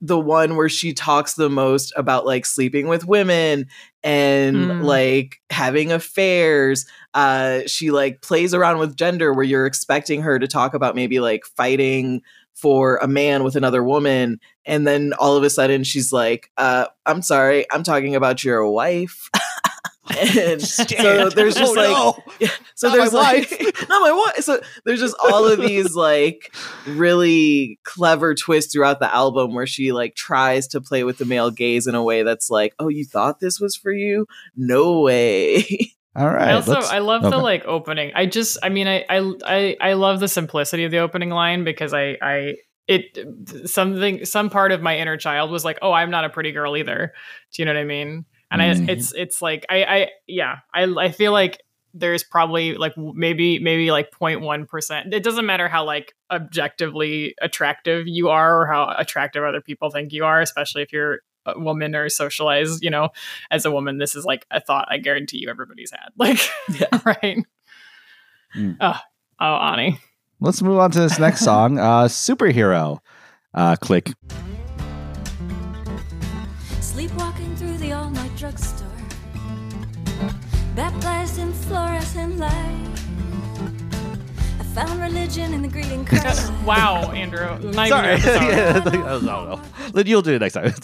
the 0.00 0.18
one 0.18 0.56
where 0.56 0.68
she 0.68 0.92
talks 0.92 1.34
the 1.34 1.48
most 1.48 1.92
about 1.96 2.26
like 2.26 2.44
sleeping 2.44 2.86
with 2.86 3.06
women 3.06 3.66
and 4.04 4.70
Hmm. 4.70 4.82
like 4.82 5.40
having 5.50 5.90
affairs 5.90 6.84
uh 7.14 7.60
she 7.66 7.90
like 7.90 8.20
plays 8.20 8.52
around 8.52 8.78
with 8.78 8.96
gender 8.96 9.32
where 9.32 9.44
you're 9.44 9.66
expecting 9.66 10.20
her 10.22 10.38
to 10.38 10.46
talk 10.46 10.74
about 10.74 10.94
maybe 10.94 11.18
like 11.18 11.44
fighting 11.46 12.20
for 12.54 12.96
a 12.98 13.08
man 13.08 13.42
with 13.42 13.56
another 13.56 13.82
woman 13.82 14.38
and 14.66 14.86
then 14.86 15.12
all 15.18 15.36
of 15.36 15.42
a 15.42 15.50
sudden 15.50 15.82
she's 15.82 16.12
like 16.12 16.50
uh 16.58 16.86
i'm 17.06 17.22
sorry 17.22 17.66
i'm 17.72 17.82
talking 17.82 18.14
about 18.14 18.44
your 18.44 18.66
wife 18.70 19.30
and 20.10 20.62
so 20.62 21.28
there's 21.30 21.54
just 21.54 21.76
Oh, 21.76 22.14
like 22.16 22.40
no. 22.40 22.48
so 22.74 22.88
Not 22.88 22.96
there's 22.96 23.12
my 23.12 23.18
like 23.18 23.50
wife. 23.50 23.88
not 23.88 24.02
my 24.02 24.12
wife. 24.12 24.44
So 24.44 24.60
there's 24.84 25.00
just 25.00 25.16
all 25.20 25.46
of 25.46 25.60
these 25.60 25.94
like 25.94 26.54
really 26.86 27.78
clever 27.84 28.34
twists 28.34 28.72
throughout 28.72 29.00
the 29.00 29.12
album 29.12 29.54
where 29.54 29.66
she 29.66 29.92
like 29.92 30.14
tries 30.14 30.66
to 30.68 30.80
play 30.80 31.04
with 31.04 31.18
the 31.18 31.24
male 31.24 31.50
gaze 31.50 31.86
in 31.86 31.94
a 31.94 32.02
way 32.02 32.22
that's 32.22 32.50
like, 32.50 32.74
oh, 32.78 32.88
you 32.88 33.04
thought 33.04 33.40
this 33.40 33.60
was 33.60 33.74
for 33.76 33.92
you? 33.92 34.26
No 34.56 35.00
way. 35.00 35.64
all 36.16 36.28
right. 36.28 36.48
I 36.48 36.52
also 36.52 36.74
I 36.74 37.00
love 37.00 37.22
the 37.22 37.38
like 37.38 37.64
opening. 37.66 38.12
I 38.14 38.26
just 38.26 38.58
I 38.62 38.68
mean 38.68 38.86
I 38.88 39.04
I 39.08 39.32
I 39.44 39.76
I 39.80 39.92
love 39.94 40.20
the 40.20 40.28
simplicity 40.28 40.84
of 40.84 40.90
the 40.90 40.98
opening 40.98 41.30
line 41.30 41.64
because 41.64 41.92
I 41.92 42.16
I 42.22 42.56
it 42.88 43.68
something 43.68 44.24
some 44.24 44.48
part 44.48 44.70
of 44.70 44.80
my 44.80 44.96
inner 44.96 45.16
child 45.16 45.50
was 45.50 45.64
like, 45.64 45.78
"Oh, 45.82 45.90
I'm 45.92 46.10
not 46.10 46.24
a 46.24 46.30
pretty 46.30 46.52
girl 46.52 46.76
either." 46.76 47.12
Do 47.52 47.62
you 47.62 47.66
know 47.66 47.74
what 47.74 47.80
I 47.80 47.84
mean? 47.84 48.24
And 48.50 48.60
Mhm. 48.62 48.88
I 48.88 48.92
it's 48.92 49.12
it's 49.14 49.42
like 49.42 49.66
I 49.68 49.84
I 49.84 50.08
yeah, 50.26 50.56
I 50.74 50.84
I 50.84 51.10
feel 51.10 51.32
like 51.32 51.60
there's 51.94 52.22
probably 52.24 52.74
like 52.74 52.92
maybe 52.96 53.58
maybe 53.58 53.90
like 53.90 54.10
0.1%. 54.10 55.14
It 55.14 55.22
doesn't 55.22 55.46
matter 55.46 55.66
how 55.66 55.84
like 55.84 56.12
objectively 56.30 57.34
attractive 57.40 58.06
you 58.06 58.28
are 58.28 58.62
or 58.62 58.66
how 58.66 58.94
attractive 58.98 59.42
other 59.44 59.60
people 59.62 59.90
think 59.90 60.12
you 60.12 60.24
are, 60.24 60.40
especially 60.40 60.82
if 60.82 60.92
you're 60.92 61.20
a 61.46 61.58
woman 61.58 61.94
or 61.94 62.08
socialized, 62.08 62.82
you 62.84 62.90
know, 62.90 63.08
as 63.50 63.64
a 63.64 63.70
woman, 63.70 63.96
this 63.98 64.14
is 64.14 64.24
like 64.26 64.44
a 64.50 64.60
thought 64.60 64.88
I 64.90 64.98
guarantee 64.98 65.38
you 65.38 65.48
everybody's 65.48 65.90
had. 65.90 66.10
Like, 66.18 66.38
Yeah. 66.78 66.86
right? 67.04 67.38
Mm. 68.56 68.76
Oh, 68.80 68.98
oh, 69.40 69.54
Ani. 69.72 69.98
let's 70.40 70.60
move 70.62 70.78
on 70.78 70.90
to 70.92 71.00
this 71.00 71.18
next 71.18 71.40
song. 71.40 71.78
Uh, 71.78 72.04
superhero. 72.04 72.98
Uh, 73.54 73.74
click. 73.76 74.12
Drugstore. 78.36 78.86
Baptized 80.74 81.38
in 81.38 81.52
fluorescent 81.54 82.36
light. 82.36 82.92
I 84.60 84.62
found 84.74 85.00
religion 85.00 85.54
in 85.54 85.62
the 85.62 85.68
greeting 85.68 86.04
card. 86.06 86.36
wow, 86.66 87.10
Andrew. 87.12 87.58
Not 87.70 87.88
Sorry. 87.88 88.16
even 88.16 88.24
your 88.26 88.42
yeah, 88.42 88.56
episode. 88.76 88.94
I 88.94 89.08
don't 89.08 89.24
know. 89.24 90.02
You'll 90.04 90.20
do 90.22 90.34
it 90.34 90.40
next 90.40 90.54
time. 90.54 90.74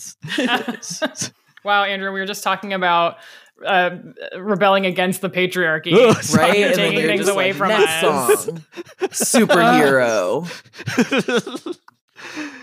Wow, 1.65 1.85
Andrew. 1.85 2.13
We 2.13 2.19
were 2.19 2.27
just 2.27 2.43
talking 2.43 2.73
about 2.73 3.19
uh, 3.65 3.91
rebelling 4.37 4.85
against 4.85 5.21
the 5.21 5.31
patriarchy, 5.31 5.93
Ugh, 5.93 6.37
right? 6.37 6.57
And 6.57 6.75
taking 6.75 7.07
things 7.07 7.29
away 7.29 7.53
like, 7.53 7.57
from 7.57 7.69
next 7.69 8.03
us. 8.03 8.45
song. 8.47 8.65
Superhero. 9.03 10.49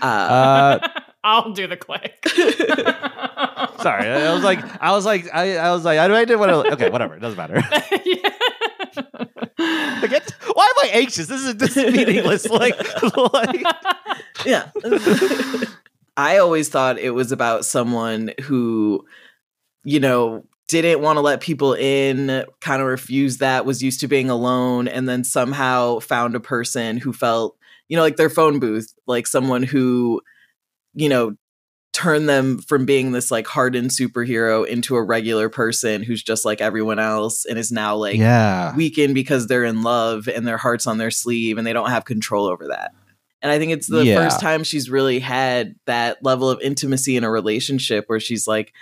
Uh, 0.02 0.04
uh, 0.04 0.88
I'll 1.22 1.52
do 1.52 1.66
the 1.66 1.76
click. 1.76 2.26
sorry. 3.82 4.08
I 4.08 4.26
I 4.30 4.34
was 4.34 4.42
like, 4.42 4.82
I 4.82 4.92
was 4.92 5.04
like, 5.04 5.26
I, 5.34 5.56
I 5.58 5.70
was 5.72 5.84
like, 5.84 5.98
I, 5.98 6.04
I 6.04 6.24
didn't 6.24 6.40
want. 6.40 6.50
Okay, 6.72 6.88
whatever. 6.88 7.14
It 7.14 7.20
doesn't 7.20 7.36
matter. 7.36 7.62
Like, 9.58 10.12
it's- 10.12 10.32
why 10.54 10.64
am 10.76 10.88
I 10.88 10.98
anxious? 11.00 11.26
This 11.26 11.42
is 11.42 11.56
this 11.56 11.76
is 11.76 11.92
meaningless. 11.94 12.48
Like, 12.48 12.74
like 13.16 13.62
yeah. 14.46 14.70
I 16.16 16.38
always 16.38 16.68
thought 16.70 16.98
it 16.98 17.10
was 17.10 17.30
about 17.32 17.64
someone 17.66 18.32
who, 18.42 19.04
you 19.84 20.00
know, 20.00 20.44
didn't 20.68 21.02
want 21.02 21.18
to 21.18 21.20
let 21.20 21.40
people 21.40 21.74
in, 21.74 22.44
kind 22.60 22.80
of 22.80 22.88
refused 22.88 23.40
that, 23.40 23.66
was 23.66 23.82
used 23.82 24.00
to 24.00 24.08
being 24.08 24.30
alone, 24.30 24.88
and 24.88 25.08
then 25.08 25.24
somehow 25.24 25.98
found 25.98 26.34
a 26.34 26.40
person 26.40 26.96
who 26.96 27.12
felt, 27.12 27.56
you 27.88 27.96
know, 27.96 28.02
like 28.02 28.16
their 28.16 28.30
phone 28.30 28.58
booth, 28.58 28.92
like 29.06 29.26
someone 29.26 29.62
who, 29.62 30.22
you 30.94 31.08
know, 31.08 31.34
turn 31.92 32.26
them 32.26 32.58
from 32.58 32.86
being 32.86 33.10
this 33.12 33.30
like 33.30 33.46
hardened 33.46 33.90
superhero 33.90 34.64
into 34.66 34.94
a 34.94 35.02
regular 35.02 35.48
person 35.48 36.02
who's 36.02 36.22
just 36.22 36.44
like 36.44 36.60
everyone 36.60 37.00
else 37.00 37.44
and 37.44 37.58
is 37.58 37.72
now 37.72 37.96
like 37.96 38.16
yeah, 38.16 38.74
weakened 38.76 39.14
because 39.14 39.46
they're 39.48 39.64
in 39.64 39.82
love 39.82 40.28
and 40.28 40.46
their 40.46 40.56
heart's 40.56 40.86
on 40.86 40.98
their 40.98 41.10
sleeve 41.10 41.58
and 41.58 41.66
they 41.66 41.72
don't 41.72 41.90
have 41.90 42.04
control 42.04 42.46
over 42.46 42.68
that. 42.68 42.92
And 43.42 43.50
I 43.50 43.58
think 43.58 43.72
it's 43.72 43.88
the 43.88 44.04
Yeah. 44.04 44.14
first 44.14 44.38
time 44.40 44.62
she's 44.62 44.88
really 44.88 45.18
had 45.18 45.74
that 45.86 46.22
level 46.22 46.48
of 46.48 46.60
intimacy 46.60 47.16
in 47.16 47.24
a 47.24 47.30
relationship 47.30 48.04
where 48.06 48.20
she's 48.20 48.46
like, 48.46 48.72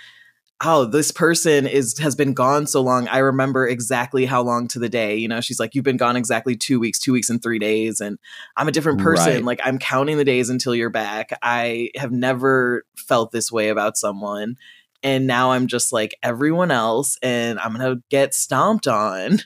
oh 0.65 0.85
this 0.85 1.11
person 1.11 1.67
is 1.67 1.97
has 1.99 2.17
been 2.17 2.35
gone 2.35 2.67
so 2.67 2.81
long 2.81 3.07
i 3.09 3.19
remember 3.19 3.67
exactly 3.67 4.27
how 4.27 4.43
long 4.43 4.67
to 4.67 4.79
the 4.79 4.89
day 4.89 5.17
you 5.17 5.29
know? 5.29 5.41
She's 5.41 5.61
like 5.61 5.75
you've 5.75 5.85
been 5.85 5.97
gone 5.97 6.17
exactly 6.17 6.57
two 6.57 6.81
weeks 6.81 6.99
two 6.99 7.13
weeks 7.13 7.31
and 7.31 7.43
three 7.43 7.59
days 7.59 8.01
and 8.01 8.19
i'm 8.57 8.69
a 8.69 8.73
different 8.73 9.01
person. 9.01 9.35
Right. 9.35 9.45
like 9.45 9.61
i'm 9.65 9.79
counting 9.79 10.17
the 10.17 10.25
days 10.25 10.51
until 10.51 10.75
you're 10.75 10.91
back. 10.91 11.31
I 11.43 11.91
have 11.97 12.13
never 12.13 12.85
felt 12.97 13.31
this 13.31 13.53
way 13.53 13.69
about 13.69 13.97
someone 13.97 14.57
and 15.03 15.27
now 15.27 15.53
i'm 15.53 15.67
just 15.67 15.93
like 15.93 16.15
everyone 16.23 16.71
else 16.71 17.19
and 17.23 17.59
i'm 17.61 17.73
gonna 17.73 17.97
get 18.11 18.35
stomped 18.35 18.89
on 18.89 19.39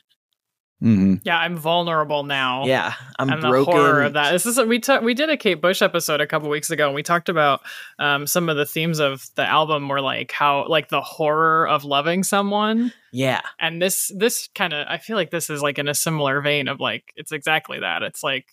hmm 0.82 1.14
Yeah, 1.22 1.38
I'm 1.38 1.56
vulnerable 1.56 2.24
now. 2.24 2.66
yeah 2.66 2.94
i'm 3.18 3.30
and 3.30 3.40
broken 3.40 3.72
the 3.72 3.80
horror 3.80 4.02
of 4.02 4.12
that. 4.14 4.32
This 4.32 4.44
is 4.46 4.58
we 4.58 4.80
we 5.02 5.14
did 5.14 5.30
a 5.30 5.36
Kate 5.36 5.60
Bush 5.60 5.80
episode 5.80 6.20
a 6.20 6.26
couple 6.26 6.48
weeks 6.48 6.70
ago, 6.70 6.86
and 6.86 6.94
we 6.94 7.02
talked 7.04 7.28
about 7.28 7.60
um, 8.00 8.26
some 8.26 8.48
of 8.48 8.56
the 8.56 8.66
themes 8.66 8.98
of 8.98 9.24
the 9.36 9.48
album 9.48 9.88
were 9.88 10.00
like 10.00 10.32
how 10.32 10.66
like 10.68 10.88
the 10.88 11.00
horror 11.00 11.68
of 11.68 11.84
loving 11.84 12.24
someone, 12.24 12.92
yeah 13.12 13.42
and 13.60 13.80
this 13.80 14.10
this 14.16 14.48
kind 14.56 14.72
of 14.72 14.86
I 14.88 14.98
feel 14.98 15.16
like 15.16 15.30
this 15.30 15.48
is 15.50 15.62
like 15.62 15.78
in 15.78 15.86
a 15.88 15.94
similar 15.94 16.40
vein 16.40 16.66
of 16.66 16.80
like 16.80 17.12
it's 17.16 17.30
exactly 17.32 17.78
that. 17.80 18.02
It's 18.02 18.22
like 18.24 18.46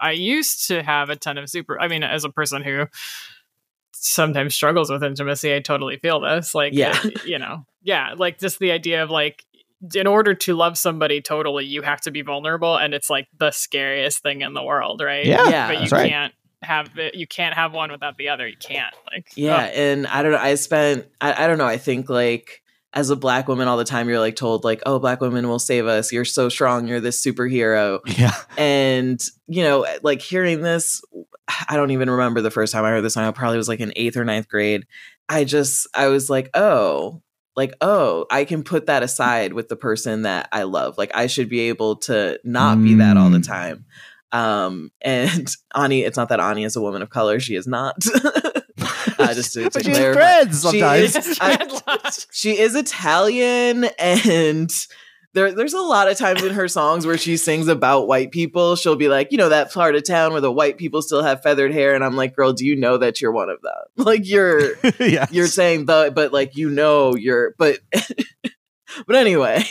I 0.00 0.12
used 0.12 0.68
to 0.68 0.82
have 0.82 1.10
a 1.10 1.16
ton 1.16 1.36
of 1.38 1.48
super. 1.50 1.78
I 1.80 1.88
mean, 1.88 2.02
as 2.02 2.24
a 2.24 2.30
person 2.30 2.62
who 2.62 2.86
sometimes 3.92 4.54
struggles 4.54 4.90
with 4.90 5.02
intimacy, 5.02 5.54
I 5.54 5.60
totally 5.60 5.96
feel 5.98 6.20
this. 6.20 6.54
Like, 6.54 6.72
Yeah. 6.74 6.98
you 7.24 7.38
know, 7.38 7.64
yeah, 7.82 8.14
like 8.16 8.38
just 8.38 8.58
the 8.58 8.70
idea 8.72 9.02
of 9.02 9.10
like 9.10 9.44
in 9.94 10.06
order 10.06 10.34
to 10.34 10.54
love 10.54 10.76
somebody 10.78 11.20
totally, 11.20 11.64
you 11.66 11.82
have 11.82 12.00
to 12.02 12.10
be 12.10 12.22
vulnerable, 12.22 12.76
and 12.76 12.94
it's 12.94 13.10
like 13.10 13.28
the 13.38 13.50
scariest 13.50 14.22
thing 14.22 14.40
in 14.42 14.54
the 14.54 14.62
world, 14.62 15.00
right? 15.02 15.24
Yeah, 15.24 15.48
Yeah. 15.48 15.66
but 15.68 15.74
you 15.74 15.78
that's 15.80 15.92
right. 15.92 16.10
can't 16.10 16.34
have 16.62 16.98
it. 16.98 17.14
You 17.14 17.26
can't 17.26 17.54
have 17.54 17.72
one 17.72 17.92
without 17.92 18.16
the 18.16 18.28
other. 18.30 18.46
You 18.48 18.56
can't. 18.58 18.94
Like, 19.12 19.26
Yeah, 19.36 19.56
ugh. 19.66 19.70
and 19.74 20.06
I 20.06 20.22
don't 20.22 20.32
know. 20.32 20.38
I 20.38 20.54
spent 20.56 21.06
I, 21.20 21.44
I 21.44 21.46
don't 21.46 21.58
know. 21.58 21.66
I 21.66 21.76
think 21.76 22.08
like 22.08 22.62
as 22.92 23.10
a 23.10 23.16
black 23.16 23.46
woman 23.46 23.68
all 23.68 23.76
the 23.76 23.84
time 23.84 24.08
you're 24.08 24.18
like 24.20 24.36
told 24.36 24.64
like, 24.64 24.82
"Oh, 24.86 24.98
black 24.98 25.20
women 25.20 25.46
will 25.48 25.58
save 25.58 25.86
us. 25.86 26.12
You're 26.12 26.24
so 26.24 26.48
strong. 26.48 26.88
You're 26.88 27.00
this 27.00 27.22
superhero." 27.22 28.00
Yeah. 28.18 28.34
And, 28.56 29.20
you 29.46 29.62
know, 29.62 29.86
like 30.02 30.22
hearing 30.22 30.62
this 30.62 31.02
I 31.68 31.76
don't 31.76 31.90
even 31.92 32.10
remember 32.10 32.40
the 32.40 32.50
first 32.50 32.72
time 32.72 32.84
I 32.84 32.90
heard 32.90 33.02
this 33.02 33.14
song. 33.14 33.24
I 33.24 33.30
probably 33.30 33.58
was 33.58 33.68
like 33.68 33.80
in 33.80 33.90
8th 33.96 34.16
or 34.16 34.24
ninth 34.24 34.48
grade. 34.48 34.86
I 35.28 35.44
just 35.44 35.86
I 35.94 36.08
was 36.08 36.28
like, 36.30 36.50
"Oh, 36.54 37.20
like 37.56 37.74
oh, 37.80 38.26
I 38.30 38.44
can 38.44 38.62
put 38.62 38.86
that 38.86 39.02
aside 39.02 39.52
with 39.54 39.68
the 39.68 39.76
person 39.76 40.22
that 40.22 40.48
I 40.52 40.64
love. 40.64 40.98
Like 40.98 41.10
I 41.14 41.26
should 41.26 41.48
be 41.48 41.60
able 41.60 41.96
to 41.96 42.38
not 42.44 42.82
be 42.82 42.94
that 42.94 43.16
all 43.16 43.30
the 43.30 43.38
Mm. 43.38 43.46
time." 43.46 43.84
Um 44.32 44.90
and 45.02 45.48
Ani, 45.74 46.02
it's 46.02 46.16
not 46.16 46.28
that 46.28 46.40
Ani 46.40 46.64
is 46.64 46.76
a 46.76 46.80
woman 46.80 47.02
of 47.02 47.10
color. 47.10 47.40
She 47.40 47.54
is 47.56 47.66
not. 47.66 47.96
uh, 49.18 49.32
just 49.34 49.54
to, 49.54 49.64
to 49.64 49.70
but 49.70 49.84
she's 49.84 49.96
clarify. 49.96 50.18
friends 50.20 50.60
She 50.70 50.80
sometimes. 50.80 51.16
is- 51.16 51.38
I- 51.40 52.10
she 52.32 52.58
is 52.58 52.74
Italian 52.74 53.84
and 53.98 54.70
there, 55.36 55.52
there's 55.52 55.74
a 55.74 55.80
lot 55.82 56.10
of 56.10 56.16
times 56.16 56.42
in 56.42 56.54
her 56.54 56.66
songs 56.66 57.06
where 57.06 57.18
she 57.18 57.36
sings 57.36 57.68
about 57.68 58.08
white 58.08 58.30
people. 58.30 58.74
She'll 58.74 58.96
be 58.96 59.08
like, 59.08 59.30
you 59.30 59.36
know, 59.36 59.50
that 59.50 59.70
part 59.70 59.94
of 59.94 60.02
town 60.02 60.32
where 60.32 60.40
the 60.40 60.50
white 60.50 60.78
people 60.78 61.02
still 61.02 61.22
have 61.22 61.42
feathered 61.42 61.72
hair. 61.72 61.94
And 61.94 62.02
I'm 62.02 62.16
like, 62.16 62.34
girl, 62.34 62.54
do 62.54 62.64
you 62.64 62.74
know 62.74 62.96
that 62.96 63.20
you're 63.20 63.32
one 63.32 63.50
of 63.50 63.60
them? 63.60 63.72
Like 64.06 64.28
you're 64.28 64.76
yeah. 65.00 65.26
you're 65.32 65.48
saying 65.48 65.86
the 65.86 66.12
but 66.14 66.32
like 66.32 66.56
you 66.56 66.70
know 66.70 67.16
you're 67.16 67.54
but 67.58 67.80
but 69.06 69.16
anyway, 69.16 69.64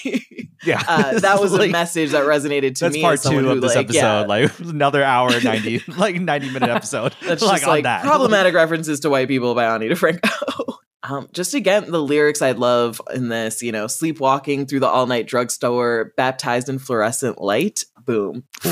yeah. 0.66 0.84
uh, 0.88 1.20
that 1.22 1.40
was 1.40 1.54
a 1.54 1.70
message 1.70 2.12
that 2.12 2.26
resonated 2.26 2.76
to 2.76 2.86
That's 2.86 2.96
me. 2.96 3.02
part 3.02 3.14
as 3.14 3.22
someone 3.22 3.46
two 3.46 3.50
who, 3.50 3.56
of 3.56 3.62
this 3.62 3.76
like, 3.76 3.86
episode. 3.86 3.98
yeah, 3.98 4.20
Like 4.22 4.60
another 4.60 5.04
hour 5.04 5.40
ninety, 5.42 5.82
like 5.88 6.20
ninety 6.20 6.52
minute 6.52 6.70
episode. 6.70 7.16
That's 7.26 7.42
like 7.42 7.54
just 7.54 7.64
on 7.64 7.70
like 7.70 7.84
that. 7.84 8.04
problematic 8.04 8.54
references 8.54 9.00
to 9.02 9.10
white 9.10 9.30
people 9.30 9.56
by 9.56 9.66
Ani 9.74 9.88
DiFranco. 9.88 10.76
Um, 11.08 11.28
just 11.34 11.54
again, 11.54 11.92
the 11.92 12.02
lyrics 12.02 12.42
I 12.42 12.52
love 12.52 13.00
in 13.14 13.30
this, 13.30 13.62
you 13.62 13.72
know, 13.72 13.88
sleepwalking 13.88 14.66
through 14.66 14.80
the 14.82 14.88
all 14.88 15.06
night 15.08 15.28
drugstore, 15.28 16.14
baptized 16.18 16.70
in 16.70 16.80
fluorescent 16.80 17.40
light. 17.42 17.84
Boom. 18.06 18.44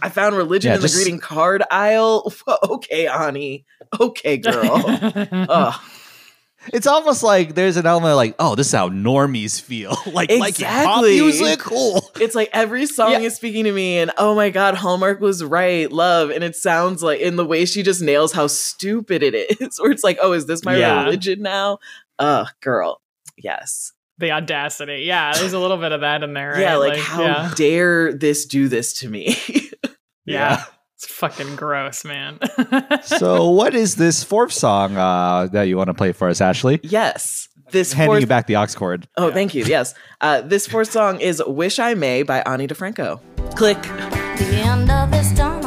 I 0.00 0.10
found 0.10 0.36
religion 0.36 0.70
Yeah, 0.70 0.76
in 0.76 0.82
the 0.82 0.88
greeting 0.88 1.18
card 1.18 1.62
aisle. 1.70 2.32
Okay, 2.62 3.06
Ani. 3.06 3.66
Okay, 3.98 4.36
girl. 4.38 4.82
Ugh. 4.86 5.80
It's 6.72 6.86
almost 6.86 7.22
like 7.22 7.54
there's 7.54 7.76
an 7.76 7.86
element 7.86 8.10
of 8.12 8.16
like, 8.16 8.34
oh, 8.38 8.54
this 8.54 8.66
is 8.68 8.72
how 8.72 8.88
normies 8.88 9.60
feel. 9.60 9.90
like, 10.06 10.30
like 10.30 10.38
pop 10.40 10.48
Exactly. 10.48 11.14
music, 11.20 11.58
cool. 11.60 12.10
It's 12.20 12.34
like 12.34 12.50
every 12.52 12.86
song 12.86 13.12
Yeah. 13.12 13.18
is 13.20 13.36
speaking 13.36 13.64
to 13.64 13.72
me, 13.72 13.98
and 13.98 14.10
oh 14.18 14.34
my 14.34 14.50
god, 14.50 14.74
Hallmark 14.74 15.20
was 15.20 15.42
right, 15.44 15.90
love. 15.90 16.30
And 16.30 16.44
it 16.44 16.56
sounds 16.56 17.02
like 17.02 17.20
in 17.20 17.36
the 17.36 17.44
way 17.44 17.64
she 17.64 17.82
just 17.82 18.02
nails 18.02 18.32
how 18.32 18.46
stupid 18.46 19.22
it 19.22 19.34
is, 19.60 19.78
where 19.80 19.90
it's 19.90 20.04
like, 20.04 20.18
oh, 20.22 20.32
is 20.32 20.46
this 20.46 20.64
my 20.64 20.76
Yeah. 20.76 21.04
religion 21.04 21.42
now? 21.42 21.78
Ugh, 22.18 22.48
girl. 22.60 23.00
Yes. 23.36 23.92
the 24.18 24.32
audacity. 24.32 25.04
Yeah, 25.06 25.32
there's 25.34 25.52
a 25.52 25.58
little 25.60 25.76
bit 25.76 25.92
of 25.92 26.00
that 26.00 26.24
in 26.24 26.34
there. 26.34 26.50
Right? 26.50 26.60
Yeah, 26.62 26.76
like, 26.76 26.98
how 26.98 27.22
yeah. 27.22 27.52
dare 27.54 28.12
this 28.12 28.46
do 28.46 28.66
this 28.66 28.94
to 29.00 29.08
me? 29.08 29.36
yeah, 30.24 30.64
it's 30.98 31.06
fucking 31.06 31.54
gross, 31.54 32.04
man. 32.04 32.40
so, 33.04 33.48
what 33.50 33.72
is 33.74 33.94
this 33.94 34.24
fourth 34.24 34.52
song 34.52 34.96
uh, 34.96 35.46
that 35.52 35.64
you 35.64 35.76
want 35.76 35.86
to 35.88 35.94
play 35.94 36.10
for 36.12 36.28
us, 36.28 36.40
Ashley? 36.40 36.80
yes. 36.82 37.48
This 37.70 37.92
Handing 37.92 38.08
fourth 38.12 38.20
you 38.22 38.26
back 38.26 38.46
the 38.46 38.56
aux 38.56 38.66
cord. 38.74 39.06
Oh, 39.18 39.28
Yeah. 39.28 39.34
thank 39.34 39.54
you. 39.54 39.62
Yes. 39.64 39.94
Uh, 40.22 40.40
this 40.40 40.66
fourth 40.66 40.90
song 40.90 41.20
is 41.20 41.42
Wish 41.46 41.78
I 41.78 41.92
May 41.92 42.22
by 42.22 42.40
Ani 42.46 42.66
DiFranco. 42.66 43.20
Click. 43.56 43.80
the 43.82 44.62
end 44.64 44.90
of 44.90 45.10
this 45.10 45.30
tunnel 45.36 45.57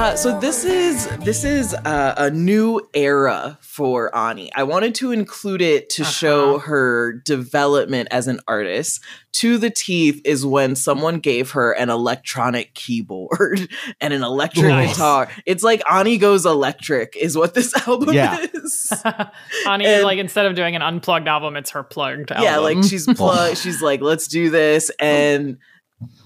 Uh, 0.00 0.16
so 0.16 0.40
this 0.40 0.64
is 0.64 1.06
this 1.18 1.44
is 1.44 1.74
uh, 1.74 2.14
a 2.16 2.30
new 2.30 2.80
era 2.94 3.58
for 3.60 4.16
Ani. 4.16 4.50
I 4.54 4.62
wanted 4.62 4.94
to 4.94 5.12
include 5.12 5.60
it 5.60 5.90
to 5.90 6.04
show 6.04 6.58
her 6.58 7.12
development 7.12 8.08
as 8.10 8.26
an 8.26 8.40
artist. 8.48 9.02
To 9.32 9.58
the 9.58 9.68
teeth 9.68 10.22
is 10.24 10.44
when 10.46 10.74
someone 10.74 11.18
gave 11.18 11.50
her 11.50 11.72
an 11.72 11.90
electronic 11.90 12.72
keyboard 12.72 13.68
and 14.00 14.14
an 14.14 14.22
electric 14.22 14.68
Nice. 14.68 14.94
guitar. 14.94 15.28
It's 15.44 15.62
like 15.62 15.82
Ani 15.92 16.16
goes 16.16 16.46
electric, 16.46 17.14
is 17.14 17.36
what 17.36 17.52
this 17.52 17.74
album 17.86 18.14
Yeah. 18.14 18.44
is. 18.54 18.90
Ani, 19.68 19.84
And- 19.84 20.04
like 20.04 20.18
instead 20.18 20.46
of 20.46 20.54
doing 20.54 20.76
an 20.76 20.82
unplugged 20.82 21.28
album, 21.28 21.56
it's 21.56 21.70
her 21.72 21.82
plugged 21.82 22.32
album. 22.32 22.44
Yeah, 22.44 22.56
like 22.56 22.82
she's 22.84 23.06
plugged. 23.06 23.58
she's 23.58 23.82
like, 23.82 24.00
let's 24.00 24.28
do 24.28 24.48
this. 24.48 24.90
And 24.98 25.58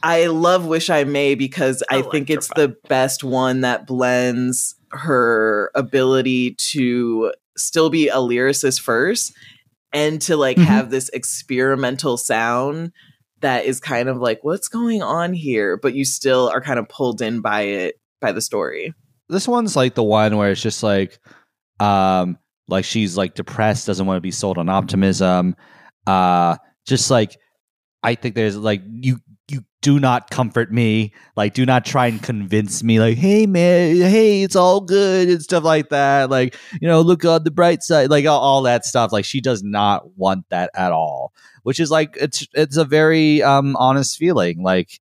I 0.02 0.26
love 0.26 0.66
Wish 0.66 0.90
I 0.90 1.04
May 1.04 1.34
because 1.34 1.82
I 1.90 2.02
think 2.02 2.30
it's 2.30 2.48
the 2.54 2.76
best 2.88 3.24
one 3.24 3.62
that 3.62 3.86
blends 3.86 4.74
her 4.92 5.70
ability 5.74 6.54
to 6.54 7.32
still 7.56 7.90
be 7.90 8.08
a 8.08 8.16
lyricist 8.16 8.80
first 8.80 9.32
and 9.92 10.20
to 10.22 10.36
like 10.36 10.56
Mhm. 10.56 10.64
have 10.64 10.90
this 10.90 11.08
experimental 11.10 12.16
sound 12.16 12.92
that 13.40 13.64
is 13.64 13.80
kind 13.80 14.08
of 14.08 14.18
like, 14.18 14.40
what's 14.42 14.68
going 14.68 15.02
on 15.02 15.32
here? 15.32 15.76
But 15.76 15.94
you 15.94 16.04
still 16.04 16.48
are 16.48 16.60
kind 16.60 16.78
of 16.78 16.88
pulled 16.88 17.20
in 17.20 17.40
by 17.40 17.62
it, 17.62 17.96
by 18.20 18.32
the 18.32 18.40
story. 18.40 18.94
This 19.28 19.48
one's 19.48 19.76
like 19.76 19.94
the 19.94 20.02
one 20.02 20.36
where 20.36 20.50
it's 20.50 20.62
just 20.62 20.82
like, 20.82 21.18
um, 21.80 22.38
like 22.68 22.84
she's 22.84 23.16
like 23.16 23.34
depressed, 23.34 23.86
doesn't 23.86 24.06
want 24.06 24.16
to 24.18 24.20
be 24.22 24.30
sold 24.30 24.58
on 24.58 24.68
optimism. 24.68 25.56
Uh, 26.06 26.56
just 26.86 27.10
like, 27.10 27.36
I 28.02 28.14
think 28.14 28.34
there's 28.34 28.56
like 28.56 28.82
you 28.86 29.12
you 29.14 29.20
do 29.84 30.00
not 30.00 30.30
comfort 30.30 30.72
me. 30.72 31.12
Like 31.36 31.52
do 31.52 31.66
not 31.66 31.84
try 31.84 32.06
and 32.06 32.20
convince 32.20 32.82
me 32.82 32.98
like 32.98 33.18
hey 33.18 33.44
man 33.44 33.96
hey 33.96 34.42
it's 34.42 34.56
all 34.56 34.80
good 34.80 35.28
and 35.28 35.42
stuff 35.42 35.62
like 35.62 35.90
that. 35.90 36.30
Like 36.30 36.56
you 36.80 36.88
know 36.88 37.02
look 37.02 37.22
on 37.26 37.44
the 37.44 37.50
bright 37.50 37.82
side 37.82 38.08
like 38.08 38.24
all, 38.24 38.62
that 38.62 38.86
stuff. 38.86 39.12
Like 39.12 39.26
she 39.26 39.42
does 39.42 39.62
not 39.62 40.16
want 40.16 40.48
that 40.48 40.70
at 40.74 40.90
all 40.90 41.34
which 41.64 41.80
is 41.80 41.90
like 41.90 42.16
it's 42.18 42.48
it's 42.54 42.78
a 42.78 42.84
very 42.86 43.42
um 43.42 43.76
honest 43.76 44.16
feeling. 44.16 44.62
Like 44.62 45.00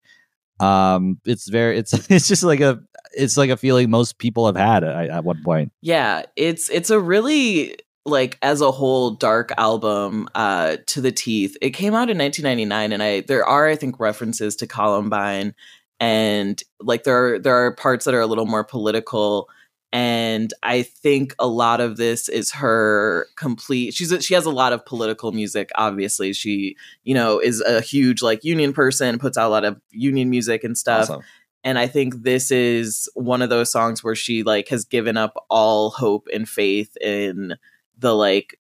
um 0.59 1.17
it's 1.23 1.47
very 1.47 1.77
it's 1.77 1.93
it's 2.11 2.27
just 2.27 2.43
like 2.43 2.59
a 2.59 2.81
it's 3.15 3.37
like 3.37 3.51
a 3.51 3.57
feeling 3.57 3.89
most 3.89 4.17
people 4.17 4.47
have 4.47 4.57
had 4.57 4.83
at, 4.83 5.09
at 5.09 5.23
one 5.23 5.41
point. 5.43 5.71
Yeah, 5.79 6.23
it's 6.35 6.69
it's 6.69 6.89
a 6.89 6.99
really 6.99 7.77
like 8.05 8.37
as 8.41 8.59
a 8.61 8.71
whole 8.71 9.11
dark 9.11 9.51
album 9.57 10.27
uh 10.35 10.77
to 10.87 11.01
the 11.01 11.11
teeth. 11.11 11.55
It 11.61 11.71
came 11.71 11.93
out 11.93 12.09
in 12.09 12.17
1999 12.17 12.91
and 12.91 13.01
I 13.03 13.21
there 13.21 13.45
are 13.45 13.67
I 13.67 13.75
think 13.75 13.99
references 13.99 14.55
to 14.57 14.67
Columbine 14.67 15.55
and 15.99 16.61
like 16.81 17.03
there 17.03 17.35
are 17.35 17.39
there 17.39 17.55
are 17.65 17.75
parts 17.75 18.05
that 18.05 18.13
are 18.13 18.21
a 18.21 18.27
little 18.27 18.45
more 18.45 18.63
political 18.63 19.47
and 19.93 20.51
I 20.63 20.81
think 20.81 21.35
a 21.37 21.45
lot 21.47 21.79
of 21.79 21.97
this 21.97 22.27
is 22.27 22.51
her 22.51 23.27
complete 23.37 23.93
she's 23.93 24.11
a, 24.11 24.21
she 24.21 24.33
has 24.33 24.45
a 24.45 24.51
lot 24.51 24.73
of 24.73 24.85
political 24.85 25.31
music 25.31 25.69
obviously. 25.75 26.33
She, 26.33 26.75
you 27.03 27.13
know, 27.13 27.39
is 27.39 27.61
a 27.61 27.79
huge 27.79 28.21
like 28.21 28.43
union 28.43 28.73
person, 28.73 29.17
puts 29.19 29.37
out 29.37 29.47
a 29.47 29.49
lot 29.49 29.63
of 29.65 29.79
union 29.91 30.29
music 30.29 30.63
and 30.65 30.77
stuff 30.77 31.09
Awesome. 31.09 31.21
and 31.63 31.79
i 31.79 31.87
think 31.87 32.23
this 32.23 32.51
is 32.51 33.07
one 33.13 33.41
of 33.41 33.49
those 33.49 33.71
songs 33.71 34.03
where 34.03 34.15
she 34.15 34.43
like 34.43 34.67
has 34.69 34.83
given 34.83 35.15
up 35.15 35.35
all 35.49 35.91
hope 35.91 36.27
and 36.33 36.49
faith 36.49 36.97
in 36.99 37.55
the 37.99 38.13
like 38.15 38.59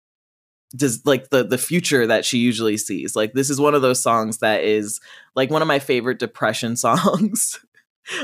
does 0.76 1.06
like 1.06 1.30
the 1.30 1.44
the 1.44 1.58
future 1.58 2.06
that 2.08 2.26
she 2.26 2.40
usually 2.40 2.76
sees 2.78 3.16
like 3.16 3.32
this 3.34 3.50
is 3.50 3.60
one 3.60 3.74
of 3.74 3.82
those 3.82 4.02
songs 4.02 4.40
that 4.40 4.64
is 4.66 5.00
like 5.36 5.50
one 5.50 5.62
of 5.62 5.68
my 5.68 5.80
favorite 5.80 6.20
depression 6.20 6.76
songs 6.76 7.60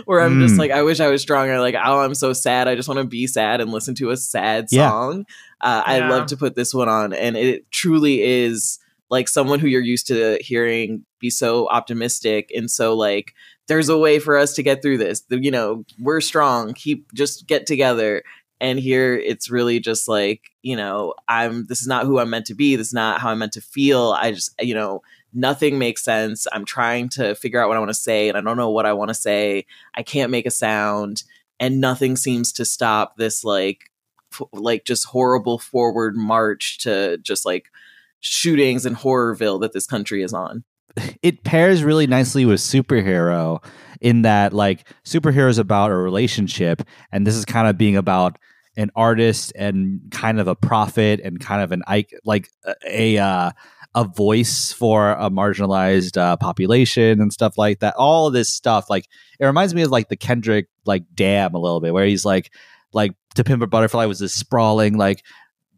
where 0.05 0.21
I'm 0.21 0.39
just 0.39 0.55
Mm. 0.55 0.59
like, 0.59 0.71
I 0.71 0.81
wish 0.81 1.01
I 1.01 1.09
was 1.09 1.21
stronger. 1.21 1.59
Like, 1.59 1.75
oh, 1.75 1.99
I'm 1.99 2.15
so 2.15 2.31
sad. 2.31 2.69
I 2.69 2.75
just 2.75 2.87
want 2.87 2.99
to 2.99 3.03
be 3.05 3.27
sad 3.27 3.59
and 3.59 3.69
listen 3.69 3.93
to 3.95 4.11
a 4.11 4.17
sad 4.17 4.67
Yeah. 4.71 4.89
song. 4.89 5.25
Uh, 5.59 5.83
I 5.85 5.97
Yeah. 5.97 6.09
love 6.09 6.27
to 6.27 6.37
put 6.37 6.55
this 6.55 6.73
one 6.73 6.87
on, 6.87 7.11
and 7.11 7.35
it 7.35 7.69
truly 7.69 8.21
is 8.23 8.79
like 9.09 9.27
someone 9.27 9.59
who 9.59 9.67
you're 9.67 9.81
used 9.81 10.07
to 10.07 10.37
hearing 10.39 11.03
be 11.19 11.29
so 11.29 11.67
optimistic 11.69 12.49
and 12.55 12.71
so 12.71 12.95
like 12.95 13.33
there's 13.67 13.89
a 13.89 13.97
way 13.97 14.19
for 14.19 14.37
us 14.37 14.53
to 14.53 14.63
get 14.63 14.81
through 14.81 14.99
this. 14.99 15.19
The- 15.27 15.43
You 15.43 15.51
know, 15.51 15.83
we're 15.99 16.21
strong. 16.21 16.73
Keep 16.73 17.11
just 17.13 17.45
get 17.47 17.65
together. 17.67 18.23
And 18.63 18.79
here 18.79 19.13
it's 19.13 19.49
really 19.49 19.81
just 19.81 20.07
like, 20.07 20.51
you 20.61 20.77
know, 20.77 21.15
I'm 21.27 21.65
this 21.65 21.81
is 21.81 21.87
not 21.87 22.05
who 22.05 22.17
I'm 22.17 22.29
meant 22.29 22.45
to 22.45 22.55
be. 22.55 22.77
This 22.77 22.87
is 22.87 22.93
not 22.93 23.19
how 23.19 23.29
I'm 23.29 23.39
meant 23.39 23.51
to 23.53 23.61
feel. 23.61 24.15
I 24.17 24.31
just, 24.31 24.55
you 24.61 24.73
know, 24.73 25.01
nothing 25.33 25.77
makes 25.77 26.01
sense. 26.01 26.47
I'm 26.53 26.63
trying 26.63 27.09
to 27.09 27.35
figure 27.35 27.61
out 27.61 27.67
what 27.67 27.75
I 27.75 27.81
want 27.81 27.89
to 27.89 27.93
say 27.93 28.29
and 28.29 28.37
I 28.37 28.41
don't 28.41 28.55
know 28.55 28.69
what 28.69 28.85
I 28.85 28.93
want 28.93 29.09
to 29.09 29.15
say. 29.15 29.65
I 29.93 30.01
can't 30.01 30.31
make 30.31 30.45
a 30.45 30.51
sound 30.51 31.23
and 31.59 31.81
nothing 31.81 32.15
seems 32.15 32.53
to 32.53 32.63
stop 32.63 33.17
this 33.17 33.43
like 33.43 33.91
f- 34.31 34.47
like 34.53 34.85
just 34.85 35.07
horrible 35.07 35.59
forward 35.59 36.15
march 36.15 36.77
to 36.79 37.17
just 37.17 37.45
like 37.45 37.65
shootings 38.21 38.85
and 38.85 38.95
horrorville 38.95 39.59
that 39.59 39.73
this 39.73 39.85
country 39.85 40.23
is 40.23 40.33
on. 40.33 40.63
it 41.21 41.43
pairs 41.43 41.83
really 41.83 42.07
nicely 42.07 42.45
with 42.45 42.61
superhero 42.61 43.61
in 43.99 44.21
that 44.21 44.53
like 44.53 44.87
superhero 45.03 45.49
is 45.49 45.57
about 45.57 45.91
a 45.91 45.95
relationship 45.97 46.81
and 47.11 47.27
this 47.27 47.35
is 47.35 47.43
kind 47.43 47.67
of 47.67 47.77
being 47.77 47.97
about 47.97 48.37
an 48.75 48.91
artist 48.95 49.53
and 49.55 50.01
kind 50.11 50.39
of 50.39 50.47
a 50.47 50.55
prophet 50.55 51.19
and 51.23 51.39
kind 51.39 51.61
of 51.61 51.71
an 51.71 51.83
like 52.23 52.49
a 52.85 53.17
uh, 53.17 53.51
a 53.95 54.03
voice 54.03 54.71
for 54.71 55.11
a 55.11 55.29
marginalized 55.29 56.17
uh, 56.17 56.35
population 56.37 57.21
and 57.21 57.31
stuff 57.31 57.57
like 57.57 57.79
that 57.79 57.95
all 57.95 58.27
of 58.27 58.33
this 58.33 58.49
stuff 58.49 58.89
like 58.89 59.07
it 59.39 59.45
reminds 59.45 59.75
me 59.75 59.83
of 59.83 59.91
like 59.91 60.09
the 60.09 60.15
kendrick 60.15 60.67
like 60.85 61.03
damn 61.13 61.53
a 61.53 61.59
little 61.59 61.79
bit 61.79 61.93
where 61.93 62.05
he's 62.05 62.25
like 62.25 62.51
like 62.93 63.13
to 63.35 63.43
pimp 63.43 63.61
a 63.61 63.67
butterfly 63.67 64.05
was 64.05 64.19
this 64.19 64.33
sprawling 64.33 64.97
like 64.97 65.23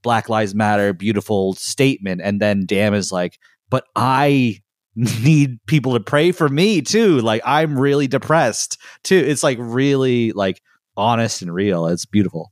black 0.02 0.30
lives 0.30 0.56
matter 0.56 0.94
beautiful 0.94 1.54
statement 1.56 2.22
and 2.24 2.40
then 2.40 2.66
damn 2.66 2.94
is 2.94 3.12
like 3.12 3.38
but 3.70 3.86
i 3.96 4.62
need 4.96 5.60
people 5.66 5.94
to 5.94 6.00
pray 6.00 6.32
for 6.32 6.48
me 6.48 6.82
too. 6.82 7.20
Like 7.20 7.42
I'm 7.44 7.78
really 7.78 8.08
depressed 8.08 8.80
too. 9.04 9.18
It's 9.18 9.44
like 9.44 9.58
really 9.60 10.32
like 10.32 10.62
honest 10.96 11.42
and 11.42 11.54
real. 11.54 11.88
It's 11.88 12.06
beautiful. 12.06 12.52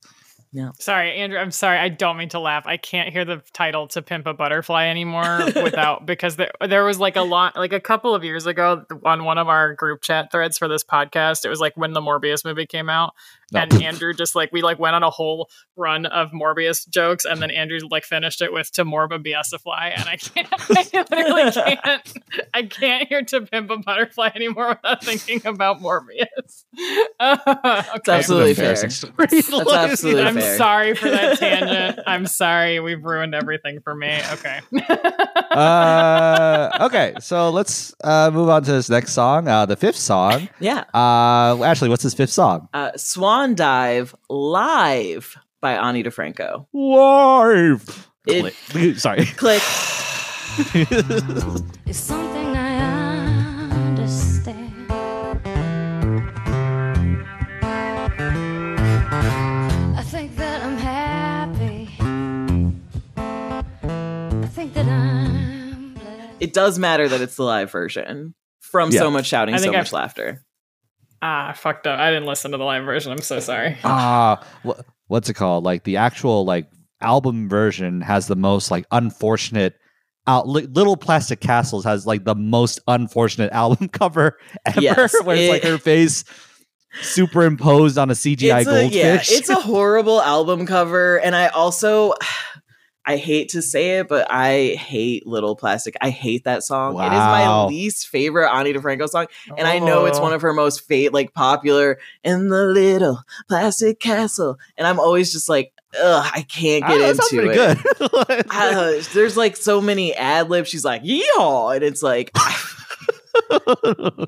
Sorry, 0.80 1.16
Andrew. 1.16 1.39
I'm 1.39 1.51
sorry. 1.51 1.78
I 1.80 1.89
don't 1.89 2.18
mean 2.18 2.30
to 2.30 2.39
laugh. 2.39 2.66
I 2.68 2.78
can't 2.78 3.10
hear 3.12 3.26
the 3.26 3.41
title 3.54 3.88
"To 3.89 4.01
Pimp 4.01 4.28
a 4.28 4.34
Butterfly" 4.34 4.86
anymore 4.88 5.39
without 5.64 6.06
because 6.06 6.36
there 6.36 6.51
there 6.66 6.84
was 6.84 6.99
like 6.99 7.16
a 7.16 7.22
lot 7.22 7.56
like 7.56 7.74
a 7.74 7.80
couple 7.80 8.14
of 8.14 8.24
years 8.24 8.45
ago 8.45 8.86
on 9.04 9.24
one 9.24 9.38
of 9.38 9.47
our 9.49 9.74
group 9.74 10.01
chat 10.01 10.32
threads 10.32 10.58
for 10.58 10.68
this 10.68 10.84
podcast. 10.84 11.45
It 11.45 11.49
was 11.49 11.60
like 11.60 11.76
when 11.76 11.93
the 11.93 12.01
Morbius 12.01 12.45
movie 12.45 12.66
came 12.68 12.89
out, 12.89 13.14
No. 13.51 13.62
and 13.62 13.74
Andrew 13.82 14.14
just 14.14 14.36
like 14.36 14.51
we 14.51 14.62
like 14.62 14.78
went 14.80 14.95
on 14.95 15.01
a 15.04 15.10
whole 15.10 15.49
run 15.76 16.06
of 16.06 16.32
Morbius 16.32 16.88
jokes, 16.88 17.26
and 17.26 17.41
then 17.41 17.49
Andrew 17.49 17.80
like 17.89 18.04
finished 18.04 18.41
it 18.41 18.54
with 18.54 18.72
"To 18.74 18.86
Morba 18.86 19.24
Biesifly," 19.26 19.93
and 19.97 20.08
I 20.08 20.18
can't. 20.18 20.47
I 20.70 21.06
literally 21.10 21.51
can't. 21.51 22.14
I 22.54 22.64
can't 22.64 23.08
hear 23.08 23.24
"To 23.24 23.41
Pimp 23.41 23.72
a 23.72 23.78
Butterfly" 23.78 24.30
anymore 24.36 24.68
without 24.70 25.04
thinking 25.04 25.41
about 25.45 25.82
Morbius. 25.82 26.66
It's 26.76 27.08
okay. 27.20 28.12
absolutely 28.12 28.51
It's 28.51 28.60
fair. 28.60 28.74
That's 29.28 29.43
absolutely 29.74 30.24
I'm 30.24 30.43
fair. 30.44 30.58
sorry 30.58 30.96
for 30.96 31.10
that 31.10 31.39
tangent. 31.39 32.00
I'm 32.08 32.26
sorry. 32.26 32.80
We've 32.80 33.04
ruined 33.04 33.34
everything 33.36 33.80
for 33.82 33.96
me. 33.96 34.20
Okay. 34.34 34.60
uh, 35.52 36.78
okay, 36.82 37.14
so 37.20 37.50
let's 37.50 37.94
uh, 38.04 38.30
move 38.34 38.50
on 38.50 38.64
to 38.64 38.72
this 38.72 38.89
next 38.89 39.14
song. 39.14 39.48
Uh, 39.48 39.66
the 39.66 39.76
fifth 39.76 39.98
song. 39.98 40.50
Yeah. 40.60 40.84
Uh, 40.94 41.64
Ashley, 41.64 41.89
what's 41.89 42.04
this 42.04 42.14
fifth 42.14 42.32
song? 42.32 42.68
Uh, 42.74 42.91
Swan 42.96 43.56
Dive 43.56 44.16
live 44.30 45.38
by 45.62 45.74
Ani 45.74 46.04
DiFranco. 46.04 46.68
Live. 46.74 48.10
It- 48.28 48.54
Click. 48.70 48.98
Sorry. 48.98 49.26
Click. 49.26 49.62
It's 51.86 51.98
something 52.00 52.56
I 52.56 53.72
understand. 53.88 54.72
It 66.44 66.54
does 66.54 66.78
matter 66.78 67.08
that 67.08 67.22
it's 67.22 67.36
the 67.36 67.44
live 67.44 67.72
version 67.72 68.36
from 68.60 68.91
Yeah. 68.91 69.00
so 69.00 69.12
much 69.12 69.26
shouting, 69.28 69.58
so 69.58 69.72
much 69.72 69.88
I've- 69.88 69.96
laughter. 69.96 70.44
ah, 71.22 71.54
fucked 71.56 71.88
up. 71.88 72.00
I 72.00 72.10
didn't 72.12 72.26
listen 72.28 72.52
to 72.52 72.58
the 72.58 72.64
live 72.64 72.84
version. 72.86 73.12
I'm 73.12 73.20
so 73.20 73.39
sorry. 73.39 73.78
Ah, 73.84 74.44
wha- 74.64 74.82
what's 75.08 75.30
it 75.30 75.36
called? 75.36 75.64
Like 75.64 75.84
the 75.86 75.98
actual 75.98 76.44
like 76.46 76.68
album 77.02 77.48
version 77.50 78.02
has 78.02 78.28
the 78.28 78.36
most 78.36 78.72
like 78.72 78.86
unfortunate. 78.91 79.76
Out, 80.26 80.48
li- 80.48 80.68
Little 80.68 80.96
Plastic 80.96 81.41
Castles 81.41 81.84
has 81.84 82.06
like 82.08 82.24
the 82.24 82.36
most 82.36 82.80
unfortunate 82.88 83.52
album 83.64 83.89
cover 83.89 84.38
ever, 84.66 84.82
Yes, 84.82 85.14
where 85.24 85.36
it's 85.36 85.50
like 85.52 85.64
her 85.64 85.78
face 85.78 86.24
superimposed 87.02 87.98
on 87.98 88.10
a 88.10 88.14
CGI 88.14 88.60
it's 88.62 88.68
a, 88.68 88.72
goldfish. 88.72 88.94
yeah, 88.96 89.18
it's 89.38 89.50
a 89.50 89.56
horrible 89.56 90.22
album 90.22 90.66
cover, 90.66 91.18
and 91.20 91.36
I 91.36 91.48
also. 91.48 92.14
I 93.06 93.18
hate 93.18 93.49
to 93.49 93.62
say 93.62 93.99
it, 93.99 94.08
but 94.08 94.28
I 94.32 94.76
hate 94.76 95.28
Little 95.28 95.56
Plastic. 95.56 95.95
I 95.99 96.10
hate 96.10 96.45
that 96.45 96.64
song. 96.64 96.95
It 96.99 97.06
is 97.08 97.12
my 97.12 97.66
least 97.66 98.08
favorite 98.08 98.49
Ani 98.49 98.74
DiFranco 98.74 99.10
song. 99.10 99.28
and 99.58 99.68
I 99.68 99.80
know 99.80 100.06
it's 100.06 100.20
one 100.20 100.34
of 100.34 100.41
her 100.41 100.54
most 100.54 100.88
fa- 100.88 101.10
like 101.12 101.34
popular 101.34 101.99
in 102.24 102.47
the 102.49 102.64
little 102.64 103.22
plastic 103.49 103.99
castle, 103.99 104.58
and 104.78 104.88
I'm 104.88 104.99
always 104.99 105.34
just 105.34 105.49
like, 105.49 105.74
ugh, 106.01 106.32
I 106.34 106.43
can't 106.43 106.86
get 106.88 106.97
that 106.99 107.16
sounds 107.18 107.34
into 107.34 107.45
pretty 107.45 107.60
it. 107.60 107.78
good. 108.28 108.45
Uh, 108.56 109.01
there's 109.14 109.36
like 109.36 109.58
so 109.58 109.82
many 109.82 110.14
ad 110.16 110.49
libs. 110.49 110.70
She's 110.70 110.86
like, 110.86 111.04
yeehaw, 111.04 111.76
and 111.76 111.84
it's 111.84 112.01
like, 112.01 112.32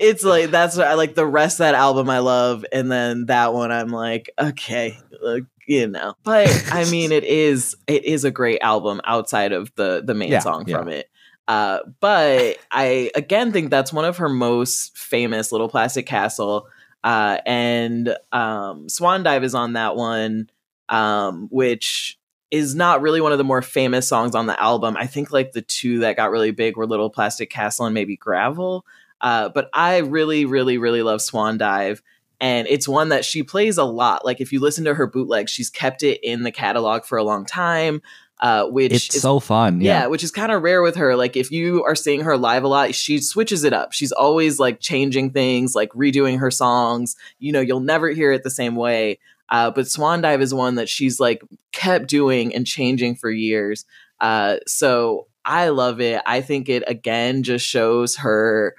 it's 0.00 0.24
like 0.24 0.50
that's 0.50 0.76
what 0.76 0.86
I 0.86 0.94
like. 0.94 1.14
The 1.14 1.26
rest 1.26 1.56
of 1.56 1.64
that 1.64 1.74
album 1.74 2.10
I 2.10 2.18
love, 2.18 2.64
and 2.72 2.90
then 2.90 3.26
that 3.26 3.54
one 3.54 3.70
I'm 3.72 3.88
like, 3.88 4.30
okay, 4.38 4.98
like, 5.22 5.44
you 5.66 5.86
know. 5.88 6.14
But 6.24 6.68
I 6.72 6.84
mean, 6.90 7.12
it 7.12 7.24
is 7.24 7.76
it 7.86 8.04
is 8.04 8.24
a 8.24 8.30
great 8.30 8.60
album 8.62 9.00
outside 9.04 9.52
of 9.52 9.74
the 9.74 10.02
the 10.04 10.14
main 10.14 10.30
Yeah, 10.32 10.40
song 10.40 10.64
yeah. 10.66 10.78
from 10.78 10.88
it. 10.88 11.10
Uh, 11.48 11.78
but 12.00 12.56
I 12.72 13.10
again 13.14 13.52
think 13.52 13.70
that's 13.70 13.92
one 13.92 14.04
of 14.04 14.16
her 14.18 14.28
most 14.28 14.96
famous 14.96 15.52
Little 15.52 15.68
Plastic 15.68 16.06
Castle. 16.06 16.68
Uh, 17.04 17.38
and 17.46 18.16
um, 18.32 18.88
Swan 18.88 19.22
Dive 19.22 19.44
is 19.44 19.54
on 19.54 19.74
that 19.74 19.94
one, 19.94 20.50
um, 20.88 21.46
which 21.52 22.18
is 22.50 22.74
not 22.74 23.00
really 23.00 23.20
one 23.20 23.32
of 23.32 23.38
the 23.38 23.44
more 23.44 23.62
famous 23.62 24.08
songs 24.08 24.34
on 24.34 24.46
the 24.46 24.60
album. 24.60 24.96
I 24.96 25.06
think 25.06 25.30
like 25.32 25.52
the 25.52 25.62
two 25.62 26.00
that 26.00 26.16
got 26.16 26.30
really 26.32 26.50
big 26.50 26.76
were 26.76 26.86
Little 26.86 27.10
Plastic 27.10 27.48
Castle 27.50 27.86
and 27.86 27.94
maybe 27.94 28.16
Gravel. 28.16 28.84
Uh, 29.20 29.48
but 29.48 29.70
I 29.72 29.98
really, 29.98 30.44
really, 30.46 30.78
really 30.78 31.02
love 31.02 31.20
Swan 31.22 31.58
Dive. 31.58 32.02
And 32.40 32.66
it's 32.68 32.86
one 32.88 33.08
that 33.10 33.24
she 33.24 33.42
plays 33.42 33.78
a 33.78 33.84
lot. 33.84 34.24
Like 34.24 34.40
if 34.40 34.52
you 34.52 34.60
listen 34.60 34.84
to 34.84 34.94
her 34.94 35.06
bootleg, 35.06 35.48
she's 35.48 35.70
kept 35.70 36.02
it 36.02 36.20
in 36.22 36.42
the 36.42 36.52
catalog 36.52 37.04
for 37.04 37.16
a 37.18 37.24
long 37.24 37.44
time. 37.46 38.02
Uh, 38.38 38.66
which 38.66 38.92
it's 38.92 39.14
is 39.14 39.22
so 39.22 39.40
fun. 39.40 39.80
yeah, 39.80 40.00
Yeah. 40.02 40.06
which 40.08 40.22
is 40.22 40.30
kind 40.30 40.52
of 40.52 40.60
rare 40.62 40.82
with 40.82 40.96
her. 40.96 41.16
Like 41.16 41.36
if 41.36 41.50
you 41.50 41.82
are 41.84 41.94
seeing 41.94 42.20
her 42.20 42.36
live 42.36 42.64
a 42.64 42.68
lot, 42.68 42.94
she 42.94 43.18
switches 43.18 43.64
it 43.64 43.72
up. 43.72 43.94
She's 43.94 44.12
always 44.12 44.58
like 44.58 44.78
changing 44.78 45.30
things, 45.30 45.74
like 45.74 45.90
redoing 45.92 46.38
her 46.40 46.50
songs. 46.50 47.16
You 47.38 47.52
know, 47.52 47.60
you'll 47.62 47.80
never 47.80 48.10
hear 48.10 48.32
it 48.32 48.42
the 48.42 48.50
same 48.50 48.76
way. 48.76 49.18
Uh, 49.48 49.70
but 49.70 49.88
Swan 49.88 50.20
Dive 50.20 50.42
is 50.42 50.52
one 50.52 50.74
that 50.74 50.90
she's 50.90 51.18
like 51.18 51.40
kept 51.72 52.08
doing 52.08 52.54
and 52.54 52.66
changing 52.66 53.14
for 53.14 53.30
years. 53.30 53.86
Uh, 54.20 54.56
so 54.66 55.28
I 55.46 55.68
love 55.70 56.02
it. 56.02 56.20
I 56.26 56.42
think 56.42 56.68
it 56.68 56.82
again 56.86 57.42
just 57.42 57.66
shows 57.66 58.16
her 58.16 58.74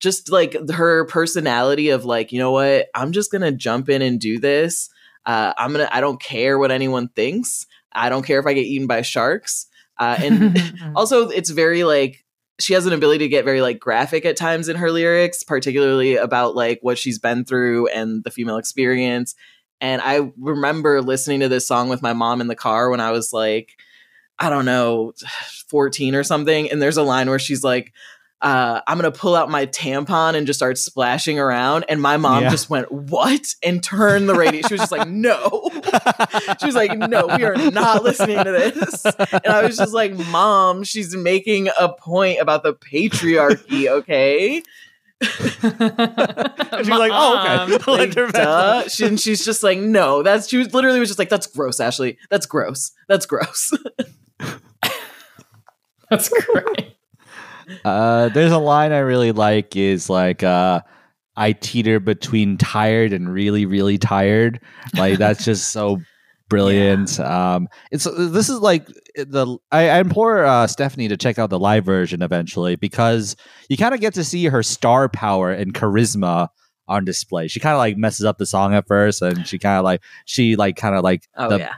just 0.00 0.30
like 0.30 0.56
her 0.70 1.06
personality 1.06 1.90
of 1.90 2.04
like, 2.04 2.32
you 2.32 2.38
know 2.38 2.52
what, 2.52 2.88
I'm 2.94 3.12
just 3.12 3.32
gonna 3.32 3.52
jump 3.52 3.88
in 3.88 4.02
and 4.02 4.20
do 4.20 4.38
this. 4.38 4.90
Uh, 5.24 5.52
I'm 5.56 5.72
gonna 5.72 5.88
I 5.90 6.00
don't 6.00 6.20
care 6.20 6.58
what 6.58 6.70
anyone 6.70 7.08
thinks. 7.08 7.66
I 7.92 8.08
don't 8.08 8.24
care 8.24 8.38
if 8.38 8.46
I 8.46 8.52
get 8.52 8.66
eaten 8.66 8.86
by 8.86 9.02
sharks. 9.02 9.66
Uh, 9.98 10.16
and 10.20 10.74
also 10.94 11.28
it's 11.28 11.50
very 11.50 11.84
like 11.84 12.24
she 12.58 12.72
has 12.72 12.86
an 12.86 12.92
ability 12.92 13.24
to 13.24 13.28
get 13.28 13.44
very 13.44 13.60
like 13.60 13.78
graphic 13.78 14.24
at 14.24 14.36
times 14.36 14.68
in 14.68 14.76
her 14.76 14.90
lyrics 14.90 15.42
particularly 15.42 16.16
about 16.16 16.54
like 16.54 16.78
what 16.82 16.98
she's 16.98 17.18
been 17.18 17.44
through 17.44 17.88
and 17.88 18.24
the 18.24 18.30
female 18.30 18.56
experience 18.56 19.34
and 19.80 20.00
i 20.02 20.30
remember 20.38 21.02
listening 21.02 21.40
to 21.40 21.48
this 21.48 21.66
song 21.66 21.88
with 21.88 22.02
my 22.02 22.12
mom 22.12 22.40
in 22.40 22.46
the 22.46 22.56
car 22.56 22.90
when 22.90 23.00
i 23.00 23.10
was 23.10 23.32
like 23.32 23.72
i 24.38 24.48
don't 24.48 24.64
know 24.64 25.12
14 25.68 26.14
or 26.14 26.22
something 26.22 26.70
and 26.70 26.80
there's 26.80 26.96
a 26.96 27.02
line 27.02 27.28
where 27.28 27.38
she's 27.38 27.64
like 27.64 27.92
uh, 28.42 28.80
I'm 28.86 28.98
gonna 28.98 29.10
pull 29.10 29.34
out 29.34 29.50
my 29.50 29.66
tampon 29.66 30.34
and 30.34 30.46
just 30.46 30.58
start 30.58 30.76
splashing 30.78 31.38
around. 31.38 31.84
And 31.88 32.00
my 32.02 32.16
mom 32.16 32.42
Yeah. 32.44 32.50
just 32.50 32.68
went, 32.68 32.90
What? 32.92 33.46
And 33.62 33.82
turned 33.82 34.28
the 34.28 34.34
radio. 34.34 34.60
She 34.68 34.74
was 34.74 34.80
just 34.80 34.92
like, 34.92 35.08
No. 35.08 35.70
she 36.60 36.66
was 36.66 36.74
like, 36.74 36.96
No, 36.96 37.26
we 37.36 37.44
are 37.44 37.56
not 37.70 38.02
listening 38.02 38.36
to 38.44 38.50
this. 38.52 39.04
And 39.04 39.46
I 39.46 39.62
was 39.62 39.76
just 39.76 39.94
like, 39.94 40.14
Mom, 40.30 40.84
she's 40.84 41.16
making 41.16 41.68
a 41.80 41.88
point 41.92 42.40
about 42.40 42.62
the 42.62 42.74
patriarchy, 42.74 43.88
okay? 43.88 44.62
she's 45.22 45.62
like, 45.62 47.10
oh, 47.14 47.66
okay. 47.72 47.90
Like, 47.90 48.12
Duh. 48.32 48.86
She, 48.88 49.06
and 49.06 49.18
she's 49.18 49.44
just 49.46 49.62
like, 49.62 49.78
no, 49.78 50.22
that's 50.22 50.46
she 50.48 50.58
was 50.58 50.74
literally 50.74 51.00
was 51.00 51.08
just 51.08 51.18
like, 51.18 51.30
that's 51.30 51.46
gross, 51.46 51.80
Ashley. 51.80 52.18
That's 52.30 52.44
gross. 52.44 52.92
That's 53.08 53.24
gross. 53.24 53.72
That's 56.10 56.28
great. 56.28 56.95
Uh, 57.84 58.28
there's 58.30 58.52
a 58.52 58.58
line 58.58 58.92
I 58.92 58.98
really 58.98 59.32
like 59.32 59.76
is 59.76 60.08
like, 60.08 60.42
uh, 60.42 60.80
I 61.36 61.52
teeter 61.52 62.00
between 62.00 62.56
tired 62.56 63.12
and 63.12 63.32
really, 63.32 63.66
really 63.66 63.98
tired. 63.98 64.60
Like 64.96 65.18
that's 65.18 65.44
just 65.44 65.70
so 65.70 66.00
brilliant. 66.48 67.20
Um, 67.20 67.68
it's 67.90 68.04
this 68.04 68.48
is 68.48 68.60
like 68.60 68.86
the 69.14 69.58
I, 69.70 69.90
I 69.90 70.00
implore 70.00 70.44
uh, 70.44 70.66
Stefanie 70.66 71.08
to 71.08 71.16
check 71.16 71.38
out 71.38 71.50
the 71.50 71.58
live 71.58 71.84
version 71.84 72.22
eventually 72.22 72.76
because 72.76 73.36
you 73.68 73.76
kind 73.76 73.94
of 73.94 74.00
get 74.00 74.14
to 74.14 74.24
see 74.24 74.46
her 74.46 74.62
star 74.62 75.08
power 75.08 75.52
and 75.52 75.74
charisma 75.74 76.48
on 76.88 77.04
display. 77.04 77.48
She 77.48 77.60
kind 77.60 77.74
of 77.74 77.78
like 77.78 77.96
messes 77.96 78.24
up 78.24 78.38
the 78.38 78.46
song 78.46 78.74
at 78.74 78.86
first, 78.86 79.20
and 79.20 79.46
she 79.46 79.58
kind 79.58 79.78
of 79.78 79.84
like 79.84 80.02
she 80.24 80.56
like 80.56 80.76
kind 80.76 80.94
of 80.94 81.02
like 81.04 81.24
oh 81.36 81.50
the, 81.50 81.58
yeah. 81.58 81.74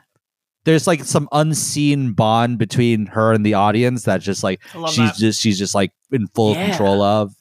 There's 0.69 0.87
like 0.87 1.03
some 1.03 1.27
unseen 1.33 2.13
bond 2.13 2.59
between 2.59 3.07
her 3.07 3.33
and 3.33 3.45
the 3.45 3.55
audience 3.55 4.03
that 4.03 4.21
just 4.21 4.45
like 4.45 4.61
she's 4.89 4.97
that. 4.97 5.15
just 5.17 5.41
she's 5.41 5.59
just 5.59 5.75
like 5.75 5.93
in 6.13 6.27
full 6.29 6.53
Yeah. 6.53 6.69
control 6.69 7.01
of. 7.01 7.33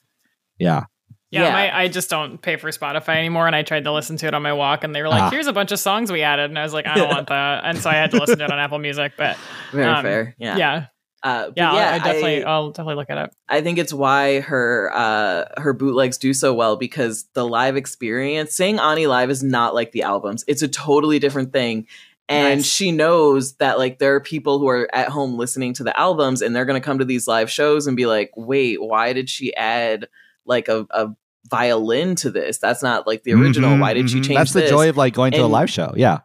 Yeah. 0.58 0.86
Yeah, 1.30 1.42
Yeah. 1.44 1.52
My, 1.52 1.78
I 1.78 1.88
just 1.90 2.10
don't 2.10 2.42
pay 2.42 2.56
for 2.56 2.70
Spotify 2.72 3.18
anymore, 3.18 3.48
and 3.48 3.56
I 3.56 3.64
tried 3.64 3.84
to 3.84 3.92
listen 3.92 4.16
to 4.16 4.28
it 4.28 4.34
on 4.34 4.42
my 4.44 4.54
walk, 4.54 4.86
and 4.86 4.96
they 4.96 5.02
were 5.02 5.10
like, 5.10 5.24
Ah. 5.24 5.30
"Here's 5.30 5.48
a 5.48 5.52
bunch 5.52 5.74
of 5.74 5.80
songs 5.80 6.10
we 6.10 6.22
added," 6.22 6.46
and 6.50 6.58
I 6.58 6.64
was 6.64 6.72
like, 6.72 6.88
"I 6.88 6.96
don't 6.96 7.10
want 7.10 7.28
that," 7.28 7.64
and 7.66 7.78
so 7.78 7.90
I 7.90 7.96
had 7.96 8.12
to 8.12 8.18
listen 8.18 8.38
to 8.40 8.46
it 8.46 8.52
on 8.52 8.58
Apple 8.60 8.80
Music. 8.80 9.12
But 9.18 9.36
Very 9.74 9.86
um, 9.92 10.04
fair. 10.04 10.36
Yeah. 10.40 10.56
yeah, 10.56 10.86
Uh, 11.22 11.52
yeah, 11.58 11.74
yeah, 11.74 11.80
I, 11.92 11.96
I 11.96 11.98
definitely, 12.00 12.44
I, 12.46 12.50
I'll 12.50 12.70
definitely 12.70 12.96
look 12.96 13.10
at 13.10 13.18
it 13.18 13.24
up. 13.26 13.32
I 13.50 13.60
think 13.60 13.78
it's 13.78 13.92
why 13.92 14.40
her 14.40 14.90
uh 14.96 15.46
her 15.60 15.74
bootlegs 15.74 16.18
do 16.18 16.34
so 16.34 16.54
well 16.54 16.78
because 16.78 17.26
the 17.34 17.46
live 17.46 17.76
experience, 17.76 18.54
seeing 18.56 18.80
Ani 18.80 19.06
live 19.08 19.30
is 19.30 19.44
not 19.44 19.76
like 19.76 19.92
the 19.92 20.04
albums. 20.04 20.46
It's 20.48 20.62
a 20.62 20.68
totally 20.70 21.20
different 21.20 21.52
thing. 21.52 21.88
And 22.30 22.60
Nice. 22.60 22.66
she 22.66 22.92
knows 22.92 23.54
that 23.56 23.78
like 23.78 24.00
there 24.00 24.16
are 24.16 24.20
people 24.20 24.60
who 24.60 24.68
are 24.68 24.90
at 24.94 25.08
home 25.10 25.38
listening 25.38 25.74
to 25.76 25.84
the 25.84 25.98
albums 25.98 26.42
and 26.42 26.56
they're 26.56 26.66
gonna 26.66 26.82
come 26.82 27.00
to 27.00 27.06
these 27.06 27.28
live 27.28 27.50
shows 27.50 27.88
and 27.88 27.96
be 27.96 28.06
like, 28.06 28.32
wait, 28.36 28.82
why 28.82 29.14
did 29.14 29.30
she 29.30 29.56
add 29.56 30.08
like 30.46 30.68
a, 30.68 30.86
a 30.90 31.10
violin 31.50 32.16
to 32.18 32.30
this? 32.30 32.58
That's 32.58 32.84
not 32.84 33.08
like 33.08 33.24
the 33.24 33.34
original. 33.34 33.72
Mhm, 33.72 33.80
why 33.80 33.94
did 33.94 34.10
she 34.10 34.18
mhm. 34.20 34.26
change 34.26 34.38
That's 34.38 34.54
the 34.54 34.62
this? 34.62 34.70
joy 34.70 34.90
of 34.90 34.98
like 34.98 35.14
going 35.14 35.32
to 35.32 35.40
a 35.40 35.48
live 35.48 35.70
show. 35.70 35.94
Yeah. 35.96 36.20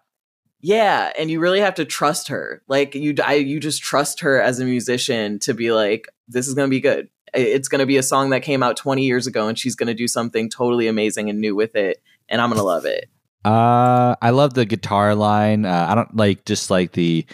Yeah, 0.65 1.11
and 1.19 1.29
you 1.29 1.41
really 1.41 1.59
have 1.61 1.75
to 1.75 1.85
trust 1.85 2.29
her. 2.29 2.63
Like 2.69 2.95
you, 2.95 3.15
I, 3.25 3.35
you 3.35 3.59
just 3.59 3.83
trust 3.83 4.21
her 4.21 4.41
as 4.41 4.61
a 4.61 4.65
musician 4.65 5.41
to 5.41 5.55
be 5.55 5.73
like, 5.73 6.09
this 6.29 6.47
is 6.47 6.55
gonna 6.55 6.69
be 6.69 6.81
good. 6.81 7.09
It's 7.35 7.67
gonna 7.69 7.87
be 7.87 7.97
a 7.97 8.03
song 8.03 8.31
that 8.31 8.43
came 8.43 8.63
out 8.63 8.77
20 8.77 9.05
years 9.05 9.27
ago, 9.27 9.49
and 9.49 9.59
she's 9.59 9.75
gonna 9.75 9.95
do 9.95 10.07
something 10.07 10.49
totally 10.49 10.87
amazing 10.87 11.29
and 11.31 11.41
new 11.41 11.57
with 11.57 11.75
it, 11.75 12.01
and 12.29 12.41
I'm 12.41 12.49
gonna 12.49 12.63
love 12.63 12.85
it. 12.85 13.09
Uh, 13.45 14.15
I 14.23 14.31
love 14.31 14.55
the 14.55 14.65
guitar 14.65 15.15
line. 15.15 15.65
Uh, 15.65 15.87
I 15.89 15.95
don't 15.95 16.17
like 16.17 16.45
just 16.45 16.71
like 16.71 16.93
the, 16.93 17.27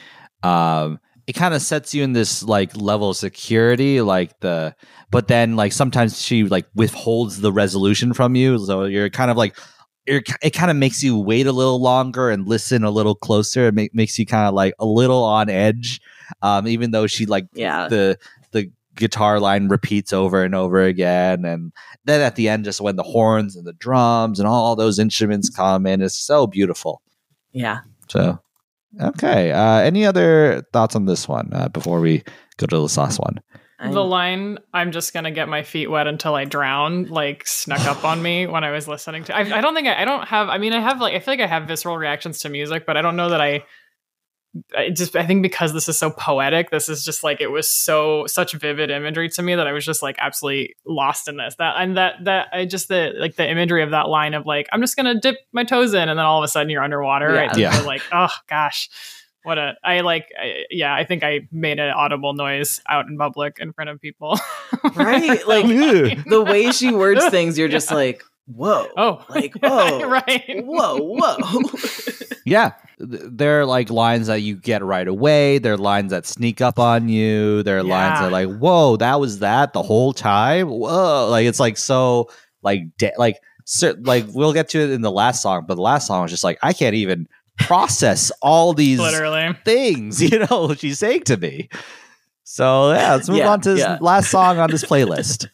um, 0.43 1.01
it 1.27 1.35
kind 1.35 1.53
of 1.53 1.61
sets 1.61 1.95
you 1.95 2.03
in 2.03 2.15
this 2.15 2.43
like 2.43 2.75
level 2.77 3.11
of 3.11 3.17
security, 3.17 4.01
like 4.01 4.41
the, 4.41 4.75
but 5.11 5.29
then 5.29 5.57
like 5.57 5.73
sometimes 5.73 6.23
she 6.23 6.45
like 6.45 6.67
withholds 6.75 7.41
the 7.41 7.53
resolution 7.53 8.15
from 8.15 8.35
you, 8.35 8.59
so 8.59 8.85
you're 8.85 9.11
kind 9.11 9.31
of 9.31 9.37
like, 9.37 9.57
you're, 10.07 10.23
it 10.43 10.55
kind 10.55 10.71
of 10.71 10.77
makes 10.79 11.03
you 11.03 11.19
wait 11.19 11.47
a 11.47 11.53
little 11.53 11.83
longer 11.83 12.31
and 12.31 12.49
listen 12.49 12.83
a 12.83 12.91
little 12.91 13.15
closer. 13.15 13.67
It 13.69 13.75
ma- 13.75 13.85
makes 13.93 14.19
you 14.19 14.25
kind 14.25 14.49
of 14.49 14.55
like 14.55 14.73
a 14.79 14.87
little 14.87 15.23
on 15.23 15.51
edge, 15.51 16.01
um, 16.41 16.67
even 16.67 16.93
though 16.93 17.07
she 17.07 17.27
like 17.27 17.47
Yeah, 17.53 17.89
the 17.89 17.97
the 17.97 18.19
guitar 18.99 19.41
line 19.41 19.69
repeats 19.69 20.13
over 20.13 20.43
and 20.43 20.55
over 20.55 20.83
again 20.83 21.45
and 21.45 21.73
then 22.05 22.21
at 22.21 22.37
the 22.37 22.49
end 22.49 22.65
just 22.65 22.81
when 22.81 22.97
the 22.97 23.03
horns 23.03 23.57
and 23.57 23.67
the 23.67 23.73
drums 23.75 24.39
and 24.39 24.49
all 24.49 24.75
those 24.75 24.99
instruments 24.99 25.49
come 25.49 25.87
in 25.87 26.03
it's 26.03 26.19
so 26.19 26.47
beautiful 26.47 27.01
yeah. 27.53 27.81
so 28.09 28.39
okay 29.01 29.53
uh 29.53 29.79
any 29.79 30.05
other 30.05 30.63
thoughts 30.73 30.97
on 30.97 31.07
this 31.07 31.29
one 31.29 31.49
uh, 31.53 31.69
before 31.69 32.01
we 32.01 32.19
go 32.57 32.67
to 32.67 32.77
the 32.77 33.01
last 33.01 33.19
one 33.19 33.41
the 33.81 34.03
line 34.05 34.59
"I'm 34.75 34.91
just 34.91 35.15
gonna 35.15 35.31
get 35.31 35.49
my 35.49 35.63
feet 35.63 35.89
wet 35.89 36.09
until 36.09 36.35
I 36.35 36.45
drown" 36.45 37.05
like 37.05 37.47
snuck 37.47 37.85
up 37.87 38.05
on 38.05 38.21
me 38.21 38.47
when 38.47 38.65
I 38.65 38.73
was 38.73 38.89
listening 38.89 39.23
to. 39.25 39.37
I, 39.37 39.59
I 39.59 39.61
don't 39.61 39.75
think 39.75 39.87
I, 39.87 40.03
I 40.03 40.05
don't 40.05 40.27
have. 40.27 40.49
I 40.49 40.59
mean, 40.59 40.73
I 40.73 40.81
have 40.81 41.01
like 41.01 41.15
I 41.15 41.21
feel 41.21 41.33
like 41.33 41.41
I 41.41 41.47
have 41.47 41.69
visceral 41.69 41.97
reactions 41.97 42.41
to 42.41 42.49
music, 42.49 42.87
but 42.87 42.97
I 42.97 43.03
don't 43.03 43.15
know 43.17 43.29
that 43.29 43.41
I. 43.41 43.65
I 44.77 44.91
just 44.91 45.15
I 45.17 45.27
think 45.27 45.43
because 45.43 45.73
this 45.73 45.89
is 45.89 45.97
so 45.99 46.11
poetic, 46.11 46.71
this 46.71 46.89
is 46.89 47.05
just 47.05 47.23
like 47.25 47.41
it 47.41 47.49
was 47.51 47.71
so 47.71 48.27
such 48.27 48.53
vivid 48.53 48.91
imagery 48.91 49.29
to 49.31 49.43
me 49.43 49.55
that 49.55 49.67
I 49.67 49.73
was 49.73 49.85
just 49.85 50.03
like 50.03 50.17
absolutely 50.19 50.75
lost 50.87 51.29
in 51.29 51.37
this. 51.37 51.55
That 51.57 51.75
and 51.79 51.97
that 51.97 52.25
that 52.25 52.49
I 52.53 52.65
just 52.65 52.89
the 52.89 53.13
like 53.19 53.37
the 53.37 53.49
imagery 53.49 53.83
of 53.83 53.91
that 53.91 54.09
line 54.09 54.35
of 54.35 54.47
like 54.47 54.69
I'm 54.73 54.81
just 54.81 54.97
gonna 54.97 55.19
dip 55.21 55.37
my 55.53 55.65
toes 55.65 55.95
in 55.95 56.09
and 56.09 56.19
then 56.19 56.25
all 56.27 56.39
of 56.39 56.45
a 56.45 56.49
sudden 56.49 56.71
you're 56.71 56.83
underwater. 56.83 57.35
Yeah. 57.35 57.41
I 57.43 57.47
just 57.49 57.59
Yeah. 57.59 57.71
feel 57.77 57.87
like 57.87 58.03
oh 58.13 58.29
gosh, 58.49 58.89
what 59.43 59.59
a 59.59 59.75
I 59.85 60.01
like 60.01 60.27
I, 60.39 60.65
yeah 60.71 60.95
I 60.95 61.05
think 61.05 61.23
I 61.25 61.49
made 61.53 61.79
an 61.79 61.91
audible 61.91 62.33
noise 62.35 62.81
out 62.89 63.07
in 63.07 63.17
public 63.19 63.59
in 63.61 63.73
front 63.73 63.91
of 63.91 64.01
people. 64.01 64.39
Right, 64.95 65.45
like, 65.49 65.67
Ew. 65.67 66.23
the 66.27 66.43
way 66.43 66.71
she 66.73 66.93
words 66.93 67.27
things, 67.31 67.59
you're 67.59 67.69
just 67.69 67.91
like, 67.91 68.23
whoa, 68.47 68.89
oh 68.97 69.25
like, 69.29 69.55
oh, 69.63 70.07
right 70.09 70.65
whoa, 70.65 70.99
whoa. 70.99 71.63
yeah 72.45 72.73
th- 72.99 73.23
there 73.27 73.61
are 73.61 73.67
like 73.67 73.91
lines 73.91 74.27
that 74.29 74.41
you 74.43 74.57
get 74.57 74.83
right 74.83 75.07
away. 75.09 75.59
There 75.59 75.75
are 75.75 75.79
lines 75.79 76.11
that 76.11 76.27
sneak 76.27 76.61
up 76.61 76.79
on 76.79 77.09
you. 77.09 77.63
There 77.63 77.79
are 77.79 77.83
lines 77.83 78.19
Yeah. 78.21 78.23
that 78.23 78.33
like 78.33 78.59
whoa 78.59 78.97
that 78.97 79.21
was 79.21 79.39
that 79.41 79.73
the 79.73 79.83
whole 79.83 80.13
time? 80.13 80.69
Whoa. 80.69 81.29
Like 81.31 81.47
it's 81.47 81.61
like 81.61 81.77
so 81.77 82.29
like 82.63 82.83
de- 82.99 83.13
like 83.19 83.37
like 84.01 84.25
we'll 84.33 84.53
get 84.53 84.69
to 84.71 84.81
it 84.81 84.91
in 84.91 85.03
the 85.03 85.11
last 85.13 85.43
song 85.43 85.65
but 85.69 85.75
the 85.75 85.83
last 85.83 86.07
song 86.07 86.23
was 86.23 86.31
just 86.31 86.43
like 86.43 86.59
i 86.63 86.73
can't 86.73 86.95
even 86.95 87.29
process 87.59 88.33
all 88.41 88.73
these 88.73 88.99
literally. 88.99 89.55
things 89.65 90.23
you 90.31 90.39
know 90.39 90.73
she's 90.75 90.99
saying 90.99 91.23
to 91.25 91.37
me. 91.37 91.69
So 92.45 92.93
yeah 92.93 93.15
let's 93.15 93.29
move 93.29 93.39
Yeah, 93.39 93.51
on 93.51 93.61
to 93.61 93.71
this 93.73 93.81
yeah. 93.81 93.99
last 94.01 94.31
song 94.31 94.59
on 94.59 94.71
this 94.71 94.85
playlist. 94.85 95.49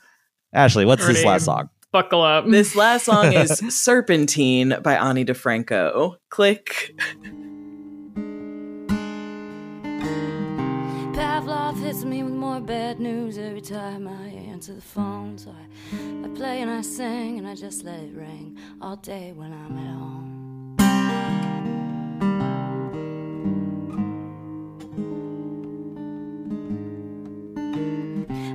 Ashley 0.53 0.85
what's 0.85 1.05
this 1.07 1.25
last 1.25 1.47
song 1.47 1.69
Buckle 1.95 2.23
up. 2.23 2.47
this 2.49 2.75
last 2.75 3.05
song 3.05 3.33
is 3.33 3.51
Serpentine 3.69 4.83
by 4.83 4.97
Ani 4.97 5.25
DiFranco. 5.25 6.17
Click. 6.29 6.93
Pavlov 11.15 11.79
hits 11.79 12.05
me 12.05 12.25
with 12.25 12.33
more 12.33 12.59
bad 12.59 12.99
news 12.99 13.39
every 13.39 13.61
time 13.61 14.09
I 14.09 14.27
answer 14.51 14.75
the 14.75 14.83
phone. 14.83 15.39
So 15.39 15.53
I, 15.53 16.27
I 16.27 16.29
play 16.35 16.63
and 16.63 16.69
I 16.69 16.81
sing 16.81 17.39
and 17.39 17.47
I 17.47 17.55
just 17.55 17.85
let 17.85 18.01
it 18.01 18.13
ring 18.13 18.59
all 18.83 18.97
day 18.97 19.33
when 19.33 19.53
I'm 19.53 19.79
at 19.79 19.87
home. 19.97 20.41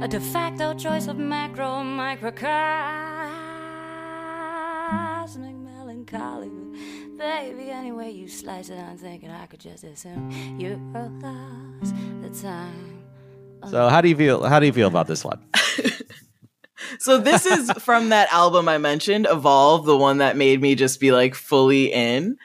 A 0.04 0.08
de 0.10 0.20
facto 0.20 0.74
choice 0.74 1.08
of 1.08 1.18
macro 1.18 1.80
and 1.80 1.96
microcosmic 5.38 5.55
melancholy. 5.55 6.49
But 7.17 7.25
baby, 7.27 7.69
any 7.69 7.91
way 7.91 8.11
you 8.11 8.27
slice 8.27 8.69
it, 8.69 8.80
I'm 8.80 8.97
thinking 8.97 9.30
I 9.30 9.45
could 9.45 9.59
just 9.59 9.84
assume 9.84 10.32
you 10.59 10.80
lost 10.93 11.93
the 12.21 12.41
time. 12.41 13.03
so 13.69 13.89
how 13.89 13.99
do 14.01 14.07
you 14.09 14.15
feel 14.15 14.43
how 14.43 14.59
do 14.59 14.65
you 14.65 14.71
feel 14.73 14.88
about 14.88 15.07
this 15.07 15.23
one 15.25 15.39
So 16.99 17.17
this 17.17 17.45
is 17.45 17.69
from 17.73 18.09
that 18.09 18.32
album 18.32 18.69
I 18.69 18.77
mentioned, 18.77 19.27
Evolve, 19.30 19.86
the 19.86 19.97
one 19.97 20.19
that 20.19 20.38
made 20.38 20.61
me 20.61 20.75
just 20.75 20.99
be 20.99 21.11
like 21.11 21.36
fully 21.36 21.91
in. 21.91 22.38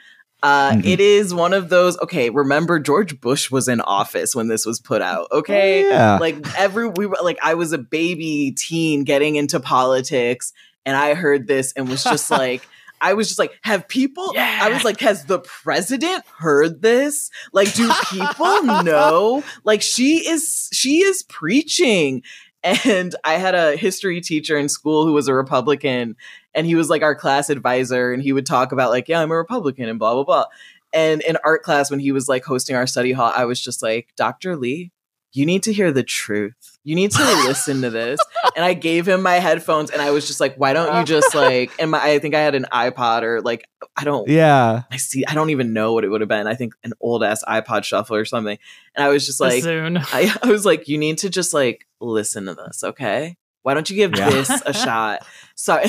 Uh, 0.43 0.71
Mhm. 0.73 0.85
It 0.85 0.99
is 0.99 1.33
one 1.33 1.53
of 1.53 1.69
those. 1.69 1.97
Okay, 1.99 2.29
remember 2.29 2.77
George 2.79 3.19
Bush 3.21 3.49
was 3.49 3.67
in 3.69 3.79
office 3.81 4.35
when 4.35 4.47
this 4.49 4.65
was 4.65 4.79
put 4.79 5.01
out. 5.01 5.29
Okay, 5.31 5.89
yeah 5.89 6.17
like 6.19 6.35
every 6.57 6.87
we 6.89 7.05
were 7.07 7.17
like 7.23 7.39
I 7.41 7.53
was 7.55 7.71
a 7.71 7.77
baby 7.77 8.51
teen 8.55 9.03
getting 9.05 9.37
into 9.37 9.59
politics, 9.59 10.51
and 10.85 10.95
I 10.97 11.13
heard 11.15 11.47
this 11.47 11.73
and 11.73 11.87
was 11.89 12.03
just 12.03 12.29
like. 12.29 12.67
I 13.01 13.13
was 13.13 13.27
just 13.27 13.39
like, 13.39 13.57
have 13.61 13.87
people? 13.87 14.33
I 14.37 14.69
was 14.69 14.83
like, 14.83 14.99
has 15.01 15.25
the 15.25 15.39
president 15.39 16.23
heard 16.37 16.81
this? 16.81 17.29
Like, 17.53 17.73
do 17.73 17.91
people 18.09 18.63
know? 18.83 19.43
Like, 19.63 19.81
she 19.81 20.27
is, 20.27 20.69
she 20.73 21.03
is 21.03 21.23
preaching. 21.23 22.23
And 22.63 23.13
I 23.23 23.33
had 23.33 23.53
a 23.53 23.75
history 23.75 24.21
teacher 24.21 24.57
in 24.57 24.69
school 24.69 25.05
who 25.05 25.13
was 25.13 25.27
a 25.27 25.35
Republican, 25.35 26.15
and 26.55 26.65
he 26.65 26.73
was 26.73 26.89
like 26.89 27.03
our 27.03 27.13
class 27.13 27.51
advisor, 27.51 28.11
and 28.11 28.23
he 28.23 28.33
would 28.33 28.47
talk 28.47 28.71
about 28.71 28.89
like, 28.89 29.07
yeah, 29.07 29.21
I'm 29.21 29.31
a 29.31 29.35
Republican 29.35 29.87
and 29.87 29.99
blah 29.99 30.15
blah 30.15 30.23
blah. 30.23 30.45
And 30.91 31.21
in 31.21 31.37
art 31.43 31.61
class, 31.61 31.91
when 31.91 31.99
he 31.99 32.11
was 32.11 32.27
like 32.27 32.43
hosting 32.43 32.75
our 32.75 32.87
study 32.87 33.11
hall, 33.11 33.31
I 33.35 33.45
was 33.45 33.61
just 33.61 33.83
like, 33.83 34.13
Dr. 34.15 34.55
Lee, 34.55 34.91
you 35.35 35.45
need 35.45 35.63
to 35.63 35.73
hear 35.73 35.91
the 35.91 36.03
truth. 36.03 36.53
You 36.83 36.95
need 36.95 37.11
to 37.11 37.23
listen 37.47 37.81
to 37.81 37.89
this. 37.89 38.19
And 38.55 38.63
I 38.63 38.73
gave 38.73 39.07
him 39.07 39.21
my 39.21 39.35
headphones, 39.35 39.89
and 39.91 40.01
I 40.01 40.11
was 40.11 40.27
just 40.27 40.39
like, 40.39 40.55
why 40.55 40.73
don't 40.73 40.97
you 40.97 41.03
just 41.05 41.33
like? 41.35 41.71
And 41.79 41.91
my, 41.91 42.01
I 42.01 42.19
think 42.19 42.35
I 42.35 42.39
had 42.41 42.55
an 42.55 42.65
iPod 42.71 43.23
or 43.23 43.41
like, 43.41 43.67
I 43.97 44.03
don't. 44.03 44.27
yeah 44.29 44.83
I 44.91 44.97
see. 44.97 45.25
I 45.25 45.33
don't 45.33 45.49
even 45.49 45.73
know 45.73 45.93
what 45.93 46.03
it 46.03 46.09
would 46.09 46.21
have 46.21 46.27
been. 46.27 46.47
I 46.47 46.55
think 46.55 46.73
an 46.83 46.93
old 47.01 47.23
ass 47.23 47.43
iPod 47.47 47.83
shuffle 47.83 48.15
or 48.15 48.25
something. 48.25 48.57
And 48.95 49.03
I 49.03 49.09
was 49.09 49.25
just 49.25 49.39
like, 49.41 49.63
soon. 49.63 49.97
I, 50.13 50.33
I 50.43 50.47
was 50.47 50.65
like, 50.65 50.87
you 50.87 50.97
need 50.97 51.17
to 51.19 51.29
just 51.29 51.53
like 51.53 51.87
listen 51.99 52.45
to 52.45 52.53
this, 52.55 52.83
okay? 52.83 53.37
Why 53.63 53.73
don't 53.73 53.89
you 53.89 53.95
give 53.95 54.15
Yeah. 54.15 54.29
this 54.29 54.49
a 54.65 54.73
shot? 54.73 55.25
Sorry. 55.55 55.85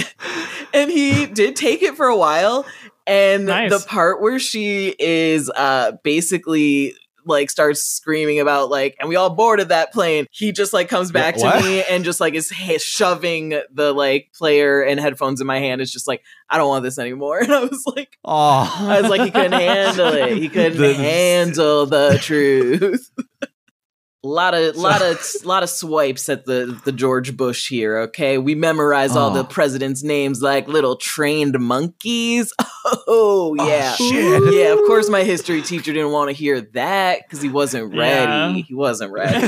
And 0.73 0.91
he 0.91 1.27
did 1.27 1.57
take 1.57 1.83
it 1.83 1.95
for 1.97 2.07
a 2.07 2.17
while. 2.17 2.65
And 3.07 3.47
Nice. 3.47 3.71
the 3.71 3.87
part 3.87 4.21
where 4.23 4.39
she 4.39 4.95
is 4.99 5.51
uh 5.51 5.93
basically 6.03 6.95
like 7.27 7.51
starts 7.51 7.83
screaming 7.83 8.41
about 8.41 8.71
like 8.71 8.97
and 9.01 9.09
we 9.09 9.17
all 9.17 9.31
boarded 9.31 9.69
that 9.71 9.93
plane 9.93 10.27
he 10.31 10.53
just 10.53 10.73
like 10.73 10.89
comes 10.89 11.11
back 11.13 11.37
what? 11.37 11.61
to 11.61 11.65
me 11.69 11.83
and 11.91 12.05
just 12.05 12.21
like 12.21 12.35
is 12.35 12.51
ha- 12.51 12.79
shoving 12.79 13.61
the 13.73 13.93
like 13.93 14.31
player 14.35 14.81
and 14.83 14.99
headphones 15.01 15.41
in 15.41 15.47
my 15.47 15.59
hand 15.59 15.81
it's 15.81 15.93
just 15.93 16.07
like 16.09 16.23
i 16.49 16.57
don't 16.57 16.69
want 16.69 16.83
this 16.85 16.99
anymore 16.99 17.39
and 17.43 17.53
i 17.53 17.61
was 17.61 17.85
like 17.97 18.17
Oh, 18.25 18.77
I 18.89 19.01
was 19.01 19.11
like, 19.11 19.21
he 19.21 19.31
couldn't 19.31 19.53
handle 19.53 20.09
it. 20.09 20.37
He 20.37 20.49
couldn't 20.57 20.79
The- 20.79 20.95
handle 20.95 21.87
the 21.87 22.19
truth. 22.23 23.11
A 24.27 24.33
lot 24.37 24.55
of, 24.55 24.75
lot 24.77 25.03
of, 25.03 25.19
lot 25.45 25.63
of 25.63 25.71
swipes 25.71 26.29
at 26.29 26.47
the 26.47 26.79
the 26.85 26.91
George 26.91 27.37
Bush 27.37 27.69
here. 27.69 27.99
Okay, 28.09 28.39
we 28.39 28.55
memorize 28.57 29.15
all 29.15 29.31
the 29.31 29.41
Oh. 29.41 29.45
president's 29.45 30.03
names 30.03 30.43
like 30.43 30.67
little 30.69 30.97
trained 30.97 31.59
monkeys. 31.61 32.53
Oh, 32.89 33.03
oh 33.09 33.67
yeah, 33.67 33.95
shit. 33.95 34.55
yeah. 34.55 34.73
Of 34.73 34.79
course, 34.87 35.09
my 35.09 35.25
history 35.25 35.61
teacher 35.61 35.93
didn't 35.93 36.13
want 36.13 36.29
to 36.31 36.33
hear 36.33 36.61
that 36.75 37.23
because 37.25 37.43
he 37.43 37.49
wasn't 37.49 37.93
ready. 37.97 38.59
Yeah. 38.61 38.63
He 38.65 38.75
wasn't 38.75 39.11
ready. 39.11 39.41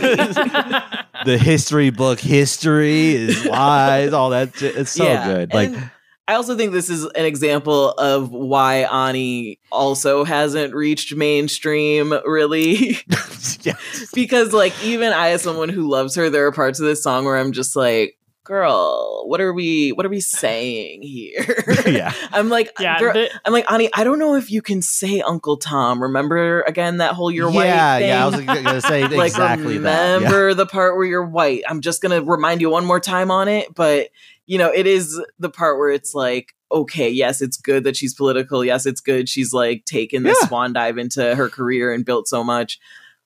the 1.25 1.39
history 1.41 1.91
book, 1.91 2.19
history 2.19 3.15
is 3.15 3.45
lies, 3.47 4.13
all 4.13 4.31
that. 4.31 4.57
shit. 4.57 4.77
It's 4.77 4.91
so 4.91 5.05
Yeah, 5.05 5.25
good. 5.25 5.55
Like, 5.55 5.69
and 5.69 5.91
I 6.27 6.35
also 6.35 6.57
think 6.57 6.73
this 6.73 6.91
is 6.91 7.05
an 7.05 7.25
example 7.25 7.93
of 7.93 8.33
why 8.33 8.79
Ani 8.93 9.61
also 9.71 10.25
hasn't 10.25 10.75
reached 10.75 11.15
mainstream 11.15 12.13
really. 12.27 12.99
yeah. 13.63 13.75
because 14.15 14.53
like 14.53 14.73
even 14.85 15.13
I 15.13 15.31
as 15.31 15.43
someone 15.43 15.69
who 15.69 15.89
loves 15.89 16.15
her, 16.17 16.31
there 16.31 16.47
are 16.47 16.53
parts 16.53 16.81
of 16.81 16.87
this 16.87 17.03
song 17.03 17.25
where 17.25 17.37
I'm 17.37 17.53
just 17.53 17.77
like, 17.77 18.17
girl, 18.45 19.25
what 19.29 19.41
are 19.41 19.53
we 19.53 19.91
what 19.91 20.07
are 20.07 20.09
we 20.09 20.21
saying 20.21 21.03
here? 21.03 21.65
Yeah. 21.87 22.13
I'm 22.33 22.49
like 22.51 22.71
yeah, 22.81 22.99
girl- 22.99 23.15
the- 23.15 23.31
I'm 23.45 23.53
like, 23.53 23.71
Ani, 23.71 23.89
I 23.95 24.05
don't 24.05 24.19
know 24.19 24.35
if 24.35 24.51
you 24.51 24.61
can 24.63 24.83
say 24.83 25.21
Uncle 25.21 25.57
Tom. 25.57 26.03
Remember 26.03 26.63
again 26.63 26.99
that 26.99 27.15
whole 27.15 27.31
you're 27.31 27.51
white 27.51 27.67
yeah, 27.67 27.99
thing? 27.99 28.09
yeah. 28.09 28.25
I 28.25 28.29
was 28.29 28.41
gonna 28.41 28.81
say 28.81 29.07
like 29.07 29.29
exactly 29.31 29.79
that. 29.79 30.09
Yeah. 30.09 30.17
remember 30.17 30.55
the 30.55 30.67
part 30.67 30.97
where 30.97 31.07
you're 31.07 31.25
white 31.27 31.63
i'm 31.69 31.81
just 31.81 32.03
gonna 32.03 32.23
remind 32.23 32.61
you 32.61 32.69
one 32.71 32.85
more 32.85 33.01
time 33.01 33.31
on 33.31 33.49
it 33.49 33.75
but 33.75 34.09
you 34.47 34.59
know 34.59 34.71
it 34.73 34.87
is 34.87 35.21
the 35.39 35.49
part 35.51 35.79
where 35.79 35.91
it's 35.91 36.15
like 36.15 36.55
okay 36.71 37.09
yes 37.09 37.41
it's 37.41 37.57
good 37.57 37.85
that 37.85 37.97
she's 37.97 38.13
political 38.15 38.65
yes 38.65 38.85
it's 38.87 39.01
good 39.01 39.29
she's 39.29 39.53
like 39.53 39.85
taken 39.87 40.23
this 40.25 40.37
Yeah. 40.43 40.49
swan 40.49 40.73
dive 40.73 40.99
into 40.99 41.35
her 41.35 41.49
career 41.49 41.93
and 41.93 42.05
built 42.05 42.29
so 42.29 42.43
much 42.45 42.79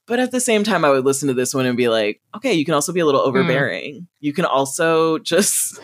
but 0.06 0.18
at 0.20 0.30
the 0.32 0.40
same 0.40 0.64
time 0.64 0.84
i 0.84 0.90
would 0.90 1.04
listen 1.04 1.28
to 1.28 1.34
this 1.34 1.54
one 1.54 1.66
and 1.66 1.76
be 1.76 1.88
like 1.88 2.20
okay 2.36 2.52
you 2.54 2.64
can 2.64 2.74
also 2.74 2.92
be 2.92 3.00
a 3.00 3.06
little 3.06 3.22
Hmm. 3.22 3.28
overbearing 3.28 4.06
you 4.20 4.32
can 4.32 4.44
also 4.44 5.18
just 5.32 5.78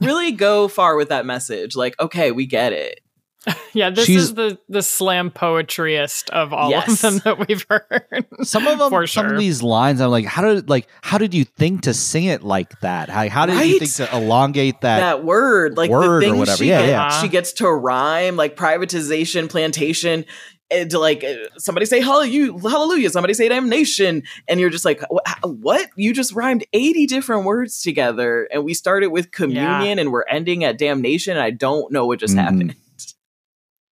really 0.00 0.32
go 0.32 0.68
far 0.68 0.96
with 0.96 1.08
that 1.10 1.26
message 1.26 1.76
like 1.76 1.98
okay 2.00 2.32
we 2.32 2.46
get 2.46 2.72
it 2.72 3.00
yeah, 3.74 3.90
this 3.90 4.06
She's- 4.06 4.22
is 4.22 4.34
the 4.34 4.58
the 4.68 4.82
slam 4.82 5.30
poetryest 5.30 6.30
of 6.30 6.52
all 6.52 6.68
Yes. 6.68 7.04
of 7.04 7.22
them 7.22 7.36
that 7.38 7.46
we've 7.46 7.64
heard. 7.70 8.26
Some 8.42 8.66
of 8.66 8.80
them, 8.80 8.90
For 8.90 9.06
some 9.06 9.26
of 9.26 9.38
these 9.38 9.62
lines, 9.62 10.00
I'm 10.00 10.10
like, 10.10 10.24
how 10.24 10.42
did 10.42 10.68
like 10.68 10.88
how 11.00 11.16
did 11.16 11.32
you 11.32 11.44
think 11.44 11.82
to 11.82 11.94
sing 11.94 12.24
it 12.24 12.42
like 12.42 12.80
that? 12.80 13.08
How, 13.08 13.28
how 13.28 13.46
did 13.46 13.64
you 13.64 13.78
think 13.78 13.94
to 13.96 14.16
elongate 14.16 14.80
that? 14.80 14.98
that 14.98 15.24
word 15.24 15.76
like 15.76 15.90
word 15.92 16.04
or 16.08 16.14
the 16.18 16.26
things 16.26 16.38
whatever. 16.38 16.56
she, 16.56 16.68
Yeah, 16.70 16.80
get- 16.80 16.88
yeah. 16.88 17.20
she 17.22 17.28
gets 17.28 17.52
to 17.52 17.68
rhyme 17.70 18.34
like 18.34 18.56
privatization 18.56 19.48
plantation 19.48 20.24
and 20.70 20.90
to, 20.90 20.98
like 20.98 21.24
somebody 21.58 21.86
say 21.86 22.00
hallelujah 22.00 22.52
hallelujah 22.68 23.10
somebody 23.10 23.34
say 23.34 23.48
damnation 23.48 24.22
and 24.48 24.58
you're 24.60 24.70
just 24.70 24.84
like 24.84 25.00
what? 25.42 25.88
You 25.96 26.12
just 26.12 26.32
rhymed 26.32 26.64
80 26.72 27.06
different 27.06 27.44
words 27.44 27.80
together 27.82 28.48
and 28.52 28.64
we 28.64 28.74
started 28.74 29.08
with 29.08 29.30
communion 29.30 29.98
and 29.98 30.10
we're 30.12 30.24
ending 30.28 30.64
at 30.64 30.78
damnation 30.78 31.36
and 31.36 31.42
i 31.42 31.50
don't 31.50 31.92
know 31.92 32.06
what 32.06 32.18
just 32.18 32.34
Mhm. 32.34 32.40
happened. 32.42 32.74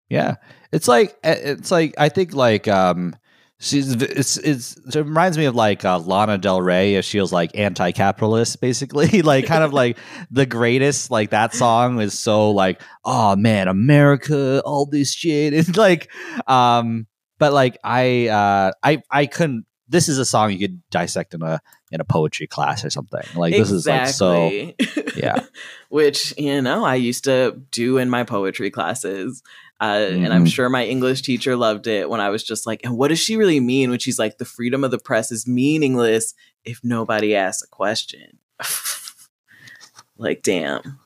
Yeah, 0.09 0.35
it's 0.71 0.87
like 0.87 1.17
eh, 1.23 1.35
it's 1.35 1.69
like 1.71 1.93
I 1.97 2.07
think 2.09 2.33
like 2.33 2.67
um 2.67 3.15
she's 3.59 3.91
it's 3.93 4.37
it's 4.37 4.77
it 4.77 4.95
reminds 4.95 5.37
me 5.37 5.45
of 5.45 5.55
like 5.55 5.83
uh, 5.83 5.97
Lana 5.99 6.37
Del 6.37 6.61
Rey 6.61 6.95
if 6.95 7.05
she 7.05 7.19
was 7.19 7.33
like 7.33 7.57
anti-capitalist 7.57 8.61
basically. 8.61 9.21
Like 9.27 9.45
kind 9.45 9.63
of 9.63 9.73
like 9.73 9.97
the 10.31 10.45
greatest 10.45 11.11
like 11.11 11.31
that 11.31 11.53
song 11.53 11.99
is 11.99 12.17
so 12.17 12.51
like 12.51 12.81
oh 13.03 13.35
man 13.35 13.67
America 13.67 14.61
all 14.63 14.85
this 14.85 15.11
shit. 15.13 15.53
It's 15.57 15.75
like 15.75 16.09
um 16.47 17.07
but 17.39 17.51
like 17.53 17.77
I 17.83 18.27
uh 18.27 18.71
I 18.83 19.01
I 19.09 19.25
couldn't 19.25 19.65
this 19.89 20.09
is 20.09 20.17
a 20.17 20.25
song 20.25 20.51
you 20.51 20.59
could 20.59 20.81
dissect 20.91 21.33
in 21.33 21.41
a 21.41 21.59
in 21.91 22.01
a 22.01 22.05
poetry 22.05 22.45
class 22.47 22.83
or 22.83 22.89
something. 22.89 23.23
Like 23.35 23.53
this 23.53 23.71
is 23.71 23.87
like 23.87 24.09
so 24.09 24.47
Exactly. 24.47 25.11
yeah. 25.15 25.39
Which 25.89 26.33
you 26.37 26.61
know 26.61 26.83
i 26.85 26.95
used 26.95 27.23
to 27.23 27.61
do 27.71 27.97
in 27.97 28.09
my 28.09 28.23
poetry 28.23 28.69
classes 28.69 29.41
uh, 29.79 30.07
and 30.09 30.33
i'm 30.33 30.45
Mhm. 30.45 30.51
sure 30.53 30.69
my 30.69 30.85
english 30.85 31.21
teacher 31.21 31.55
loved 31.55 31.87
it 31.87 32.09
when 32.09 32.19
i 32.19 32.29
was 32.29 32.43
just 32.43 32.65
like 32.65 32.81
and 32.83 32.97
what 32.97 33.09
does 33.09 33.19
she 33.19 33.35
really 33.35 33.59
mean 33.59 33.89
when 33.89 33.99
she's 33.99 34.17
like 34.19 34.37
the 34.37 34.45
freedom 34.45 34.83
of 34.83 34.91
the 34.91 34.97
press 34.99 35.31
is 35.31 35.47
meaningless 35.47 36.33
if 36.65 36.79
nobody 36.83 37.35
asks 37.35 37.61
a 37.63 37.67
question 37.67 38.39
like 40.17 40.41
damn 40.41 40.99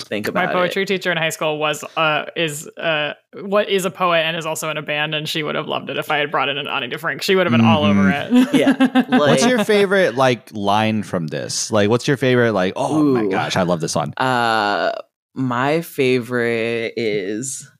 think 0.00 0.28
about 0.28 0.44
it. 0.44 0.46
My 0.48 0.52
poetry 0.52 0.84
teacher 0.84 1.10
in 1.10 1.16
high 1.16 1.30
school 1.30 1.58
was 1.58 1.82
uh 1.96 2.26
is 2.36 2.68
uh 2.76 3.14
what 3.42 3.68
is 3.70 3.84
a 3.86 3.90
poet 3.90 4.18
and 4.18 4.36
is 4.36 4.44
also 4.44 4.68
in 4.70 4.76
a 4.76 4.82
band, 4.82 5.14
and 5.14 5.26
she 5.26 5.42
would 5.42 5.54
have 5.54 5.66
loved 5.68 5.88
it 5.88 5.96
if 5.96 6.10
I 6.10 6.18
had 6.18 6.30
brought 6.30 6.50
in 6.50 6.58
an 6.58 6.68
Ani 6.68 6.88
DeFrank. 6.88 7.22
She 7.22 7.34
would 7.34 7.46
have 7.46 7.50
been 7.50 7.64
all 7.64 7.82
over 7.84 8.10
it. 8.10 8.54
Yeah, 8.54 8.76
like- 9.08 9.08
what's 9.08 9.46
your 9.46 9.64
favorite 9.64 10.14
like 10.14 10.50
line 10.52 11.02
from 11.02 11.28
this 11.28 11.70
like 11.72 11.88
what's 11.88 12.06
your 12.06 12.18
favorite 12.18 12.52
like 12.52 12.74
oh 12.76 13.02
my 13.02 13.26
gosh 13.26 13.56
I 13.56 13.62
love 13.62 13.80
this 13.80 13.94
one 13.94 14.12
uh 14.18 14.92
my 15.34 15.80
favorite 15.80 16.92
is 16.98 17.70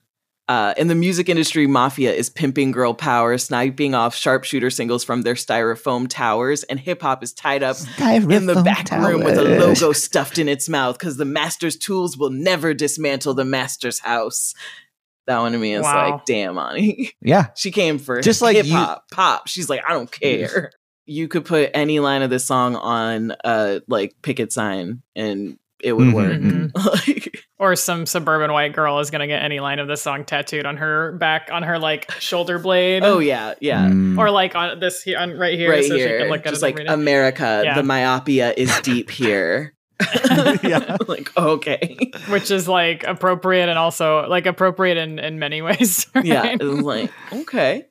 uh, 0.49 0.74
in 0.76 0.86
the 0.88 0.94
music 0.94 1.28
industry, 1.28 1.66
mafia 1.66 2.12
is 2.12 2.30
pimping 2.30 2.70
girl 2.70 2.94
power, 2.94 3.36
sniping 3.38 3.94
off 3.94 4.14
sharpshooter 4.14 4.70
singles 4.70 5.03
from 5.05 5.22
their 5.22 5.34
styrofoam 5.34 6.07
towers, 6.09 6.62
and 6.64 6.78
hip 6.78 7.03
hop 7.03 7.22
is 7.22 7.32
tied 7.32 7.62
up 7.62 7.76
in 8.01 8.47
the 8.47 8.62
back 8.62 8.90
room 8.92 9.24
with 9.24 9.36
a 9.38 9.42
logo 9.42 9.92
stuffed 9.92 10.38
in 10.38 10.49
its 10.49 10.68
mouth 10.68 10.99
because 10.99 11.16
the 11.16 11.24
master's 11.24 11.76
tools 11.76 12.16
will 12.16 12.30
never 12.30 12.74
dismantle 12.74 13.34
the 13.34 13.44
master's 13.44 13.99
house. 13.99 14.55
That 15.26 15.40
one 15.40 15.51
to 15.53 15.59
me 15.59 15.74
is 15.74 15.82
Wow. 15.82 16.11
like, 16.12 16.24
damn, 16.26 16.57
Ani. 16.57 17.11
Yeah. 17.20 17.47
she 17.57 17.72
came 17.72 17.99
for 17.99 18.20
Just 18.20 18.40
like 18.42 18.55
hip 18.57 18.66
you- 18.66 18.74
hop, 18.76 19.11
pop. 19.11 19.49
She's 19.49 19.68
like, 19.68 19.82
I 19.84 19.92
don't 19.92 20.11
care. 20.12 20.70
you 21.07 21.26
could 21.26 21.44
put 21.44 21.70
any 21.74 21.99
line 21.99 22.22
of 22.22 22.30
this 22.30 22.44
song 22.44 22.76
on 22.76 23.34
a 23.44 23.80
like 23.88 24.14
picket 24.22 24.53
sign 24.53 25.03
and 25.16 25.59
it 25.82 25.92
would 25.94 26.09
Mhm, 26.09 26.14
work. 26.14 26.40
mhm. 26.40 27.07
like, 27.09 27.44
or 27.59 27.74
some 27.76 28.04
suburban 28.07 28.52
white 28.52 28.72
girl 28.74 28.98
is 29.00 29.11
gonna 29.11 29.26
get 29.26 29.42
any 29.42 29.61
line 29.61 29.78
of 29.78 29.88
this 29.88 30.02
song 30.02 30.24
tattooed 30.24 30.66
on 30.66 30.76
her 30.76 31.12
back, 31.12 31.48
on 31.52 31.62
her 31.62 31.78
like 31.78 32.11
shoulder 32.20 32.59
blade. 32.59 33.02
oh 33.02 33.18
yeah, 33.18 33.54
yeah. 33.61 33.86
Mm. 33.88 34.18
Or 34.18 34.30
like 34.30 34.54
on 34.54 34.78
this 34.80 35.02
here, 35.02 35.18
on 35.18 35.38
right 35.38 35.59
here, 35.59 35.70
right 35.70 35.84
so 35.84 35.94
she 35.94 36.00
here, 36.00 36.18
can 36.20 36.28
look 36.28 36.40
at 36.46 36.50
just 36.50 36.62
it 36.62 36.66
like 36.66 36.74
and 36.78 36.88
read 36.88 36.90
it. 36.90 36.94
America, 36.94 37.62
Yeah. 37.64 37.74
the 37.74 37.82
myopia 37.82 38.52
is 38.57 38.78
deep 38.80 39.11
here. 39.22 39.72
Yeah. 40.62 40.96
like 41.09 41.34
okay, 41.36 41.96
which 42.28 42.50
is 42.50 42.68
like 42.68 43.04
appropriate 43.04 43.68
and 43.70 43.78
also 43.78 44.28
like 44.28 44.44
appropriate 44.46 44.98
in 44.98 45.18
in 45.18 45.38
many 45.38 45.62
ways. 45.62 46.07
yeah. 46.22 46.40
right? 46.42 46.59
It's 46.61 46.82
like 46.82 47.11
okay, 47.32 47.86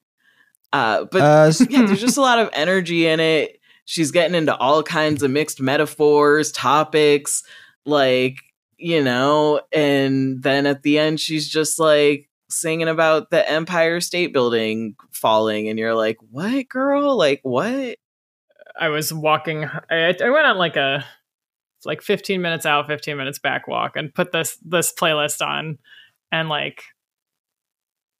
uh, 0.71 1.05
but 1.11 1.21
Uh, 1.21 1.51
yeah, 1.69 1.85
there's 1.87 2.01
just 2.01 2.17
a 2.17 2.21
lot 2.21 2.37
of 2.37 2.49
energy 2.53 3.07
in 3.07 3.19
it. 3.19 3.59
She's 3.85 4.11
getting 4.11 4.35
into 4.35 4.55
all 4.55 4.83
kinds 4.83 5.23
of 5.23 5.31
mixed 5.31 5.59
metaphors, 5.61 6.51
topics, 6.51 7.43
like, 7.85 8.37
you 8.77 9.03
know, 9.03 9.61
and 9.71 10.41
then 10.43 10.65
at 10.65 10.83
the 10.83 10.99
end, 10.99 11.19
she's 11.19 11.49
just 11.49 11.79
like 11.79 12.29
singing 12.49 12.87
about 12.87 13.29
the 13.29 13.49
Empire 13.49 13.99
State 14.01 14.33
Building 14.33 14.95
falling, 15.11 15.69
and 15.69 15.79
you're 15.79 15.95
like, 15.95 16.17
what, 16.29 16.67
girl? 16.69 17.17
Like, 17.17 17.39
what? 17.43 17.97
I 18.79 18.89
was 18.89 19.13
walking. 19.13 19.65
I, 19.89 20.15
I 20.21 20.29
went 20.29 20.45
on 20.45 20.57
like 20.57 20.75
a 20.75 21.05
like 21.85 22.01
15 22.01 22.41
minutes 22.41 22.65
out, 22.65 22.87
15 22.87 23.15
minutes 23.15 23.39
back 23.39 23.67
walk, 23.67 23.95
and 23.95 24.13
put 24.13 24.31
this 24.31 24.57
this 24.63 24.93
playlist 24.93 25.45
on, 25.45 25.77
and 26.31 26.49
like 26.49 26.83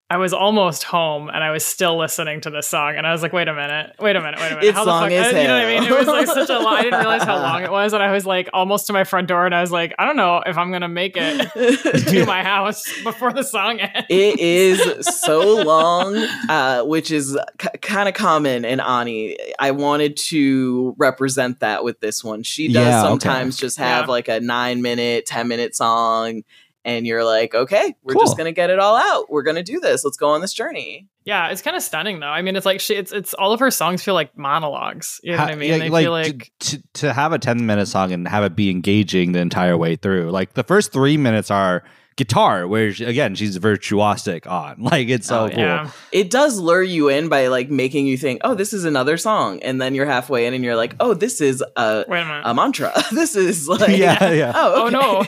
I 0.08 0.18
was 0.18 0.34
almost 0.34 0.84
home, 0.84 1.30
and 1.30 1.44
I 1.44 1.50
was 1.50 1.66
still 1.66 1.98
listening 1.98 2.40
to 2.42 2.52
this 2.52 2.68
song, 2.68 2.94
and 2.96 3.08
I 3.08 3.12
was 3.12 3.24
like, 3.24 3.34
wait 3.34 3.48
a 3.48 3.56
minute, 3.56 3.96
wait 4.00 4.16
a 4.16 4.22
minute, 4.22 4.40
wait 4.40 4.52
a 4.52 4.56
minute, 4.56 4.66
It's 4.66 4.78
the 4.78 4.86
long 4.86 5.12
as 5.12 5.34
I- 5.34 5.42
You 5.42 5.48
know 5.48 5.56
what 5.58 5.66
I 5.66 5.80
mean? 5.80 5.84
It 5.92 5.98
was 5.98 6.06
like 6.08 6.28
such 6.28 6.50
a 6.52 6.60
long. 6.60 6.76
I 6.76 6.84
didn't 6.84 7.00
realize 7.00 7.24
how 7.24 7.38
long 7.42 7.64
it 7.64 7.72
was, 7.72 7.92
and 7.92 8.04
I 8.04 8.12
was 8.12 8.24
like 8.24 8.48
almost 8.54 8.86
to 8.86 8.94
my 8.94 9.04
front 9.04 9.28
door, 9.28 9.48
and 9.48 9.56
I 9.56 9.62
was 9.62 9.72
like, 9.72 9.96
I 9.98 10.06
don't 10.06 10.16
know 10.16 10.44
if 10.46 10.60
I'm 10.60 10.72
gonna 10.72 10.88
make 10.88 11.14
it 11.18 11.50
to 12.10 12.26
my 12.28 12.44
house 12.44 12.84
before 13.04 13.34
the 13.34 13.42
song 13.42 13.80
ends. 13.80 14.06
it 14.12 14.40
is 14.40 15.08
so 15.22 15.64
long, 15.64 16.16
uh, 16.50 16.84
which 16.84 17.10
is 17.10 17.36
k- 17.58 17.70
kind 17.82 18.08
of 18.08 18.14
common 18.14 18.64
in 18.64 18.80
Ani. 18.82 19.36
I 19.58 19.72
wanted 19.72 20.18
to 20.18 20.94
represent 21.00 21.62
that 21.62 21.84
with 21.84 22.00
this 22.00 22.24
one. 22.24 22.44
She 22.44 22.68
does 22.68 22.76
Yeah, 22.86 23.00
okay. 23.00 23.08
sometimes 23.08 23.58
just 23.58 23.80
have 23.80 24.06
Yeah. 24.06 24.12
like 24.12 24.28
a 24.28 24.40
nine 24.40 24.84
minute, 24.84 25.26
10 25.26 25.48
minute 25.48 25.76
song. 25.76 26.44
And 26.86 27.06
you're 27.06 27.26
like, 27.26 27.54
okay, 27.54 27.94
we're 28.04 28.14
Cool. 28.14 28.22
just 28.24 28.38
gonna 28.38 28.54
get 28.54 28.70
it 28.70 28.80
all 28.80 28.96
out. 28.96 29.30
We're 29.30 29.44
gonna 29.44 29.64
do 29.64 29.82
this. 29.82 30.06
Let's 30.06 30.16
go 30.16 30.30
on 30.30 30.40
this 30.40 30.54
journey. 30.54 31.08
Yeah, 31.26 31.48
it's 31.50 31.62
kind 31.62 31.76
of 31.76 31.82
stunning 31.84 32.20
though. 32.22 32.28
I 32.28 32.42
mean, 32.42 32.56
it's 32.56 32.66
like 32.66 32.80
she, 32.80 32.94
it's 32.96 33.12
it's 33.12 33.34
all 33.34 33.52
of 33.52 33.60
her 33.60 33.72
songs 33.72 34.04
feel 34.04 34.14
like 34.14 34.38
monologues. 34.38 35.20
You 35.24 35.32
know 35.34 35.40
Ha- 35.40 35.44
what 35.46 35.52
I 35.52 35.56
mean? 35.56 35.70
yeah, 35.72 35.78
they 35.80 35.90
like, 35.90 36.04
feel 36.04 36.12
like 36.12 36.52
to, 36.60 36.78
to 36.78 36.84
to 36.94 37.14
have 37.14 37.34
a 37.34 37.40
10 37.40 37.66
minute 37.66 37.88
song 37.88 38.14
and 38.14 38.28
have 38.28 38.44
it 38.46 38.56
be 38.56 38.70
engaging 38.70 39.34
the 39.34 39.40
entire 39.40 39.76
way 39.76 39.96
through 39.98 40.30
like 40.32 40.54
the 40.54 40.64
first 40.64 40.94
three 40.94 41.18
minutes 41.18 41.52
are 41.52 41.84
guitar 42.18 42.66
where 42.66 42.94
she, 42.94 43.04
again 43.04 43.36
she's 43.36 43.60
virtuosic 43.60 44.48
on 44.50 44.76
like 44.80 45.10
it's 45.10 45.28
so 45.28 45.46
Oh, 45.46 45.50
cool 45.50 45.60
yeah, 45.60 45.92
It 46.14 46.30
does 46.30 46.58
lure 46.60 46.82
you 46.82 47.10
in 47.10 47.28
by 47.28 47.48
like 47.48 47.70
making 47.70 48.08
you 48.08 48.18
think, 48.18 48.40
oh, 48.46 48.56
this 48.56 48.72
is 48.72 48.86
another 48.86 49.18
song, 49.18 49.62
and 49.62 49.82
then 49.82 49.94
you're 49.96 50.06
halfway 50.06 50.46
in 50.46 50.54
and 50.54 50.64
you're 50.64 50.78
like, 50.78 50.96
oh, 51.02 51.14
this 51.14 51.42
is 51.42 51.62
a 51.76 52.06
wait 52.08 52.22
a 52.22 52.50
a 52.50 52.54
mantra. 52.54 52.94
this 53.12 53.36
is 53.36 53.68
like, 53.82 53.98
yeah 53.98 54.32
yeah 54.32 54.54
oh, 54.56 54.86
Oh, 54.86 54.90
no. 54.90 55.24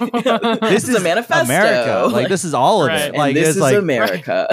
this, 0.70 0.88
is 0.88 0.96
a 0.96 1.02
manifesto. 1.02 1.44
america 1.54 2.08
like 2.14 2.30
this 2.30 2.46
is 2.46 2.54
all 2.54 2.84
of 2.84 2.88
Right. 2.88 3.02
it 3.14 3.16
like 3.16 3.36
and 3.36 3.46
this 3.46 3.56
is 3.56 3.62
like 3.62 3.76
America. 3.76 4.48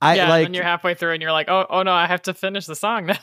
i 0.00 0.14
yeah, 0.16 0.28
like 0.30 0.46
and 0.46 0.46
then 0.46 0.54
you're 0.54 0.64
halfway 0.64 0.94
through 0.94 1.12
and 1.12 1.20
you're 1.22 1.32
like, 1.32 1.48
oh, 1.50 1.66
oh 1.68 1.82
no, 1.82 1.92
I 1.92 2.06
have 2.06 2.22
to 2.22 2.34
finish 2.34 2.66
the 2.66 2.74
song 2.76 3.06
now. 3.06 3.18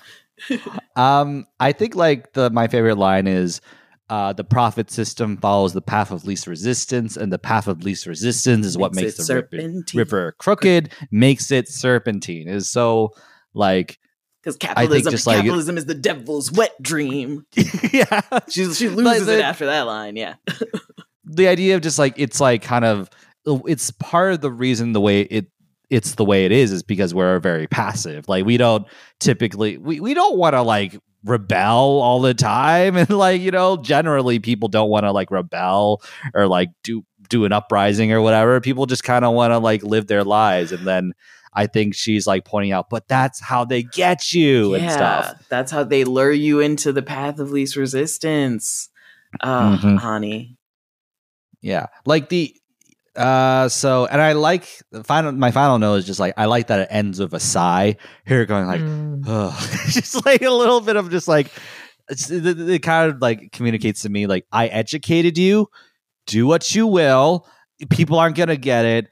Um, 0.96 1.46
I 1.60 1.72
think 1.72 1.96
like 1.96 2.34
the 2.34 2.50
my 2.50 2.68
favorite 2.68 2.98
line 2.98 3.28
is 3.28 3.62
uh, 4.10 4.34
the 4.34 4.44
profit 4.44 4.92
system 4.92 5.38
follows 5.38 5.74
the 5.74 5.82
path 5.82 6.12
of 6.12 6.26
least 6.26 6.46
resistance, 6.48 7.16
and 7.18 7.32
the 7.32 7.40
path 7.40 7.68
of 7.68 7.84
least 7.84 8.06
resistance 8.06 8.66
is 8.66 8.78
what 8.78 8.94
Makes 8.94 9.18
makes 9.18 9.28
the 9.28 9.36
river, 9.36 9.84
river 9.96 10.36
crooked, 10.40 10.92
makes 11.12 11.52
it 11.52 11.68
serpentine. 11.70 12.48
Is 12.48 12.70
so 12.70 13.12
like 13.54 13.98
Because 14.42 14.58
capitalism, 14.58 15.12
just, 15.12 15.26
like- 15.28 15.38
capitalism 15.38 15.78
is 15.78 15.86
the 15.86 15.96
devil's 15.96 16.52
wet 16.52 16.74
dream. 16.82 17.46
yeah, 17.94 18.22
She 18.50 18.72
she 18.74 18.90
loses 18.90 19.26
the- 19.28 19.40
it 19.40 19.42
after 19.42 19.66
that 19.68 19.84
line. 19.88 20.16
Yeah, 20.18 20.36
the 21.26 21.48
idea 21.48 21.76
of 21.76 21.82
just 21.82 21.98
like 21.98 22.16
it's 22.18 22.40
like 22.40 22.62
kind 22.62 22.86
of 22.86 23.10
it's 23.46 23.92
part 23.92 24.34
of 24.34 24.42
the 24.42 24.52
reason 24.52 24.94
the 24.94 25.02
way 25.02 25.22
it 25.22 25.48
it's 25.94 26.16
the 26.16 26.26
way 26.26 26.46
it 26.46 26.52
is 26.52 26.72
is 26.72 26.82
because 26.84 27.14
we're 27.14 27.40
very 27.40 27.68
passive 27.68 28.28
like 28.28 28.46
we 28.46 28.58
don't 28.58 28.86
typically 29.20 29.78
we, 29.78 30.00
we 30.00 30.14
don't 30.14 30.38
want 30.38 30.54
to 30.54 30.62
like 30.62 30.98
rebel 31.24 32.02
all 32.02 32.20
the 32.20 32.34
time 32.34 32.98
and 33.02 33.10
like 33.10 33.40
you 33.42 33.52
know 33.52 33.78
generally 33.78 34.40
people 34.40 34.68
don't 34.68 34.90
want 34.90 35.04
to 35.06 35.12
like 35.12 35.30
rebel 35.32 36.02
or 36.34 36.48
like 36.48 36.70
do 36.84 37.04
do 37.30 37.46
an 37.46 37.52
uprising 37.54 38.12
or 38.12 38.22
whatever 38.22 38.60
people 38.60 38.86
just 38.86 39.04
kind 39.04 39.24
of 39.24 39.34
want 39.34 39.52
to 39.52 39.58
like 39.60 39.84
live 39.84 40.08
their 40.08 40.24
lives 40.24 40.72
and 40.72 40.86
then 40.86 41.14
i 41.54 41.66
think 41.68 41.96
she's 41.96 42.28
like 42.28 42.44
pointing 42.44 42.72
out 42.72 42.90
but 42.90 43.08
that's 43.08 43.40
how 43.40 43.64
they 43.64 43.84
get 43.84 44.34
you 44.34 44.74
and 44.74 44.84
stuff 44.92 45.34
That's 45.50 45.72
how 45.72 45.84
they 45.84 46.04
lure 46.04 46.32
you 46.32 46.60
into 46.60 46.92
the 46.92 47.04
path 47.04 47.40
of 47.40 47.52
least 47.52 47.76
resistance. 47.76 48.90
Uh, 49.40 49.78
Mhm. 49.78 49.98
honey. 49.98 50.58
Yeah. 51.62 51.88
Like 52.06 52.30
the 52.30 52.54
uh 53.16 53.70
so 53.70 54.06
and 54.08 54.20
I 54.22 54.34
like 54.34 54.68
the 54.92 55.04
final 55.04 55.32
my 55.32 55.52
final 55.52 55.78
note 55.78 55.96
is 55.96 56.06
just 56.06 56.20
like 56.20 56.34
I 56.38 56.46
like 56.46 56.68
that 56.68 56.80
it 56.82 56.88
ends 56.90 57.20
with 57.20 57.34
a 57.34 57.40
sigh. 57.40 57.98
Here 58.26 58.46
going 58.46 58.66
like 58.68 58.82
Mm. 58.82 59.24
ugh. 59.28 59.70
just 59.90 60.26
like 60.26 60.42
a 60.42 60.50
little 60.52 60.82
bit 60.82 60.96
of 60.96 61.10
just 61.12 61.28
like 61.28 61.48
it, 62.10 62.30
it- 62.32 62.60
it 62.70 62.80
kind 62.80 63.12
of 63.12 63.22
like 63.22 63.52
communicates 63.52 64.02
to 64.02 64.10
me 64.10 64.26
like 64.28 64.46
I 64.52 64.68
educated 64.68 65.38
you. 65.38 65.68
Do 66.26 66.48
what 66.48 66.74
you 66.74 66.88
will. 66.88 67.48
People 67.90 68.18
aren't 68.18 68.36
gonna 68.36 68.56
get 68.58 68.86
it. 68.86 69.08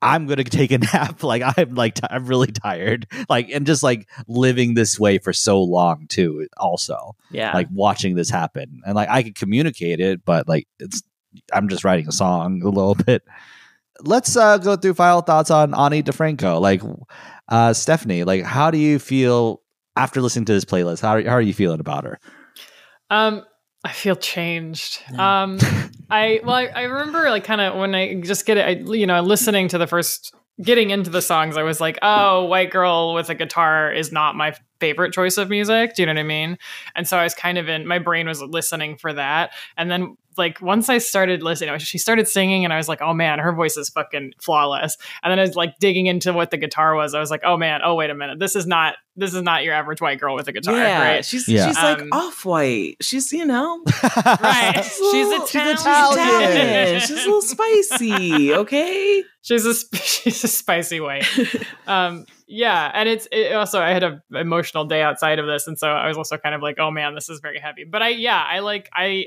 I'm 0.00 0.26
gonna 0.26 0.44
take 0.44 0.70
a 0.72 0.78
nap. 0.92 1.22
Like 1.22 1.42
I'm 1.56 1.74
like 1.74 1.94
t- 1.94 2.02
I'm 2.10 2.26
really 2.26 2.52
tired. 2.52 3.06
Like 3.28 3.48
and 3.50 3.66
just 3.66 3.82
like 3.82 4.08
living 4.28 4.74
this 4.74 4.98
way 5.00 5.18
for 5.18 5.32
so 5.32 5.62
long 5.62 6.06
too. 6.08 6.46
Also, 6.56 7.16
Yeah. 7.30 7.52
like 7.54 7.68
watching 7.72 8.14
this 8.14 8.28
happen 8.30 8.82
and 8.84 8.94
like 8.94 9.08
i 9.08 9.22
could 9.22 9.34
communicate 9.34 10.00
it 10.00 10.24
but 10.24 10.46
like 10.48 10.66
it's 10.78 11.02
i'm 11.52 11.68
just 11.68 11.84
writing 11.84 12.08
a 12.08 12.12
song 12.12 12.62
a 12.62 12.68
little 12.68 12.94
bit 13.06 13.22
let's 14.00 14.36
uh 14.36 14.58
go 14.58 14.76
through 14.76 14.94
final 14.94 15.20
thoughts 15.20 15.50
on 15.50 15.74
ani 15.74 16.02
difranco 16.02 16.60
like 16.60 16.82
uh 17.48 17.70
stefanie 17.70 18.24
like 18.24 18.42
how 18.44 18.70
do 18.70 18.78
you 18.78 18.98
feel 18.98 19.60
after 19.96 20.20
listening 20.20 20.44
to 20.44 20.52
this 20.52 20.64
playlist 20.64 21.00
how 21.02 21.10
are, 21.16 21.22
how 21.22 21.34
are 21.34 21.40
you 21.42 21.54
feeling 21.54 21.80
about 21.80 22.04
her 22.04 22.18
Um, 23.10 23.44
I 23.84 23.92
feel 23.92 24.16
changed. 24.16 25.02
Um, 25.18 25.58
I 26.10 26.40
well, 26.44 26.54
I, 26.54 26.66
I 26.66 26.82
remember 26.82 27.28
like 27.30 27.44
kind 27.44 27.60
of 27.60 27.76
when 27.76 27.94
I 27.94 28.20
just 28.20 28.46
get 28.46 28.56
it, 28.56 28.64
I, 28.64 28.92
you 28.92 29.06
know, 29.06 29.20
listening 29.20 29.68
to 29.68 29.78
the 29.78 29.86
first, 29.86 30.32
getting 30.62 30.90
into 30.90 31.10
the 31.10 31.20
songs, 31.20 31.56
I 31.56 31.62
was 31.62 31.80
like, 31.80 31.98
oh, 32.00 32.44
white 32.44 32.70
girl 32.70 33.12
with 33.12 33.28
a 33.28 33.34
guitar 33.34 33.92
is 33.92 34.12
not 34.12 34.36
my 34.36 34.54
favorite 34.80 35.12
choice 35.12 35.36
of 35.36 35.50
music. 35.50 35.94
Do 35.94 36.02
you 36.02 36.06
know 36.06 36.12
what 36.12 36.20
I 36.20 36.22
mean? 36.22 36.58
And 36.94 37.06
so 37.08 37.18
I 37.18 37.24
was 37.24 37.34
kind 37.34 37.58
of 37.58 37.68
in 37.68 37.86
my 37.86 37.98
brain 37.98 38.26
was 38.28 38.40
listening 38.40 38.96
for 38.98 39.12
that, 39.12 39.52
and 39.76 39.90
then 39.90 40.16
like 40.36 40.60
once 40.60 40.88
I 40.88 40.98
started 40.98 41.42
listening, 41.42 41.78
she 41.78 41.98
started 41.98 42.26
singing, 42.28 42.64
and 42.64 42.72
I 42.72 42.76
was 42.76 42.88
like, 42.88 43.02
oh 43.02 43.12
man, 43.14 43.38
her 43.38 43.52
voice 43.52 43.76
is 43.76 43.88
fucking 43.90 44.32
flawless. 44.40 44.96
And 45.22 45.30
then 45.30 45.38
I 45.38 45.42
was 45.42 45.54
like 45.56 45.78
digging 45.78 46.06
into 46.06 46.32
what 46.32 46.50
the 46.50 46.56
guitar 46.56 46.94
was. 46.94 47.14
I 47.14 47.20
was 47.20 47.30
like, 47.30 47.42
oh 47.44 47.56
man, 47.56 47.80
oh 47.84 47.94
wait 47.94 48.10
a 48.10 48.14
minute, 48.14 48.38
this 48.38 48.56
is 48.56 48.66
not 48.66 48.94
this 49.14 49.34
is 49.34 49.42
not 49.42 49.62
your 49.62 49.74
average 49.74 50.00
white 50.00 50.18
girl 50.18 50.34
with 50.34 50.48
a 50.48 50.52
guitar, 50.52 50.74
yeah, 50.74 51.02
right? 51.16 51.24
she's 51.24 51.46
Yeah. 51.46 51.66
she's 51.66 51.76
like 51.76 52.00
Um, 52.00 52.08
off 52.12 52.46
white. 52.46 52.96
She's 53.02 53.30
you 53.32 53.44
know 53.44 53.82
Right. 54.24 54.72
she's, 54.76 54.86
a 54.86 55.10
She's 55.12 55.26
little- 55.28 55.44
Italian. 55.46 55.76
Italian. 55.76 57.00
She's 57.00 57.10
a 57.10 57.14
little 57.16 57.42
spicy. 57.42 58.54
Okay. 58.54 59.24
she's 59.42 59.66
a 59.66 59.74
sp- 59.76 59.96
she's 60.02 60.44
a 60.44 60.48
spicy 60.48 61.00
white. 61.00 61.26
Um, 61.86 62.24
yeah, 62.46 62.90
and 62.94 63.08
it's 63.08 63.26
it 63.32 63.52
also 63.54 63.80
I 63.80 63.90
had 63.90 64.02
a 64.02 64.22
emotional 64.34 64.84
day 64.84 65.02
outside 65.02 65.38
of 65.38 65.46
this, 65.46 65.66
and 65.66 65.78
so 65.78 65.88
I 65.88 66.06
was 66.08 66.16
also 66.16 66.36
kind 66.38 66.54
of 66.54 66.62
like, 66.62 66.78
oh 66.78 66.90
man, 66.90 67.14
this 67.14 67.28
is 67.28 67.40
very 67.40 67.58
heavy. 67.58 67.84
But 67.84 68.02
I 68.02 68.08
yeah, 68.10 68.42
I 68.46 68.60
like 68.60 68.88
I 68.94 69.26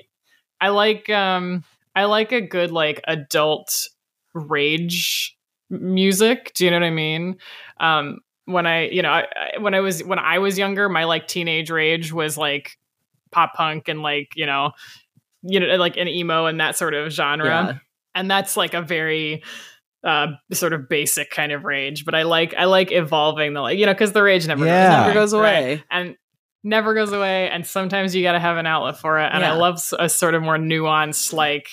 I 0.66 0.70
like 0.70 1.10
um 1.10 1.64
I 1.96 2.06
like 2.06 2.32
a 2.32 2.42
good 2.42 2.72
like 2.72 3.02
adult 3.08 3.88
rage 4.34 5.36
music. 5.70 6.52
Do 6.56 6.66
you 6.66 6.72
know 6.72 6.78
what 6.80 6.86
I 6.86 6.90
mean? 6.92 7.38
Um, 7.80 8.20
when 8.46 8.66
I 8.68 8.88
you 8.90 9.02
know 9.02 9.10
I, 9.12 9.26
when 9.60 9.74
I 9.74 9.80
was 9.80 10.04
when 10.04 10.20
I 10.20 10.40
was 10.40 10.58
younger, 10.58 10.90
my 10.90 11.04
like 11.06 11.28
teenage 11.28 11.70
rage 11.70 12.12
was 12.12 12.38
like 12.38 12.78
pop 13.32 13.54
punk 13.54 13.88
and 13.88 14.02
like 14.02 14.30
you 14.36 14.46
know 14.46 14.72
you 15.44 15.60
know 15.60 15.76
like 15.76 15.98
an 15.98 16.08
emo 16.08 16.46
and 16.46 16.60
that 16.60 16.76
sort 16.76 16.94
of 16.94 17.12
genre 17.12 17.46
Yeah. 17.48 17.74
and 18.16 18.32
that's 18.32 18.56
like 18.56 18.74
a 18.74 18.82
very 18.82 19.44
uh 20.04 20.28
sort 20.54 20.72
of 20.74 20.88
basic 20.88 21.32
kind 21.32 21.52
of 21.52 21.66
rage 21.66 22.06
but 22.06 22.16
i 22.16 22.24
like 22.24 22.54
i 22.58 22.66
like 22.66 22.92
evolving 22.92 23.54
the 23.54 23.62
like 23.62 23.78
you 23.78 23.86
know 23.88 23.94
because 23.94 24.14
the 24.14 24.24
rage 24.24 24.48
never 24.48 24.64
Yeah. 24.66 25.14
goes, 25.14 25.34
Never 25.34 25.44
away, 25.44 25.52
right? 25.54 25.64
away. 25.74 25.84
and 25.92 26.16
never 26.66 26.94
goes 26.94 27.14
away 27.14 27.50
and 27.50 27.66
sometimes 27.66 28.14
you 28.16 28.24
got 28.24 28.34
to 28.34 28.40
have 28.40 28.58
an 28.58 28.66
outlet 28.66 28.98
for 28.98 29.20
it 29.20 29.30
and 29.32 29.46
i 29.46 29.54
love 29.54 29.80
a 30.00 30.10
sort 30.10 30.34
of 30.34 30.42
more 30.42 30.58
nuanced 30.58 31.32
like 31.32 31.70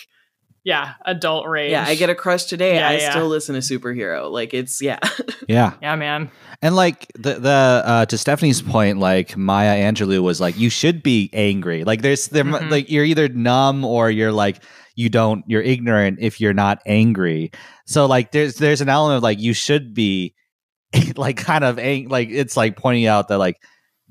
yeah 0.64 0.92
adult 1.06 1.48
rage 1.48 1.72
Yeah, 1.72 1.84
I 1.84 1.96
get 1.96 2.08
a 2.08 2.14
crush 2.14 2.44
today. 2.44 2.76
Yeah, 2.76 2.88
I 2.90 2.92
yeah. 2.98 3.10
still 3.10 3.26
listen 3.26 3.56
to 3.56 3.60
superhero. 3.60 4.30
Like 4.30 4.54
it's 4.54 4.80
yeah. 4.80 5.00
yeah 5.48 5.72
yeah 5.82 5.96
man 5.96 6.30
and 6.62 6.76
like 6.76 7.10
the 7.14 7.34
the 7.34 7.82
uh 7.84 8.06
to 8.06 8.14
stefanie's 8.14 8.62
point 8.62 8.98
like 9.00 9.36
maya 9.36 9.74
angelou 9.92 10.22
was 10.22 10.40
like 10.40 10.56
you 10.56 10.70
should 10.70 11.02
be 11.02 11.28
angry 11.32 11.82
like 11.82 12.02
there's 12.02 12.28
there 12.28 12.44
Mhm. 12.44 12.70
like 12.70 12.88
you're 12.88 13.04
either 13.04 13.28
numb 13.28 13.84
or 13.84 14.08
you're 14.08 14.30
like 14.30 14.62
you 14.94 15.08
don't 15.08 15.42
you're 15.48 15.62
ignorant 15.62 16.18
if 16.20 16.40
you're 16.40 16.54
not 16.54 16.80
angry 16.86 17.50
so 17.84 18.06
like 18.06 18.30
there's 18.30 18.54
there's 18.56 18.80
an 18.80 18.88
element 18.88 19.16
of 19.16 19.22
like 19.24 19.40
you 19.40 19.54
should 19.54 19.94
be 19.94 20.32
like 21.16 21.38
kind 21.38 21.64
of 21.64 21.78
ang- 21.80 22.08
like 22.08 22.28
it's 22.30 22.56
like 22.56 22.76
pointing 22.76 23.06
out 23.06 23.26
that 23.28 23.38
like 23.38 23.56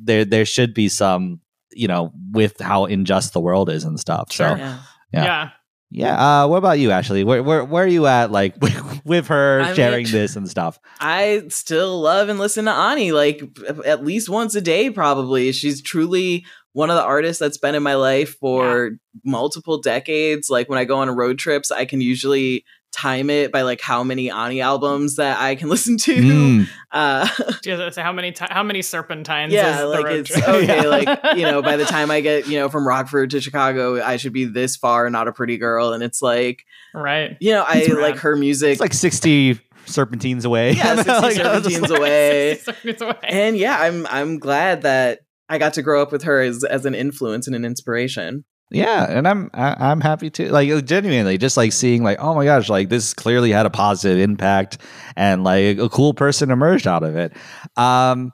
there 0.03 0.25
there 0.25 0.45
should 0.45 0.73
be 0.73 0.89
some 0.89 1.39
you 1.71 1.87
know 1.87 2.11
with 2.31 2.59
how 2.59 2.85
unjust 2.85 3.33
the 3.33 3.39
world 3.39 3.69
is 3.69 3.83
and 3.83 3.99
stuff 3.99 4.31
so 4.31 4.43
yeah. 4.43 4.79
Yeah. 5.13 5.23
yeah 5.23 5.49
yeah 5.93 6.41
uh 6.43 6.47
what 6.47 6.57
about 6.57 6.79
you 6.79 6.91
ashley 6.91 7.23
where 7.23 7.43
where, 7.43 7.63
where 7.65 7.83
are 7.83 7.87
you 7.87 8.07
at 8.07 8.31
like 8.31 8.55
with 9.05 9.27
her 9.27 9.61
I 9.61 9.65
mean- 9.67 9.75
sharing 9.75 10.07
this 10.07 10.35
and 10.35 10.49
stuff 10.49 10.79
I 10.99 11.43
still 11.49 11.99
love 12.01 12.29
and 12.29 12.39
listen 12.39 12.65
to 12.65 12.71
Ani 12.71 13.11
like 13.11 13.41
at 13.85 14.03
least 14.05 14.29
once 14.29 14.53
a 14.55 14.61
day, 14.61 14.89
probably. 14.91 15.51
She's 15.51 15.81
truly 15.81 16.45
one 16.73 16.89
of 16.89 16.95
the 16.95 17.03
artists 17.03 17.39
that's 17.39 17.57
been 17.57 17.75
in 17.75 17.83
my 17.83 17.95
life 17.95 18.35
for 18.39 18.91
multiple 19.25 19.81
decades. 19.81 20.49
Like 20.49 20.69
when 20.69 20.77
I 20.79 20.85
go 20.85 20.97
on 20.97 21.09
road 21.09 21.39
trips, 21.39 21.71
I 21.71 21.85
can 21.85 21.99
usually 22.01 22.63
time 22.91 23.29
it 23.29 23.51
by 23.51 23.61
like 23.61 23.79
how 23.81 24.03
many 24.03 24.29
Ani 24.29 24.61
albums 24.61 25.15
that 25.15 25.39
I 25.39 25.55
can 25.55 25.69
listen 25.75 25.97
to. 25.97 26.15
Mm. 26.15 26.67
Uh, 26.91 27.27
Just 27.63 27.95
say 27.95 28.01
how 28.01 28.11
many 28.11 28.31
ti 28.33 28.45
how 28.49 28.63
many 28.63 28.81
serpentines 28.81 29.53
yeah, 29.53 29.79
is 29.83 29.89
like 29.89 30.05
it's 30.07 30.29
trip? 30.29 30.47
okay. 30.47 30.65
Yeah. 30.65 30.81
Like 30.91 31.37
you 31.37 31.43
know, 31.43 31.61
by 31.61 31.77
the 31.77 31.85
time 31.85 32.11
I 32.11 32.19
get 32.21 32.47
you 32.47 32.59
know 32.59 32.67
from 32.69 32.87
Rockford 32.87 33.29
to 33.31 33.41
Chicago, 33.41 34.01
I 34.03 34.17
should 34.17 34.33
be 34.33 34.45
this 34.45 34.75
far, 34.75 35.09
not 35.09 35.27
a 35.27 35.31
pretty 35.31 35.57
girl. 35.57 35.93
And 35.93 36.03
it's 36.03 36.21
like 36.21 36.65
right 36.93 37.37
you 37.39 37.51
know, 37.51 37.63
I 37.65 37.85
like 37.85 38.17
her 38.17 38.35
music. 38.35 38.71
it's 38.73 38.81
like 38.81 38.93
60 38.93 39.59
serpentines 39.85 40.43
away 40.45 40.73
Yeah, 40.73 40.95
60 41.01 41.11
Like, 41.11 41.37
I 41.39 41.55
was 41.55 41.63
just 41.63 41.75
serpentines 41.75 41.89
like- 41.89 41.99
away. 41.99 42.55
Serpentines 42.57 43.01
away. 43.01 43.15
and 43.23 43.57
yeah, 43.57 43.77
I'm 43.79 44.05
I'm 44.07 44.37
glad 44.39 44.81
that 44.81 45.19
I 45.49 45.57
got 45.57 45.73
to 45.75 45.81
grow 45.81 46.01
up 46.01 46.11
with 46.11 46.23
her 46.23 46.41
as 46.41 46.63
as 46.63 46.85
an 46.85 46.93
influence 46.95 47.47
and 47.47 47.55
an 47.55 47.63
inspiration. 47.65 48.43
Yeah, 48.71 49.05
and 49.09 49.27
I'm 49.27 49.49
I'm 49.53 49.99
happy 49.99 50.29
to 50.31 50.49
like 50.51 50.85
genuinely 50.85 51.37
just 51.37 51.57
like 51.57 51.73
seeing 51.73 52.03
like 52.03 52.19
oh 52.19 52.33
my 52.33 52.45
gosh 52.45 52.69
like 52.69 52.87
this 52.87 53.13
clearly 53.13 53.51
had 53.51 53.65
a 53.65 53.69
positive 53.69 54.17
impact 54.19 54.77
and 55.17 55.43
like 55.43 55.77
a 55.77 55.89
cool 55.89 56.13
person 56.13 56.51
emerged 56.51 56.87
out 56.87 57.03
of 57.03 57.17
it. 57.17 57.33
Um, 57.75 58.31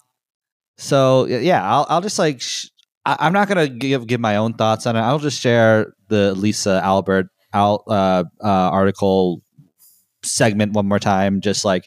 so 0.77 1.25
yeah, 1.25 1.63
I'll 1.67 1.87
I'll 1.89 2.01
just 2.01 2.19
like 2.19 2.39
sh- 2.41 2.67
I, 3.05 3.17
I'm 3.19 3.33
not 3.33 3.47
gonna 3.47 3.67
give 3.67 4.05
give 4.05 4.19
my 4.19 4.35
own 4.35 4.53
thoughts 4.53 4.85
on 4.85 4.95
it. 4.95 4.99
I'll 4.99 5.17
just 5.19 5.41
share 5.41 5.93
the 6.07 6.35
Lisa 6.35 6.81
Albert 6.83 7.27
out 7.53 7.83
uh, 7.87 8.23
uh, 8.43 8.47
article 8.47 9.41
segment 10.23 10.73
one 10.73 10.87
more 10.87 10.99
time. 10.99 11.41
Just 11.41 11.65
like, 11.65 11.85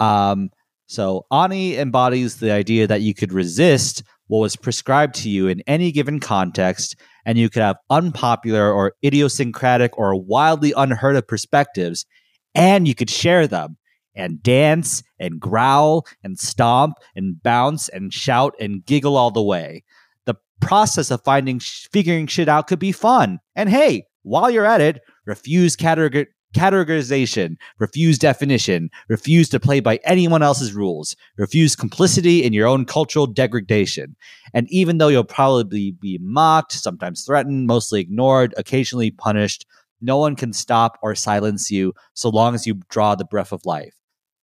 um, 0.00 0.50
so 0.86 1.24
Ani 1.30 1.76
embodies 1.76 2.38
the 2.38 2.50
idea 2.50 2.86
that 2.88 3.02
you 3.02 3.14
could 3.14 3.32
resist 3.32 4.02
what 4.28 4.40
was 4.40 4.56
prescribed 4.56 5.14
to 5.16 5.30
you 5.30 5.46
in 5.46 5.62
any 5.68 5.92
given 5.92 6.18
context, 6.18 6.96
and 7.26 7.36
you 7.36 7.50
could 7.50 7.60
have 7.60 7.76
unpopular 7.90 8.72
or 8.72 8.94
idiosyncratic 9.04 9.98
or 9.98 10.14
wildly 10.14 10.72
unheard 10.76 11.16
of 11.16 11.26
perspectives, 11.26 12.06
and 12.54 12.88
you 12.88 12.94
could 12.94 13.10
share 13.10 13.46
them 13.46 13.76
and 14.14 14.42
dance 14.42 15.02
and 15.18 15.38
growl 15.40 16.06
and 16.22 16.38
stomp 16.38 16.94
and 17.14 17.42
bounce 17.42 17.90
and 17.90 18.14
shout 18.14 18.54
and 18.58 18.86
giggle 18.86 19.16
all 19.16 19.30
the 19.30 19.42
way. 19.42 19.82
The 20.24 20.36
process 20.60 21.10
of 21.10 21.22
finding 21.24 21.60
figuring 21.60 22.28
shit 22.28 22.48
out 22.48 22.68
could 22.68 22.78
be 22.78 22.92
fun. 22.92 23.40
And 23.54 23.68
hey, 23.68 24.06
while 24.22 24.48
you're 24.48 24.64
at 24.64 24.80
it, 24.80 25.02
refuse 25.26 25.76
categor- 25.76 26.28
categorization, 26.56 27.56
refuse 27.78 28.18
definition, 28.18 28.90
refuse 29.08 29.48
to 29.50 29.60
play 29.60 29.80
by 29.80 30.00
anyone 30.04 30.42
else's 30.42 30.72
rules, 30.72 31.14
refuse 31.36 31.76
complicity 31.76 32.42
in 32.42 32.52
your 32.52 32.66
own 32.66 32.86
cultural 32.86 33.26
degradation. 33.26 34.16
And 34.54 34.66
even 34.70 34.98
though 34.98 35.08
you'll 35.08 35.24
probably 35.24 35.92
be 35.92 36.18
mocked, 36.20 36.72
sometimes 36.72 37.24
threatened, 37.24 37.66
mostly 37.66 38.00
ignored, 38.00 38.54
occasionally 38.56 39.10
punished, 39.10 39.66
no 40.00 40.16
one 40.18 40.36
can 40.36 40.52
stop 40.52 40.98
or 41.02 41.14
silence 41.14 41.70
you 41.70 41.92
so 42.14 42.28
long 42.28 42.54
as 42.54 42.66
you 42.66 42.80
draw 42.88 43.14
the 43.14 43.24
breath 43.24 43.52
of 43.52 43.64
life. 43.66 43.94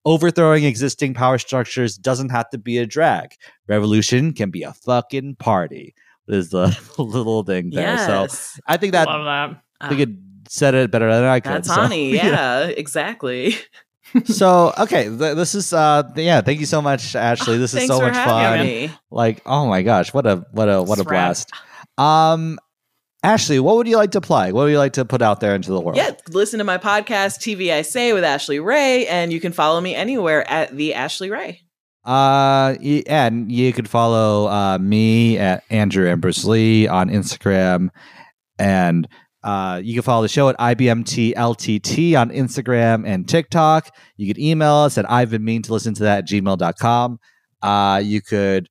Overthrowing 0.06 0.66
existing 0.66 1.14
power 1.14 1.38
structures 1.38 1.98
doesn't 1.98 2.30
have 2.30 2.50
to 2.50 2.58
be 2.58 2.78
a 2.78 2.86
drag. 2.86 3.32
Revolution 3.68 4.34
can 4.34 4.52
be 4.52 4.64
a 4.64 4.74
fucking 4.74 5.36
party. 5.38 5.96
Is 6.28 6.50
the 6.52 6.78
little 6.98 7.44
thing 7.44 7.72
there. 7.72 7.98
So 7.98 8.28
I 8.68 8.78
think 8.78 8.94
that 8.94 9.08
Love 9.08 9.26
that. 9.26 9.62
I 9.82 9.90
think 9.90 10.02
it 10.02 10.10
um, 10.10 10.33
said 10.54 10.76
it 10.76 10.92
better 10.92 11.12
than 11.12 11.24
I 11.24 11.40
could. 11.40 11.52
That's 11.52 11.68
so, 11.74 11.82
Ani. 11.82 12.12
Yeah, 12.14 12.66
exactly. 12.68 13.56
so 14.26 14.72
okay, 14.78 15.06
th- 15.06 15.36
this 15.36 15.56
is 15.56 15.74
uh 15.74 16.04
yeah. 16.16 16.42
Thank 16.42 16.60
you 16.60 16.68
so 16.68 16.82
much, 16.82 17.16
Ashley. 17.16 17.58
This 17.58 17.74
is 17.74 17.88
so 17.88 18.00
much 18.00 18.14
fun. 18.14 18.60
me. 18.60 18.92
Like 19.10 19.42
oh 19.48 19.66
my 19.66 19.82
gosh, 19.82 20.14
what 20.14 20.28
a 20.28 20.46
what 20.52 20.70
a 20.70 20.84
what 20.84 21.00
a 21.00 21.04
blast. 21.04 21.52
Um, 21.98 22.60
Ashley, 23.24 23.60
what 23.60 23.78
would 23.78 23.88
you 23.88 23.98
like 23.98 24.12
to 24.12 24.22
play? 24.22 24.52
What 24.52 24.64
would 24.64 24.72
you 24.72 24.78
like 24.78 24.94
to 24.94 25.06
put 25.06 25.24
out 25.24 25.40
there 25.40 25.56
into 25.56 25.72
the 25.72 25.80
world? 25.80 25.98
Yeah, 25.98 26.12
listen 26.30 26.60
to 26.60 26.64
my 26.64 26.78
podcast, 26.78 27.40
TV 27.40 27.72
I 27.72 27.82
Say 27.82 28.14
with 28.14 28.24
Ashley 28.24 28.60
Ray, 28.60 29.08
and 29.08 29.34
you 29.34 29.40
can 29.40 29.54
follow 29.54 29.82
me 29.82 29.96
anywhere 29.96 30.48
at 30.50 30.76
the 30.76 30.94
Ashley 30.94 31.32
Ray. 31.32 31.62
Uh, 32.06 32.76
and 33.08 33.52
you 33.52 33.72
could 33.72 33.90
follow 33.90 34.48
uh, 34.50 34.78
me 34.78 35.38
at 35.40 35.64
Andrew 35.70 36.08
Ambrose 36.08 36.46
Lee 36.46 36.88
on 36.88 37.10
Instagram, 37.10 37.90
and 38.60 39.08
uh, 39.44 39.82
you 39.84 39.94
can 39.94 40.04
follow 40.04 40.22
the 40.22 40.30
show 40.30 40.50
at 40.50 40.58
IBMTLTT 40.58 42.20
on 42.20 42.30
Instagram 42.30 43.06
and 43.06 43.28
TikTok. 43.28 43.94
You 44.16 44.28
could 44.28 44.42
email 44.42 44.76
us 44.76 44.98
at 44.98 45.10
I've 45.10 45.32
been 45.32 45.44
mean 45.44 45.62
to 45.64 45.74
listen 45.74 45.94
to 45.96 46.04
that 46.04 46.20
at 46.20 46.28
gmail.com. 46.28 47.20
Uh, 47.62 48.02
you 48.04 48.22
could 48.22 48.68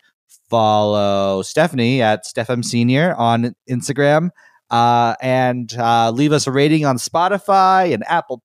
follow 0.49 1.43
Stefanie 1.43 1.99
at 1.99 2.25
StephM 2.25 2.65
Senior 2.65 3.15
on 3.15 3.55
Instagram 3.69 4.31
uh, 4.71 5.15
and 5.21 5.73
uh, 5.79 6.11
leave 6.11 6.33
us 6.33 6.47
a 6.47 6.53
rating 6.53 6.85
on 6.85 6.97
Spotify 6.97 7.93
and 7.93 8.03
Apple 8.09 8.43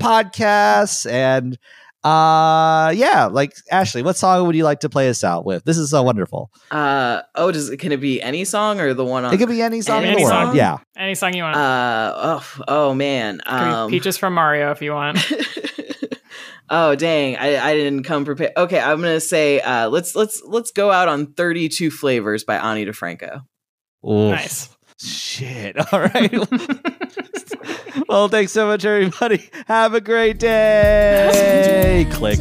Podcasts 0.00 1.10
and 1.10 1.58
uh 2.02 2.90
yeah 2.96 3.26
like 3.26 3.52
ashley 3.70 4.02
what 4.02 4.16
song 4.16 4.46
would 4.46 4.56
you 4.56 4.64
like 4.64 4.80
to 4.80 4.88
play 4.88 5.08
us 5.10 5.22
out 5.22 5.44
with 5.44 5.62
this 5.64 5.76
is 5.76 5.90
so 5.90 6.02
wonderful 6.02 6.50
Uh 6.70 7.20
oh, 7.34 7.52
does 7.52 7.68
it 7.68 7.76
can 7.76 7.92
it 7.92 7.98
be 8.00 8.22
any 8.22 8.44
song 8.46 8.80
or 8.80 8.94
the 8.94 9.04
one 9.04 9.24
on 9.26 9.34
it 9.34 9.36
could 9.38 9.50
be 9.50 9.60
any 9.60 9.82
song 9.82 10.02
in 10.04 10.10
Any 10.10 10.24
song? 10.24 10.56
yeah 10.56 10.78
Any 10.96 11.14
song 11.14 11.34
you 11.34 11.42
want. 11.42 11.56
uh 11.56 12.12
oh 12.16 12.56
oh 12.68 12.94
man. 12.94 13.40
Could 13.44 13.52
Um 13.52 13.90
Peaches 13.90 14.16
from 14.16 14.32
Mario 14.34 14.70
if 14.70 14.80
you 14.80 14.92
want. 14.92 15.18
oh 16.70 16.94
dang, 16.94 17.36
I, 17.36 17.58
I 17.58 17.74
didn't 17.74 18.04
come 18.04 18.24
prepared. 18.24 18.52
Okay, 18.56 18.80
I'm 18.80 19.00
gonna 19.00 19.20
say 19.20 19.60
uh 19.60 19.88
let's 19.88 20.14
let's 20.14 20.42
let's 20.46 20.72
go 20.72 20.90
out 20.90 21.08
on 21.08 21.32
32 21.34 21.90
flavors 21.90 22.44
by 22.44 22.56
Ani 22.56 22.86
DiFranco. 22.86 23.42
Oof. 24.08 24.30
nice. 24.32 24.68
Shit 25.02 25.76
all 25.92 26.00
right 26.00 26.32
well 28.08 28.28
thanks 28.28 28.52
so 28.52 28.66
much 28.66 28.84
everybody 28.84 29.48
have 29.66 29.94
a 29.94 30.00
great 30.00 30.38
day 30.38 32.06
click 32.10 32.38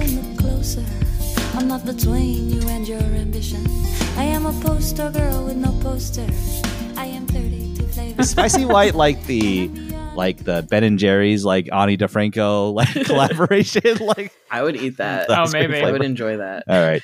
I'm 1.55 1.67
not 1.67 1.85
between 1.85 2.49
you 2.49 2.61
and 2.69 2.87
your 2.87 2.99
ambition. 3.01 3.65
I 4.17 4.23
am 4.23 4.45
a 4.45 4.53
poster 4.61 5.09
girl 5.11 5.43
with 5.45 5.57
no 5.57 5.71
poster. 5.81 6.25
I 6.95 7.05
am 7.07 7.25
32 7.27 7.83
flavors. 7.87 8.25
is 8.25 8.29
spicy 8.31 8.63
white 8.65 8.95
like 8.95 9.25
the 9.25 9.67
like 10.15 10.43
the 10.45 10.65
ben 10.69 10.83
and 10.83 10.97
jerry's 10.99 11.43
like 11.45 11.69
ani 11.73 11.97
difranco 11.97 12.73
like 12.73 12.93
collaboration 13.05 13.97
like 13.99 14.31
I 14.49 14.63
would 14.63 14.75
eat 14.77 14.97
that. 14.97 15.25
Oh, 15.29 15.33
That's 15.33 15.51
great 15.51 15.69
maybe. 15.69 15.85
I 15.85 15.91
would 15.91 16.03
enjoy 16.03 16.37
that. 16.37 16.63
all 16.67 16.81
right 16.81 17.03